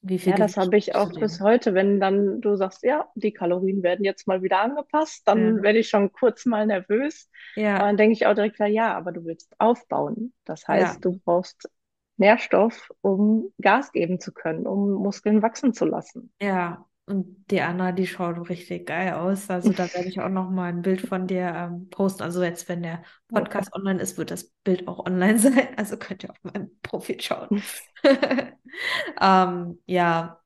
Wie 0.03 0.19
viel 0.19 0.31
ja, 0.31 0.39
das 0.39 0.57
habe 0.57 0.79
ich 0.79 0.95
auch 0.95 1.13
bis 1.13 1.41
heute. 1.41 1.75
Wenn 1.75 2.01
dann 2.01 2.41
du 2.41 2.57
sagst, 2.57 2.83
ja, 2.83 3.09
die 3.15 3.33
Kalorien 3.33 3.83
werden 3.83 4.05
jetzt 4.05 4.27
mal 4.27 4.43
wieder 4.43 4.61
angepasst, 4.61 5.23
dann 5.27 5.57
ja. 5.57 5.63
werde 5.63 5.79
ich 5.79 5.89
schon 5.89 6.13
kurz 6.13 6.47
mal 6.47 6.67
nervös. 6.67 7.29
Ja. 7.55 7.77
Aber 7.77 7.87
dann 7.87 7.97
denke 7.99 8.15
ich 8.15 8.27
auch 8.27 8.35
direkt, 8.35 8.59
ja, 8.59 8.97
aber 8.97 9.13
du 9.13 9.25
willst 9.25 9.55
aufbauen. 9.59 10.33
Das 10.45 10.67
heißt, 10.67 10.95
ja. 10.95 11.01
du 11.01 11.21
brauchst 11.25 11.69
Nährstoff, 12.17 12.91
um 13.03 13.53
Gas 13.61 13.93
geben 13.93 14.21
zu 14.21 14.33
können, 14.33 14.67
um 14.67 14.93
Muskeln 14.93 15.43
wachsen 15.43 15.75
zu 15.75 15.85
lassen. 15.85 16.33
Ja, 16.41 16.87
und 17.11 17.51
die 17.51 17.61
Anna, 17.61 17.91
die 17.91 18.07
schaut 18.07 18.49
richtig 18.49 18.87
geil 18.87 19.15
aus. 19.15 19.51
Also 19.51 19.73
da 19.73 19.93
werde 19.93 20.09
ich 20.09 20.21
auch 20.21 20.29
noch 20.29 20.49
mal 20.49 20.69
ein 20.69 20.83
Bild 20.83 21.01
von 21.01 21.27
dir 21.27 21.53
ähm, 21.57 21.89
posten. 21.91 22.23
Also 22.23 22.43
jetzt, 22.45 22.69
wenn 22.69 22.85
der 22.85 23.03
Podcast 23.27 23.75
online 23.75 24.01
ist, 24.01 24.17
wird 24.17 24.31
das 24.31 24.53
Bild 24.63 24.87
auch 24.87 25.05
online 25.07 25.39
sein. 25.41 25.69
Also 25.77 25.97
könnt 25.97 26.23
ihr 26.23 26.31
auf 26.31 26.37
meinem 26.45 26.71
Profil 26.83 27.21
schauen. 27.21 27.63
ähm, 29.21 29.79
ja, 29.87 30.41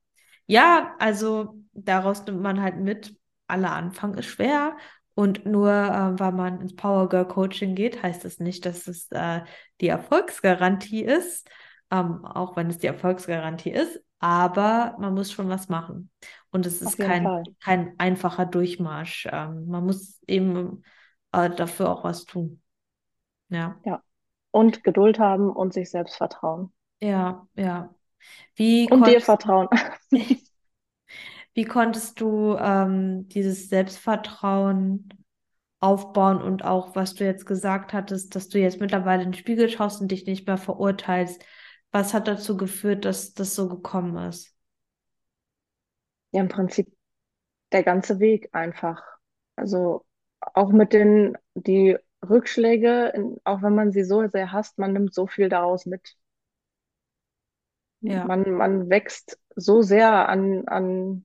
ja, 0.46 0.94
also 0.98 1.56
daraus 1.72 2.24
nimmt 2.26 2.42
man 2.42 2.60
halt 2.60 2.76
mit, 2.76 3.16
aller 3.46 3.72
Anfang 3.72 4.14
ist 4.14 4.26
schwer. 4.26 4.76
Und 5.14 5.46
nur 5.46 5.70
äh, 5.70 6.18
weil 6.18 6.32
man 6.32 6.60
ins 6.60 6.74
Power 6.74 7.08
Girl 7.08 7.26
Coaching 7.26 7.76
geht, 7.76 8.02
heißt 8.02 8.24
das 8.24 8.40
nicht, 8.40 8.66
dass 8.66 8.88
es 8.88 9.06
äh, 9.12 9.42
die 9.80 9.86
Erfolgsgarantie 9.86 11.04
ist, 11.04 11.48
ähm, 11.92 12.24
auch 12.24 12.56
wenn 12.56 12.68
es 12.68 12.78
die 12.78 12.88
Erfolgsgarantie 12.88 13.70
ist. 13.70 14.00
Aber 14.18 14.96
man 14.98 15.14
muss 15.14 15.30
schon 15.30 15.48
was 15.48 15.68
machen. 15.68 16.10
Und 16.50 16.66
es 16.66 16.82
ist 16.82 16.98
kein, 16.98 17.28
kein 17.62 17.94
einfacher 17.98 18.46
Durchmarsch. 18.46 19.28
Ähm, 19.30 19.66
man 19.66 19.84
muss 19.84 20.20
eben 20.26 20.82
äh, 21.30 21.50
dafür 21.50 21.90
auch 21.90 22.04
was 22.04 22.24
tun. 22.24 22.62
Ja. 23.50 23.76
Ja. 23.84 24.02
Und 24.50 24.82
Geduld 24.82 25.18
haben 25.18 25.50
und 25.50 25.72
sich 25.74 25.90
selbst 25.90 26.16
vertrauen. 26.16 26.72
Ja, 27.00 27.46
ja. 27.54 27.94
Wie 28.54 28.90
und 28.90 29.06
dir 29.06 29.20
vertrauen. 29.20 29.68
Wie 31.54 31.64
konntest 31.64 32.20
du 32.20 32.56
ähm, 32.58 33.28
dieses 33.28 33.68
Selbstvertrauen 33.68 35.08
aufbauen 35.78 36.42
und 36.42 36.64
auch, 36.64 36.96
was 36.96 37.14
du 37.14 37.24
jetzt 37.24 37.46
gesagt 37.46 37.92
hattest, 37.92 38.34
dass 38.34 38.48
du 38.48 38.58
jetzt 38.58 38.80
mittlerweile 38.80 39.22
in 39.22 39.30
den 39.30 39.38
Spiegel 39.38 39.68
schaust 39.68 40.00
und 40.00 40.10
dich 40.10 40.26
nicht 40.26 40.46
mehr 40.46 40.56
verurteilst? 40.56 41.44
Was 41.92 42.12
hat 42.12 42.26
dazu 42.26 42.56
geführt, 42.56 43.04
dass 43.04 43.34
das 43.34 43.54
so 43.54 43.68
gekommen 43.68 44.16
ist? 44.28 44.52
Ja, 46.32 46.40
im 46.40 46.48
Prinzip 46.48 46.92
der 47.70 47.84
ganze 47.84 48.18
Weg 48.18 48.48
einfach. 48.52 49.02
Also 49.56 50.04
auch 50.40 50.70
mit 50.70 50.92
den 50.92 51.36
die 51.54 51.96
Rückschläge, 52.28 53.12
auch 53.44 53.62
wenn 53.62 53.74
man 53.74 53.92
sie 53.92 54.04
so 54.04 54.26
sehr 54.28 54.52
hasst, 54.52 54.78
man 54.78 54.92
nimmt 54.92 55.14
so 55.14 55.26
viel 55.26 55.48
daraus 55.48 55.86
mit. 55.86 56.16
Ja. 58.12 58.24
Man, 58.24 58.52
man 58.52 58.90
wächst 58.90 59.38
so 59.56 59.82
sehr 59.82 60.28
an, 60.28 60.66
an 60.68 61.24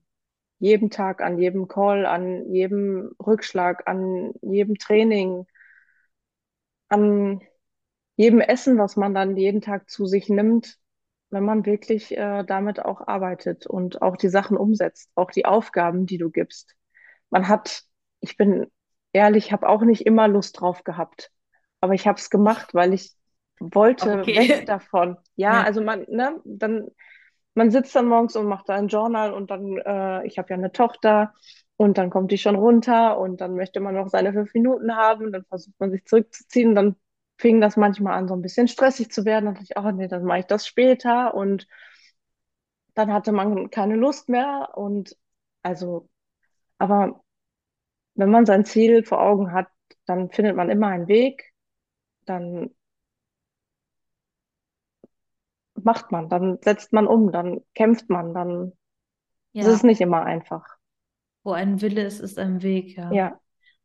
jedem 0.58 0.90
Tag, 0.90 1.22
an 1.22 1.38
jedem 1.38 1.68
Call, 1.68 2.06
an 2.06 2.52
jedem 2.52 3.12
Rückschlag, 3.24 3.86
an 3.86 4.32
jedem 4.42 4.76
Training, 4.76 5.46
an 6.88 7.40
jedem 8.16 8.40
Essen, 8.40 8.78
was 8.78 8.96
man 8.96 9.14
dann 9.14 9.36
jeden 9.36 9.60
Tag 9.60 9.88
zu 9.90 10.06
sich 10.06 10.28
nimmt, 10.28 10.78
wenn 11.30 11.44
man 11.44 11.64
wirklich 11.64 12.16
äh, 12.16 12.44
damit 12.44 12.84
auch 12.84 13.06
arbeitet 13.06 13.66
und 13.66 14.02
auch 14.02 14.16
die 14.16 14.28
Sachen 14.28 14.56
umsetzt, 14.56 15.10
auch 15.14 15.30
die 15.30 15.46
Aufgaben, 15.46 16.06
die 16.06 16.18
du 16.18 16.30
gibst. 16.30 16.74
Man 17.30 17.48
hat 17.48 17.84
ich 18.20 18.36
bin 18.36 18.66
ehrlich, 19.12 19.52
habe 19.52 19.68
auch 19.68 19.82
nicht 19.82 20.06
immer 20.06 20.28
Lust 20.28 20.60
drauf 20.60 20.84
gehabt. 20.84 21.32
Aber 21.80 21.94
ich 21.94 22.06
habe 22.06 22.18
es 22.18 22.30
gemacht, 22.30 22.74
weil 22.74 22.92
ich 22.92 23.14
wollte 23.60 24.34
weg 24.34 24.54
Okay. 24.54 24.66
davon. 24.66 25.16
Ja, 25.36 25.62
Ja. 25.62 25.64
also 25.64 25.82
man, 25.82 26.06
ne, 26.08 26.40
dann, 26.44 26.88
man 27.54 27.70
sitzt 27.70 27.94
dann 27.96 28.06
morgens 28.08 28.36
und 28.36 28.46
macht 28.46 28.68
da 28.68 28.74
ein 28.76 28.88
Journal 28.88 29.32
und 29.34 29.50
dann, 29.50 29.78
äh, 29.78 30.26
ich 30.26 30.38
habe 30.38 30.50
ja 30.50 30.56
eine 30.56 30.72
Tochter 30.72 31.34
und 31.76 31.98
dann 31.98 32.10
kommt 32.10 32.32
die 32.32 32.38
schon 32.38 32.56
runter 32.56 33.18
und 33.18 33.40
dann 33.40 33.54
möchte 33.56 33.80
man 33.80 33.94
noch 33.94 34.08
seine 34.08 34.32
fünf 34.32 34.54
Minuten 34.54 34.96
haben, 34.96 35.32
dann 35.32 35.44
versucht 35.46 35.78
man 35.80 35.90
sich 35.90 36.04
zurückzuziehen 36.06 36.70
und 36.70 36.74
dann 36.76 36.96
fing 37.38 37.60
das 37.60 37.76
manchmal 37.76 38.14
an, 38.18 38.28
so 38.28 38.34
ein 38.34 38.42
bisschen 38.42 38.68
stressig 38.68 39.10
zu 39.12 39.24
werden. 39.24 39.46
Dann 39.46 39.54
dachte 39.54 39.66
ich, 39.70 39.78
oh 39.78 39.90
nee, 39.92 40.08
dann 40.08 40.24
mache 40.24 40.40
ich 40.40 40.46
das 40.46 40.66
später 40.66 41.34
und 41.34 41.66
dann 42.94 43.12
hatte 43.12 43.32
man 43.32 43.70
keine 43.70 43.96
Lust 43.96 44.28
mehr 44.28 44.70
und 44.76 45.16
also, 45.62 46.08
aber 46.78 47.24
wenn 48.14 48.30
man 48.30 48.46
sein 48.46 48.64
Ziel 48.64 49.04
vor 49.04 49.20
Augen 49.22 49.52
hat, 49.52 49.68
dann 50.06 50.30
findet 50.30 50.56
man 50.56 50.70
immer 50.70 50.88
einen 50.88 51.08
Weg, 51.08 51.52
dann 52.26 52.70
macht 55.84 56.12
man, 56.12 56.28
dann 56.28 56.58
setzt 56.62 56.92
man 56.92 57.06
um, 57.06 57.32
dann 57.32 57.60
kämpft 57.74 58.08
man, 58.10 58.34
dann 58.34 58.72
ist 59.58 59.68
es 59.68 59.82
Ja. 59.82 59.84
nicht 59.84 60.00
immer 60.02 60.24
einfach. 60.24 60.66
Wo 61.42 61.52
ein 61.52 61.80
Wille 61.82 62.02
ist, 62.04 62.20
ist 62.20 62.38
ein 62.38 62.62
Weg, 62.62 62.96
ja. 62.96 63.18
Ja, 63.18 63.38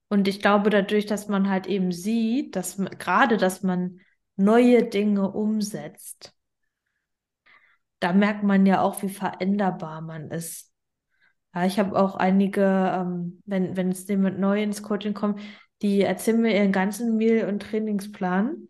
Und 0.09 0.27
ich 0.29 0.41
glaube, 0.41 0.69
dadurch, 0.71 1.05
dass 1.07 1.27
man 1.29 1.49
halt 1.49 1.67
eben 1.67 1.91
sieht, 1.93 2.55
dass 2.57 2.77
man, 2.77 2.97
gerade, 2.99 3.37
dass 3.37 3.63
man 3.63 4.01
neue 4.37 4.85
Dinge 4.85 5.31
umsetzt, 5.31 6.35
da 7.99 8.13
merkt 8.13 8.43
man 8.43 8.65
ja 8.65 8.81
auch, 8.81 9.01
wie 9.01 9.09
veränderbar 9.09 10.01
man 10.01 10.29
ist. 10.31 10.71
Ja, 11.55 11.65
ich 11.65 11.79
habe 11.79 11.97
auch 11.99 12.15
einige, 12.15 12.61
ähm, 12.63 13.41
wenn, 13.45 13.77
wenn 13.77 13.89
es 13.91 14.07
jemand 14.07 14.39
neu 14.39 14.61
ins 14.63 14.83
Coaching 14.83 15.13
kommt, 15.13 15.41
die 15.81 16.01
erzählen 16.01 16.41
mir 16.41 16.55
ihren 16.55 16.71
ganzen 16.71 17.17
Meal- 17.17 17.47
und 17.49 17.61
Trainingsplan. 17.61 18.69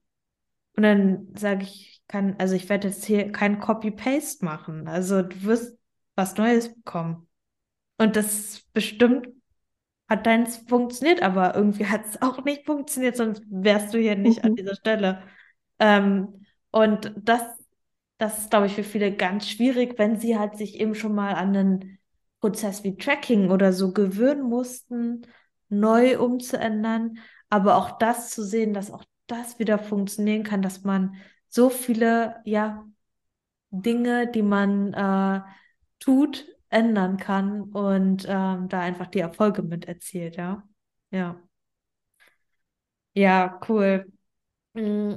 Und 0.77 0.83
dann 0.83 1.29
sage 1.37 1.63
ich 1.63 1.94
kann, 2.07 2.35
also 2.37 2.55
ich 2.55 2.69
werde 2.69 2.87
jetzt 2.89 3.05
hier 3.05 3.31
kein 3.31 3.59
Copy-Paste 3.59 4.45
machen. 4.45 4.87
Also 4.87 5.21
du 5.21 5.43
wirst 5.43 5.77
was 6.15 6.37
Neues 6.37 6.73
bekommen. 6.73 7.27
Und 7.97 8.15
das 8.15 8.63
bestimmt 8.73 9.27
hat 10.07 10.25
deins 10.25 10.57
funktioniert, 10.67 11.21
aber 11.23 11.55
irgendwie 11.55 11.87
hat 11.87 12.05
es 12.05 12.21
auch 12.21 12.43
nicht 12.43 12.65
funktioniert, 12.65 13.17
sonst 13.17 13.41
wärst 13.49 13.93
du 13.93 13.97
hier 13.97 14.15
nicht 14.15 14.43
an 14.43 14.51
mhm. 14.51 14.55
dieser 14.57 14.75
Stelle. 14.75 15.23
Ähm, 15.79 16.45
und 16.71 17.11
das, 17.17 17.41
das 18.17 18.39
ist, 18.39 18.49
glaube 18.51 18.67
ich, 18.67 18.73
für 18.73 18.83
viele 18.83 19.15
ganz 19.15 19.47
schwierig, 19.49 19.97
wenn 19.97 20.19
sie 20.19 20.37
halt 20.37 20.57
sich 20.57 20.79
eben 20.79 20.93
schon 20.93 21.15
mal 21.15 21.33
an 21.33 21.55
einen 21.55 21.99
Prozess 22.39 22.83
wie 22.83 22.95
Tracking 22.95 23.49
oder 23.49 23.73
so 23.73 23.93
gewöhnen 23.93 24.43
mussten, 24.43 25.25
neu 25.69 26.19
umzuändern, 26.19 27.17
aber 27.49 27.75
auch 27.75 27.97
das 27.97 28.29
zu 28.29 28.43
sehen, 28.43 28.73
dass 28.73 28.91
auch 28.91 29.03
das 29.25 29.57
wieder 29.57 29.79
funktionieren 29.79 30.43
kann, 30.43 30.61
dass 30.61 30.83
man 30.83 31.15
so 31.49 31.69
viele, 31.69 32.41
ja, 32.45 32.85
Dinge, 33.71 34.27
die 34.31 34.43
man 34.43 34.93
äh, 34.93 35.41
tut, 35.99 36.47
ändern 36.69 37.17
kann 37.17 37.63
und 37.63 38.25
ähm, 38.27 38.69
da 38.69 38.81
einfach 38.81 39.07
die 39.07 39.19
Erfolge 39.19 39.63
mit 39.63 39.85
erzielt, 39.87 40.37
ja. 40.37 40.63
Ja. 41.11 41.41
Ja, 43.13 43.59
cool. 43.67 44.05
Mm, 44.75 45.15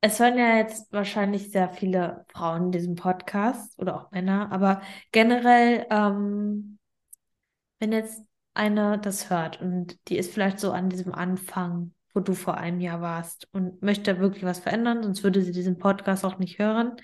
Es 0.00 0.20
hören 0.20 0.38
ja 0.38 0.56
jetzt 0.58 0.92
wahrscheinlich 0.92 1.50
sehr 1.50 1.68
viele 1.70 2.24
Frauen 2.32 2.66
in 2.66 2.72
diesem 2.72 2.94
Podcast 2.94 3.78
oder 3.78 3.96
auch 3.96 4.10
Männer, 4.12 4.52
aber 4.52 4.82
generell, 5.12 5.86
ähm, 5.90 6.78
wenn 7.78 7.92
jetzt 7.92 8.22
eine 8.54 8.98
das 8.98 9.30
hört 9.30 9.60
und 9.60 9.98
die 10.08 10.16
ist 10.18 10.32
vielleicht 10.32 10.60
so 10.60 10.72
an 10.72 10.90
diesem 10.90 11.12
Anfang, 11.14 11.94
wo 12.14 12.20
du 12.20 12.34
vor 12.34 12.56
einem 12.56 12.80
Jahr 12.80 13.00
warst 13.00 13.48
und 13.52 13.82
möchte 13.82 14.20
wirklich 14.20 14.44
was 14.44 14.60
verändern, 14.60 15.02
sonst 15.02 15.24
würde 15.24 15.42
sie 15.42 15.52
diesen 15.52 15.78
Podcast 15.78 16.24
auch 16.24 16.38
nicht 16.38 16.58
hören. 16.58 16.96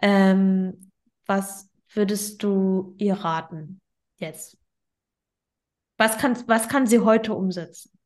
Ähm, 0.00 0.90
was 1.26 1.70
würdest 1.92 2.42
du 2.42 2.94
ihr 2.98 3.14
raten 3.14 3.80
jetzt? 4.16 4.58
Was 5.98 6.16
kann, 6.18 6.36
was 6.46 6.68
kann 6.68 6.86
sie 6.86 7.00
heute 7.00 7.34
umsetzen? 7.34 7.98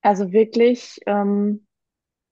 Also 0.00 0.32
wirklich 0.32 1.00
ähm, 1.06 1.66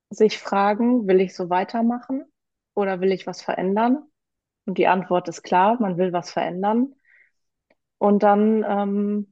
sich 0.09 0.39
fragen, 0.39 1.07
will 1.07 1.21
ich 1.21 1.35
so 1.35 1.49
weitermachen 1.49 2.25
oder 2.73 2.99
will 2.99 3.11
ich 3.11 3.27
was 3.27 3.41
verändern? 3.41 4.03
Und 4.65 4.77
die 4.77 4.87
Antwort 4.87 5.27
ist 5.27 5.43
klar, 5.43 5.79
man 5.79 5.97
will 5.97 6.13
was 6.13 6.31
verändern. 6.31 6.95
Und 7.97 8.23
dann 8.23 8.65
ähm, 8.67 9.30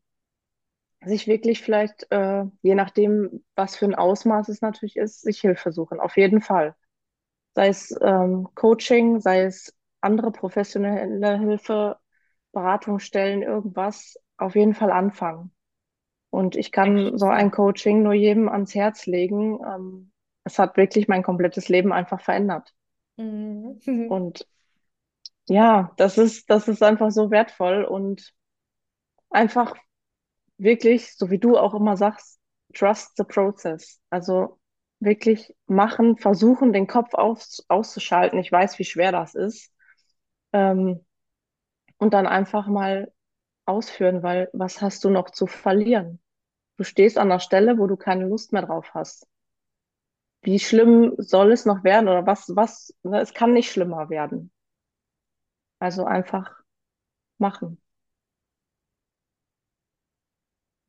sich 1.06 1.28
wirklich 1.28 1.62
vielleicht, 1.62 2.08
äh, 2.12 2.44
je 2.62 2.76
nachdem, 2.76 3.44
was 3.56 3.76
für 3.76 3.86
ein 3.86 3.96
Ausmaß 3.96 4.50
es 4.50 4.62
natürlich 4.62 4.98
ist, 4.98 5.22
sich 5.22 5.40
Hilfe 5.42 5.72
suchen. 5.72 6.00
Auf 6.00 6.18
jeden 6.18 6.42
Fall. 6.42 6.76
Sei 7.56 7.68
es 7.70 7.96
ähm, 8.02 8.50
Coaching, 8.56 9.20
sei 9.22 9.44
es 9.44 9.76
andere 10.02 10.32
professionelle 10.32 11.40
Hilfe, 11.40 11.98
Beratungsstellen, 12.52 13.44
irgendwas. 13.44 14.18
Auf 14.38 14.56
jeden 14.56 14.74
Fall 14.74 14.92
anfangen. 14.92 15.52
Und 16.30 16.56
ich 16.56 16.72
kann 16.72 17.18
so 17.18 17.28
ein. 17.28 17.52
Coaching 17.52 18.04
nur 18.04 18.14
jedem 18.14 18.50
ans 18.50 18.76
Herz 18.76 19.06
legen. 19.06 19.60
Ähm, 19.66 20.12
es 20.44 20.60
hat 20.60 20.78
wirklich 20.78 21.08
mein 21.08 21.24
komplettes 21.24 21.70
Leben 21.70 21.92
einfach 21.92 22.22
verändert. 22.22 22.74
Mhm. 23.18 23.80
Und 24.10 24.48
ja, 25.48 25.92
das 25.98 26.18
ist, 26.18 26.50
das 26.50 26.68
ist 26.68 26.84
einfach 26.84 27.12
so 27.12 27.32
wertvoll 27.32 27.84
und 27.84 28.34
einfach 29.32 29.76
wirklich, 30.60 31.16
so 31.16 31.30
wie 31.32 31.40
du 31.40 31.58
auch 31.58 31.74
immer 31.74 31.98
sagst, 31.98 32.40
trust 32.76 33.18
the 33.18 33.24
process. 33.24 34.00
Also 34.10 34.60
wirklich 35.00 35.56
machen, 35.68 36.18
versuchen, 36.18 36.74
den 36.74 36.88
Kopf 36.88 37.14
aus, 37.14 37.66
auszuschalten. 37.70 38.40
Ich 38.40 38.52
weiß, 38.52 38.80
wie 38.80 38.86
schwer 38.86 39.12
das 39.12 39.36
ist. 39.36 39.72
Ähm, 40.54 41.06
und 41.98 42.14
dann 42.14 42.28
einfach 42.28 42.68
mal 42.68 43.12
ausführen, 43.66 44.24
weil 44.24 44.50
was 44.54 44.82
hast 44.82 45.04
du 45.06 45.10
noch 45.12 45.32
zu 45.32 45.48
verlieren? 45.48 46.22
Du 46.78 46.84
stehst 46.86 47.18
an 47.18 47.30
der 47.30 47.40
Stelle, 47.40 47.78
wo 47.80 47.88
du 47.88 47.98
keine 47.98 48.28
Lust 48.28 48.54
mehr 48.54 48.64
drauf 48.64 48.94
hast. 48.96 49.28
Wie 50.42 50.60
schlimm 50.60 51.14
soll 51.18 51.54
es 51.54 51.64
noch 51.66 51.86
werden 51.86 52.10
oder 52.10 52.26
was, 52.26 52.54
was, 52.54 52.94
ne, 53.04 53.22
es 53.22 53.34
kann 53.34 53.54
nicht 53.54 53.72
schlimmer 53.72 54.10
werden. 54.10 54.52
Also 55.80 56.06
einfach 56.06 56.64
machen. 57.40 57.82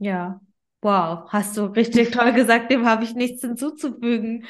Ja, 0.01 0.40
wow, 0.82 1.26
hast 1.30 1.57
du 1.57 1.64
richtig 1.66 2.11
toll 2.12 2.32
gesagt, 2.32 2.70
dem 2.70 2.86
habe 2.86 3.05
ich 3.05 3.14
nichts 3.14 3.42
hinzuzufügen. 3.42 4.46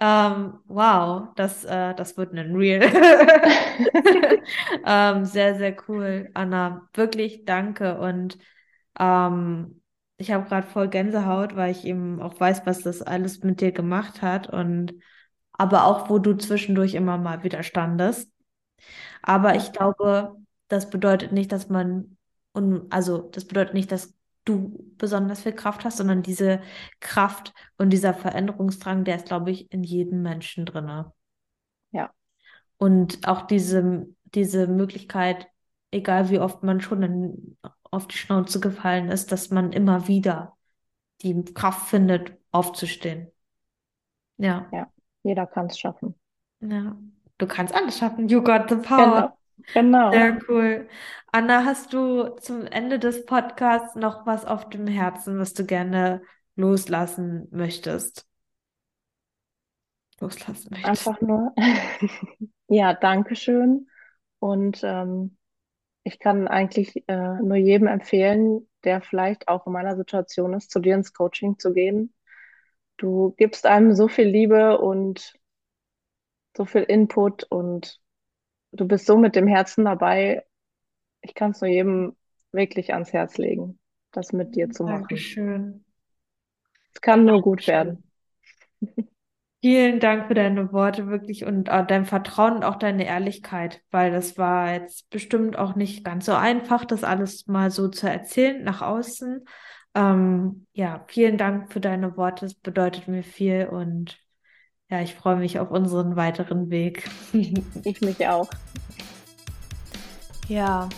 Ähm, 0.00 0.58
wow, 0.66 1.28
das, 1.36 1.64
äh, 1.64 1.94
das 1.94 2.16
wird 2.16 2.32
ein 2.34 2.56
Reel. 2.56 2.82
Ähm, 4.86 5.24
sehr, 5.26 5.56
sehr 5.56 5.76
cool, 5.88 6.30
Anna. 6.34 6.88
Wirklich 6.94 7.44
danke. 7.44 7.98
Und 8.00 8.38
ähm, 8.98 9.82
ich 10.18 10.32
habe 10.32 10.48
gerade 10.48 10.66
voll 10.68 10.88
Gänsehaut, 10.88 11.56
weil 11.56 11.70
ich 11.72 11.84
eben 11.86 12.20
auch 12.22 12.38
weiß, 12.40 12.66
was 12.66 12.82
das 12.82 13.02
alles 13.02 13.42
mit 13.42 13.60
dir 13.60 13.72
gemacht 13.72 14.22
hat 14.22 14.48
und 14.48 14.94
aber 15.52 15.84
auch, 15.86 16.10
wo 16.10 16.18
du 16.20 16.36
zwischendurch 16.36 16.94
immer 16.94 17.18
mal 17.18 17.44
wieder 17.44 17.62
standest. 17.64 18.30
Aber 19.22 19.54
ich 19.56 19.72
glaube, 19.72 20.36
das 20.68 20.90
bedeutet 20.90 21.32
nicht, 21.32 21.52
dass 21.52 21.68
man, 21.68 22.16
un 22.54 22.86
also 22.90 23.28
das 23.32 23.46
bedeutet 23.46 23.74
nicht, 23.74 23.92
dass 23.92 24.14
du 24.44 24.92
besonders 24.98 25.42
viel 25.42 25.52
Kraft 25.52 25.84
hast, 25.84 25.98
sondern 25.98 26.22
diese 26.22 26.60
Kraft 27.00 27.54
und 27.78 27.90
dieser 27.90 28.14
Veränderungsdrang, 28.14 29.04
der 29.04 29.16
ist, 29.16 29.26
glaube 29.26 29.50
ich, 29.50 29.70
in 29.72 29.82
jedem 29.84 30.22
Menschen 30.22 30.66
drinne. 30.66 31.12
ja, 31.92 32.10
Und 32.78 33.26
auch 33.28 33.42
diese, 33.42 34.06
diese 34.24 34.66
Möglichkeit, 34.66 35.48
egal 35.90 36.30
wie 36.30 36.38
oft 36.38 36.62
man 36.62 36.80
schon 36.80 37.02
in, 37.02 37.58
auf 37.90 38.06
die 38.08 38.16
Schnauze 38.16 38.60
gefallen 38.60 39.08
ist, 39.08 39.32
dass 39.32 39.50
man 39.50 39.72
immer 39.72 40.08
wieder 40.08 40.56
die 41.22 41.44
Kraft 41.54 41.88
findet, 41.88 42.38
aufzustehen. 42.50 43.30
Ja, 44.38 44.68
ja. 44.72 44.90
Jeder 45.22 45.46
kann 45.46 45.66
es 45.66 45.78
schaffen. 45.78 46.14
ja. 46.60 46.96
Du 47.38 47.46
kannst 47.46 47.74
alles 47.74 47.96
schaffen. 47.98 48.28
You 48.28 48.42
got 48.42 48.68
the 48.68 48.76
power. 48.76 49.22
Genau, 49.22 49.38
genau. 49.74 50.10
Sehr 50.10 50.38
cool. 50.48 50.88
Anna, 51.32 51.64
hast 51.64 51.92
du 51.92 52.36
zum 52.40 52.66
Ende 52.66 52.98
des 52.98 53.24
Podcasts 53.24 53.94
noch 53.94 54.26
was 54.26 54.44
auf 54.44 54.68
dem 54.68 54.86
Herzen, 54.86 55.38
was 55.38 55.54
du 55.54 55.64
gerne 55.64 56.22
loslassen 56.56 57.48
möchtest? 57.50 58.26
Loslassen 60.20 60.70
möchtest. 60.70 61.08
Einfach 61.08 61.20
nur, 61.20 61.54
ja, 62.68 62.94
Dankeschön. 62.94 63.88
Und 64.38 64.80
ähm, 64.82 65.36
ich 66.02 66.18
kann 66.18 66.48
eigentlich 66.48 67.04
äh, 67.08 67.34
nur 67.42 67.56
jedem 67.56 67.86
empfehlen, 67.86 68.68
der 68.84 69.00
vielleicht 69.00 69.48
auch 69.48 69.66
in 69.66 69.72
meiner 69.72 69.96
Situation 69.96 70.54
ist, 70.54 70.70
zu 70.70 70.80
dir 70.80 70.94
ins 70.94 71.12
Coaching 71.12 71.58
zu 71.58 71.72
gehen. 71.72 72.14
Du 72.96 73.34
gibst 73.36 73.66
einem 73.66 73.94
so 73.94 74.08
viel 74.08 74.26
Liebe 74.26 74.78
und 74.78 75.34
so 76.56 76.64
viel 76.64 76.82
Input 76.82 77.44
und 77.44 78.00
du 78.72 78.86
bist 78.86 79.06
so 79.06 79.16
mit 79.16 79.36
dem 79.36 79.46
Herzen 79.46 79.84
dabei. 79.84 80.44
Ich 81.20 81.34
kann 81.34 81.50
es 81.52 81.60
nur 81.60 81.70
jedem 81.70 82.16
wirklich 82.52 82.92
ans 82.92 83.12
Herz 83.12 83.38
legen. 83.38 83.78
das 84.12 84.32
mit 84.32 84.56
dir 84.56 84.70
zu 84.70 84.84
machen. 84.84 85.02
Dankeschön. 85.02 85.84
Es 86.92 87.00
kann 87.00 87.24
nur 87.24 87.42
gut 87.42 87.66
werden. 87.66 88.02
Vielen 89.62 90.00
Dank 90.00 90.28
für 90.28 90.34
deine 90.34 90.72
Worte 90.72 91.08
wirklich 91.08 91.44
und 91.44 91.68
äh, 91.68 91.84
dein 91.84 92.06
Vertrauen 92.06 92.56
und 92.56 92.64
auch 92.64 92.76
deine 92.76 93.06
Ehrlichkeit, 93.06 93.82
weil 93.90 94.10
das 94.10 94.38
war 94.38 94.72
jetzt 94.72 95.10
bestimmt 95.10 95.58
auch 95.58 95.74
nicht 95.74 96.02
ganz 96.02 96.24
so 96.24 96.32
einfach, 96.32 96.86
das 96.86 97.04
alles 97.04 97.46
mal 97.46 97.70
so 97.70 97.88
zu 97.88 98.08
erzählen 98.08 98.64
nach 98.64 98.80
außen. 98.80 99.44
Ähm, 99.94 100.66
ja, 100.72 101.04
vielen 101.08 101.36
Dank 101.36 101.72
für 101.72 101.80
deine 101.80 102.16
Worte, 102.16 102.46
es 102.46 102.54
bedeutet 102.54 103.06
mir 103.06 103.22
viel 103.22 103.66
und 103.66 104.18
ja, 104.90 105.00
ich 105.00 105.14
freue 105.14 105.36
mich 105.36 105.60
auf 105.60 105.70
unseren 105.70 106.16
weiteren 106.16 106.68
Weg. 106.70 107.08
ich 107.32 108.00
mich 108.00 108.26
auch. 108.26 108.50
Ja, 110.48 110.88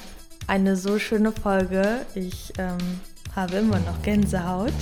eine 0.46 0.76
so 0.76 0.98
schöne 0.98 1.30
Folge. 1.30 2.06
Ich 2.14 2.54
ähm, 2.58 2.78
habe 3.36 3.56
immer 3.56 3.78
noch 3.80 4.00
Gänsehaut. 4.02 4.72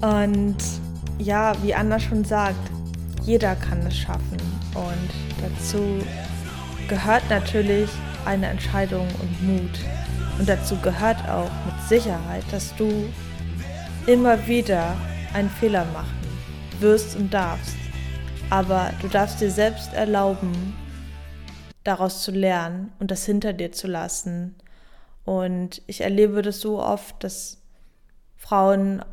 Und 0.00 0.56
ja, 1.18 1.52
wie 1.62 1.74
Anna 1.74 1.98
schon 1.98 2.24
sagt, 2.24 2.70
jeder 3.22 3.56
kann 3.56 3.80
es 3.80 3.96
schaffen. 3.96 4.38
Und 4.74 5.10
dazu 5.42 5.98
gehört 6.88 7.28
natürlich 7.28 7.90
eine 8.24 8.46
Entscheidung 8.46 9.08
und 9.20 9.42
Mut. 9.42 9.80
Und 10.38 10.48
dazu 10.48 10.76
gehört 10.76 11.28
auch 11.28 11.50
mit 11.66 11.88
Sicherheit, 11.88 12.44
dass 12.52 12.74
du 12.76 12.88
immer 14.06 14.46
wieder 14.46 14.96
einen 15.34 15.50
Fehler 15.50 15.84
machen 15.86 16.20
wirst 16.80 17.16
und 17.16 17.34
darfst. 17.34 17.79
Aber 18.50 18.92
du 19.00 19.06
darfst 19.06 19.40
dir 19.40 19.50
selbst 19.50 19.92
erlauben, 19.94 20.74
daraus 21.84 22.22
zu 22.22 22.32
lernen 22.32 22.92
und 22.98 23.12
das 23.12 23.24
hinter 23.24 23.52
dir 23.52 23.70
zu 23.70 23.86
lassen. 23.86 24.56
Und 25.24 25.82
ich 25.86 26.00
erlebe 26.00 26.42
das 26.42 26.60
so 26.60 26.82
oft, 26.82 27.22
dass 27.22 27.62
Frauen 28.36 29.04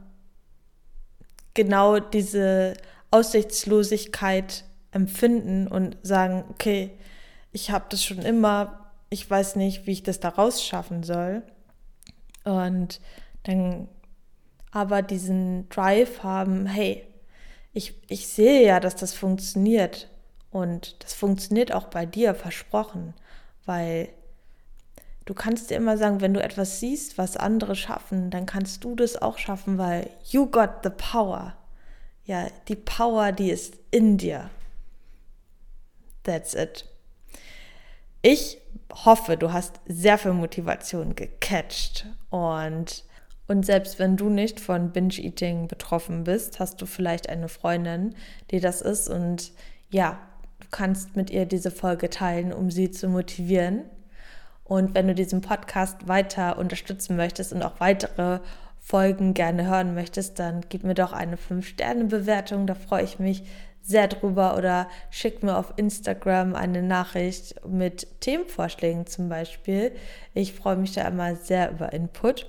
genau 1.53 1.99
diese 1.99 2.73
Aussichtslosigkeit 3.11 4.63
empfinden 4.91 5.67
und 5.67 5.97
sagen, 6.01 6.43
okay, 6.49 6.91
ich 7.51 7.69
habe 7.69 7.85
das 7.89 8.03
schon 8.03 8.19
immer, 8.19 8.91
ich 9.09 9.29
weiß 9.29 9.55
nicht, 9.55 9.85
wie 9.85 9.91
ich 9.91 10.03
das 10.03 10.19
da 10.19 10.29
rausschaffen 10.29 11.03
soll. 11.03 11.43
Und 12.43 12.99
dann 13.43 13.87
aber 14.71 15.03
diesen 15.03 15.69
Drive 15.69 16.23
haben, 16.23 16.65
hey, 16.65 17.07
ich, 17.77 17.93
ich 18.07 18.27
sehe 18.27 18.65
ja, 18.65 18.79
dass 18.79 18.95
das 18.95 19.13
funktioniert. 19.13 20.09
Und 20.49 21.03
das 21.03 21.13
funktioniert 21.13 21.71
auch 21.71 21.85
bei 21.85 22.07
dir, 22.07 22.33
versprochen. 22.33 23.13
Weil 23.65 24.09
du 25.25 25.35
kannst 25.35 25.69
dir 25.69 25.77
immer 25.77 25.95
sagen, 25.95 26.19
wenn 26.19 26.33
du 26.33 26.41
etwas 26.41 26.79
siehst, 26.79 27.19
was 27.19 27.37
andere 27.37 27.75
schaffen, 27.75 28.31
dann 28.31 28.47
kannst 28.47 28.83
du 28.83 28.95
das 28.95 29.21
auch 29.21 29.37
schaffen, 29.37 29.77
weil 29.77 30.09
you 30.25 30.47
got 30.47 30.69
the 30.83 30.89
power. 30.89 31.55
Ja, 32.25 32.47
die 32.67 32.75
Power, 32.75 33.31
die 33.31 33.51
ist 33.51 33.75
in 33.91 34.17
dir. 34.17 34.49
That's 36.23 36.55
it. 36.55 36.85
Ich 38.23 38.59
hoffe, 39.05 39.37
du 39.37 39.53
hast 39.53 39.79
sehr 39.85 40.17
viel 40.17 40.33
Motivation 40.33 41.15
gecatcht 41.15 42.07
und 42.31 43.03
und 43.47 43.65
selbst 43.65 43.97
wenn 43.97 44.17
du 44.17 44.29
nicht 44.29 44.59
von 44.59 44.91
Binge-Eating 44.91 45.67
betroffen 45.67 46.25
bist, 46.25 46.59
hast 46.59 46.81
du 46.81 46.85
vielleicht 46.85 47.29
eine 47.29 47.47
Freundin, 47.47 48.13
die 48.51 48.59
das 48.59 48.81
ist. 48.81 49.09
Und 49.09 49.53
ja, 49.89 50.19
du 50.59 50.67
kannst 50.69 51.15
mit 51.15 51.29
ihr 51.29 51.45
diese 51.45 51.71
Folge 51.71 52.09
teilen, 52.09 52.51
um 52.51 52.69
sie 52.71 52.91
zu 52.91 53.07
motivieren. 53.07 53.83
Und 54.65 54.95
wenn 54.95 55.07
du 55.07 55.15
diesen 55.15 55.39
Podcast 55.39 56.09
weiter 56.09 56.57
unterstützen 56.57 57.15
möchtest 57.15 57.53
und 57.53 57.63
auch 57.63 57.79
weitere 57.79 58.41
Folgen 58.79 59.33
gerne 59.33 59.65
hören 59.65 59.95
möchtest, 59.95 60.39
dann 60.39 60.65
gib 60.67 60.83
mir 60.83 60.93
doch 60.93 61.13
eine 61.13 61.37
5-Sterne-Bewertung. 61.37 62.67
Da 62.67 62.75
freue 62.75 63.03
ich 63.03 63.17
mich 63.17 63.43
sehr 63.81 64.09
drüber. 64.09 64.57
Oder 64.57 64.89
schick 65.09 65.41
mir 65.41 65.57
auf 65.57 65.73
Instagram 65.77 66.53
eine 66.53 66.83
Nachricht 66.83 67.65
mit 67.65 68.19
Themenvorschlägen 68.19 69.07
zum 69.07 69.29
Beispiel. 69.29 69.93
Ich 70.33 70.51
freue 70.51 70.75
mich 70.75 70.91
da 70.91 71.07
immer 71.07 71.35
sehr 71.35 71.71
über 71.71 71.93
Input. 71.93 72.45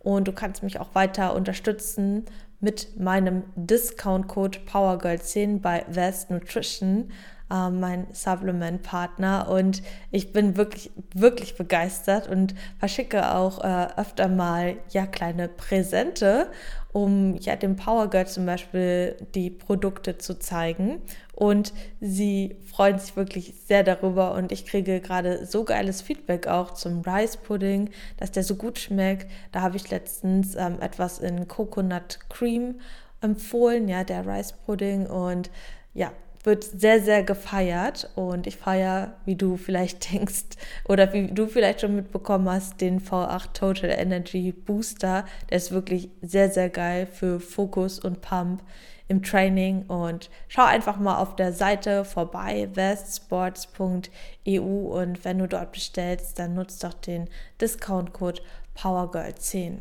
Und 0.00 0.26
du 0.28 0.32
kannst 0.32 0.62
mich 0.62 0.80
auch 0.80 0.94
weiter 0.94 1.34
unterstützen 1.34 2.24
mit 2.60 2.98
meinem 2.98 3.44
Discount-Code 3.56 4.58
PowerGirl10 4.70 5.60
bei 5.60 5.84
Vast 5.88 6.30
Nutrition 6.30 7.10
äh, 7.50 7.70
mein 7.70 8.06
Supplement-Partner. 8.12 9.48
Und 9.48 9.82
ich 10.10 10.32
bin 10.32 10.56
wirklich, 10.56 10.90
wirklich 11.14 11.56
begeistert 11.56 12.28
und 12.28 12.54
verschicke 12.78 13.34
auch 13.34 13.62
äh, 13.64 13.88
öfter 13.96 14.28
mal 14.28 14.76
ja 14.90 15.06
kleine 15.06 15.48
Präsente, 15.48 16.50
um 16.92 17.36
ja 17.36 17.56
dem 17.56 17.76
Power 17.76 18.08
Girl 18.08 18.26
zum 18.26 18.46
Beispiel 18.46 19.16
die 19.34 19.50
Produkte 19.50 20.18
zu 20.18 20.38
zeigen. 20.38 21.02
Und 21.40 21.72
sie 22.02 22.54
freuen 22.70 22.98
sich 22.98 23.16
wirklich 23.16 23.54
sehr 23.66 23.82
darüber 23.82 24.34
und 24.34 24.52
ich 24.52 24.66
kriege 24.66 25.00
gerade 25.00 25.46
so 25.46 25.64
geiles 25.64 26.02
Feedback 26.02 26.46
auch 26.46 26.72
zum 26.74 27.00
Rice 27.00 27.38
Pudding, 27.38 27.88
dass 28.18 28.30
der 28.30 28.42
so 28.42 28.56
gut 28.56 28.78
schmeckt. 28.78 29.26
Da 29.50 29.62
habe 29.62 29.78
ich 29.78 29.88
letztens 29.88 30.54
ähm, 30.54 30.76
etwas 30.82 31.18
in 31.18 31.48
Coconut 31.48 32.18
Cream 32.28 32.74
empfohlen, 33.22 33.88
ja, 33.88 34.04
der 34.04 34.26
Rice 34.26 34.52
Pudding 34.52 35.06
und 35.06 35.50
ja, 35.94 36.12
wird 36.44 36.62
sehr, 36.62 37.00
sehr 37.00 37.22
gefeiert 37.22 38.10
und 38.16 38.46
ich 38.46 38.58
feiere, 38.58 39.14
wie 39.24 39.36
du 39.36 39.56
vielleicht 39.56 40.12
denkst 40.12 40.58
oder 40.90 41.14
wie 41.14 41.28
du 41.28 41.46
vielleicht 41.46 41.80
schon 41.80 41.96
mitbekommen 41.96 42.50
hast, 42.50 42.82
den 42.82 43.00
V8 43.00 43.54
Total 43.54 43.88
Energy 43.88 44.52
Booster. 44.52 45.24
Der 45.48 45.56
ist 45.56 45.72
wirklich 45.72 46.10
sehr, 46.20 46.50
sehr 46.50 46.68
geil 46.68 47.06
für 47.06 47.40
Fokus 47.40 47.98
und 47.98 48.20
Pump 48.20 48.62
im 49.10 49.22
Training 49.24 49.82
und 49.86 50.30
schau 50.46 50.62
einfach 50.62 50.96
mal 50.96 51.18
auf 51.18 51.34
der 51.34 51.52
Seite 51.52 52.04
vorbei, 52.04 52.68
westsports.eu 52.74 54.60
und 54.60 55.24
wenn 55.24 55.40
du 55.40 55.48
dort 55.48 55.72
bestellst, 55.72 56.38
dann 56.38 56.54
nutzt 56.54 56.84
doch 56.84 56.94
den 56.94 57.28
Discount-Code 57.60 58.40
PowerGirl10. 58.78 59.78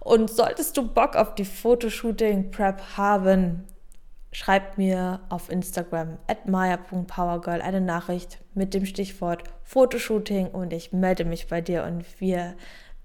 Und 0.00 0.30
solltest 0.30 0.76
du 0.76 0.88
Bock 0.88 1.14
auf 1.14 1.36
die 1.36 1.44
Fotoshooting 1.44 2.50
Prep 2.50 2.82
haben, 2.96 3.62
schreibt 4.32 4.78
mir 4.78 5.20
auf 5.28 5.48
Instagram 5.48 6.18
at 6.26 6.48
maya.powergirl 6.48 7.62
eine 7.62 7.80
Nachricht 7.80 8.38
mit 8.54 8.74
dem 8.74 8.84
Stichwort 8.84 9.44
Fotoshooting 9.62 10.48
und 10.48 10.72
ich 10.72 10.92
melde 10.92 11.24
mich 11.24 11.46
bei 11.46 11.60
dir 11.60 11.84
und 11.84 12.04
wir 12.20 12.56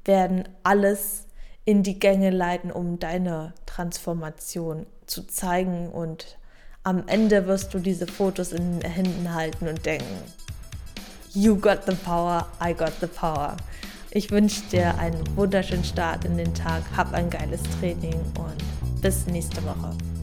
werden 0.05 0.49
alles 0.63 1.24
in 1.65 1.81
die 1.81 1.99
Gänge 1.99 2.29
leiten, 2.29 2.71
um 2.71 2.99
deine 2.99 3.53
Transformation 3.65 4.85
zu 5.07 5.27
zeigen 5.27 5.89
und 5.89 6.37
am 6.83 7.07
Ende 7.07 7.47
wirst 7.47 7.73
du 7.73 7.79
diese 7.79 8.05
Fotos 8.05 8.51
in 8.51 8.79
den 8.79 8.89
Händen 8.89 9.33
halten 9.33 9.67
und 9.67 9.83
denken, 9.85 10.21
you 11.33 11.55
got 11.55 11.79
the 11.87 11.95
power, 11.95 12.47
I 12.63 12.73
got 12.73 12.93
the 13.01 13.07
power. 13.07 13.57
Ich 14.11 14.29
wünsche 14.29 14.61
dir 14.71 14.97
einen 14.99 15.21
wunderschönen 15.35 15.83
Start 15.83 16.23
in 16.25 16.37
den 16.37 16.53
Tag, 16.53 16.83
hab 16.95 17.11
ein 17.13 17.29
geiles 17.29 17.61
Training 17.79 18.21
und 18.37 19.01
bis 19.01 19.25
nächste 19.25 19.63
Woche. 19.65 20.14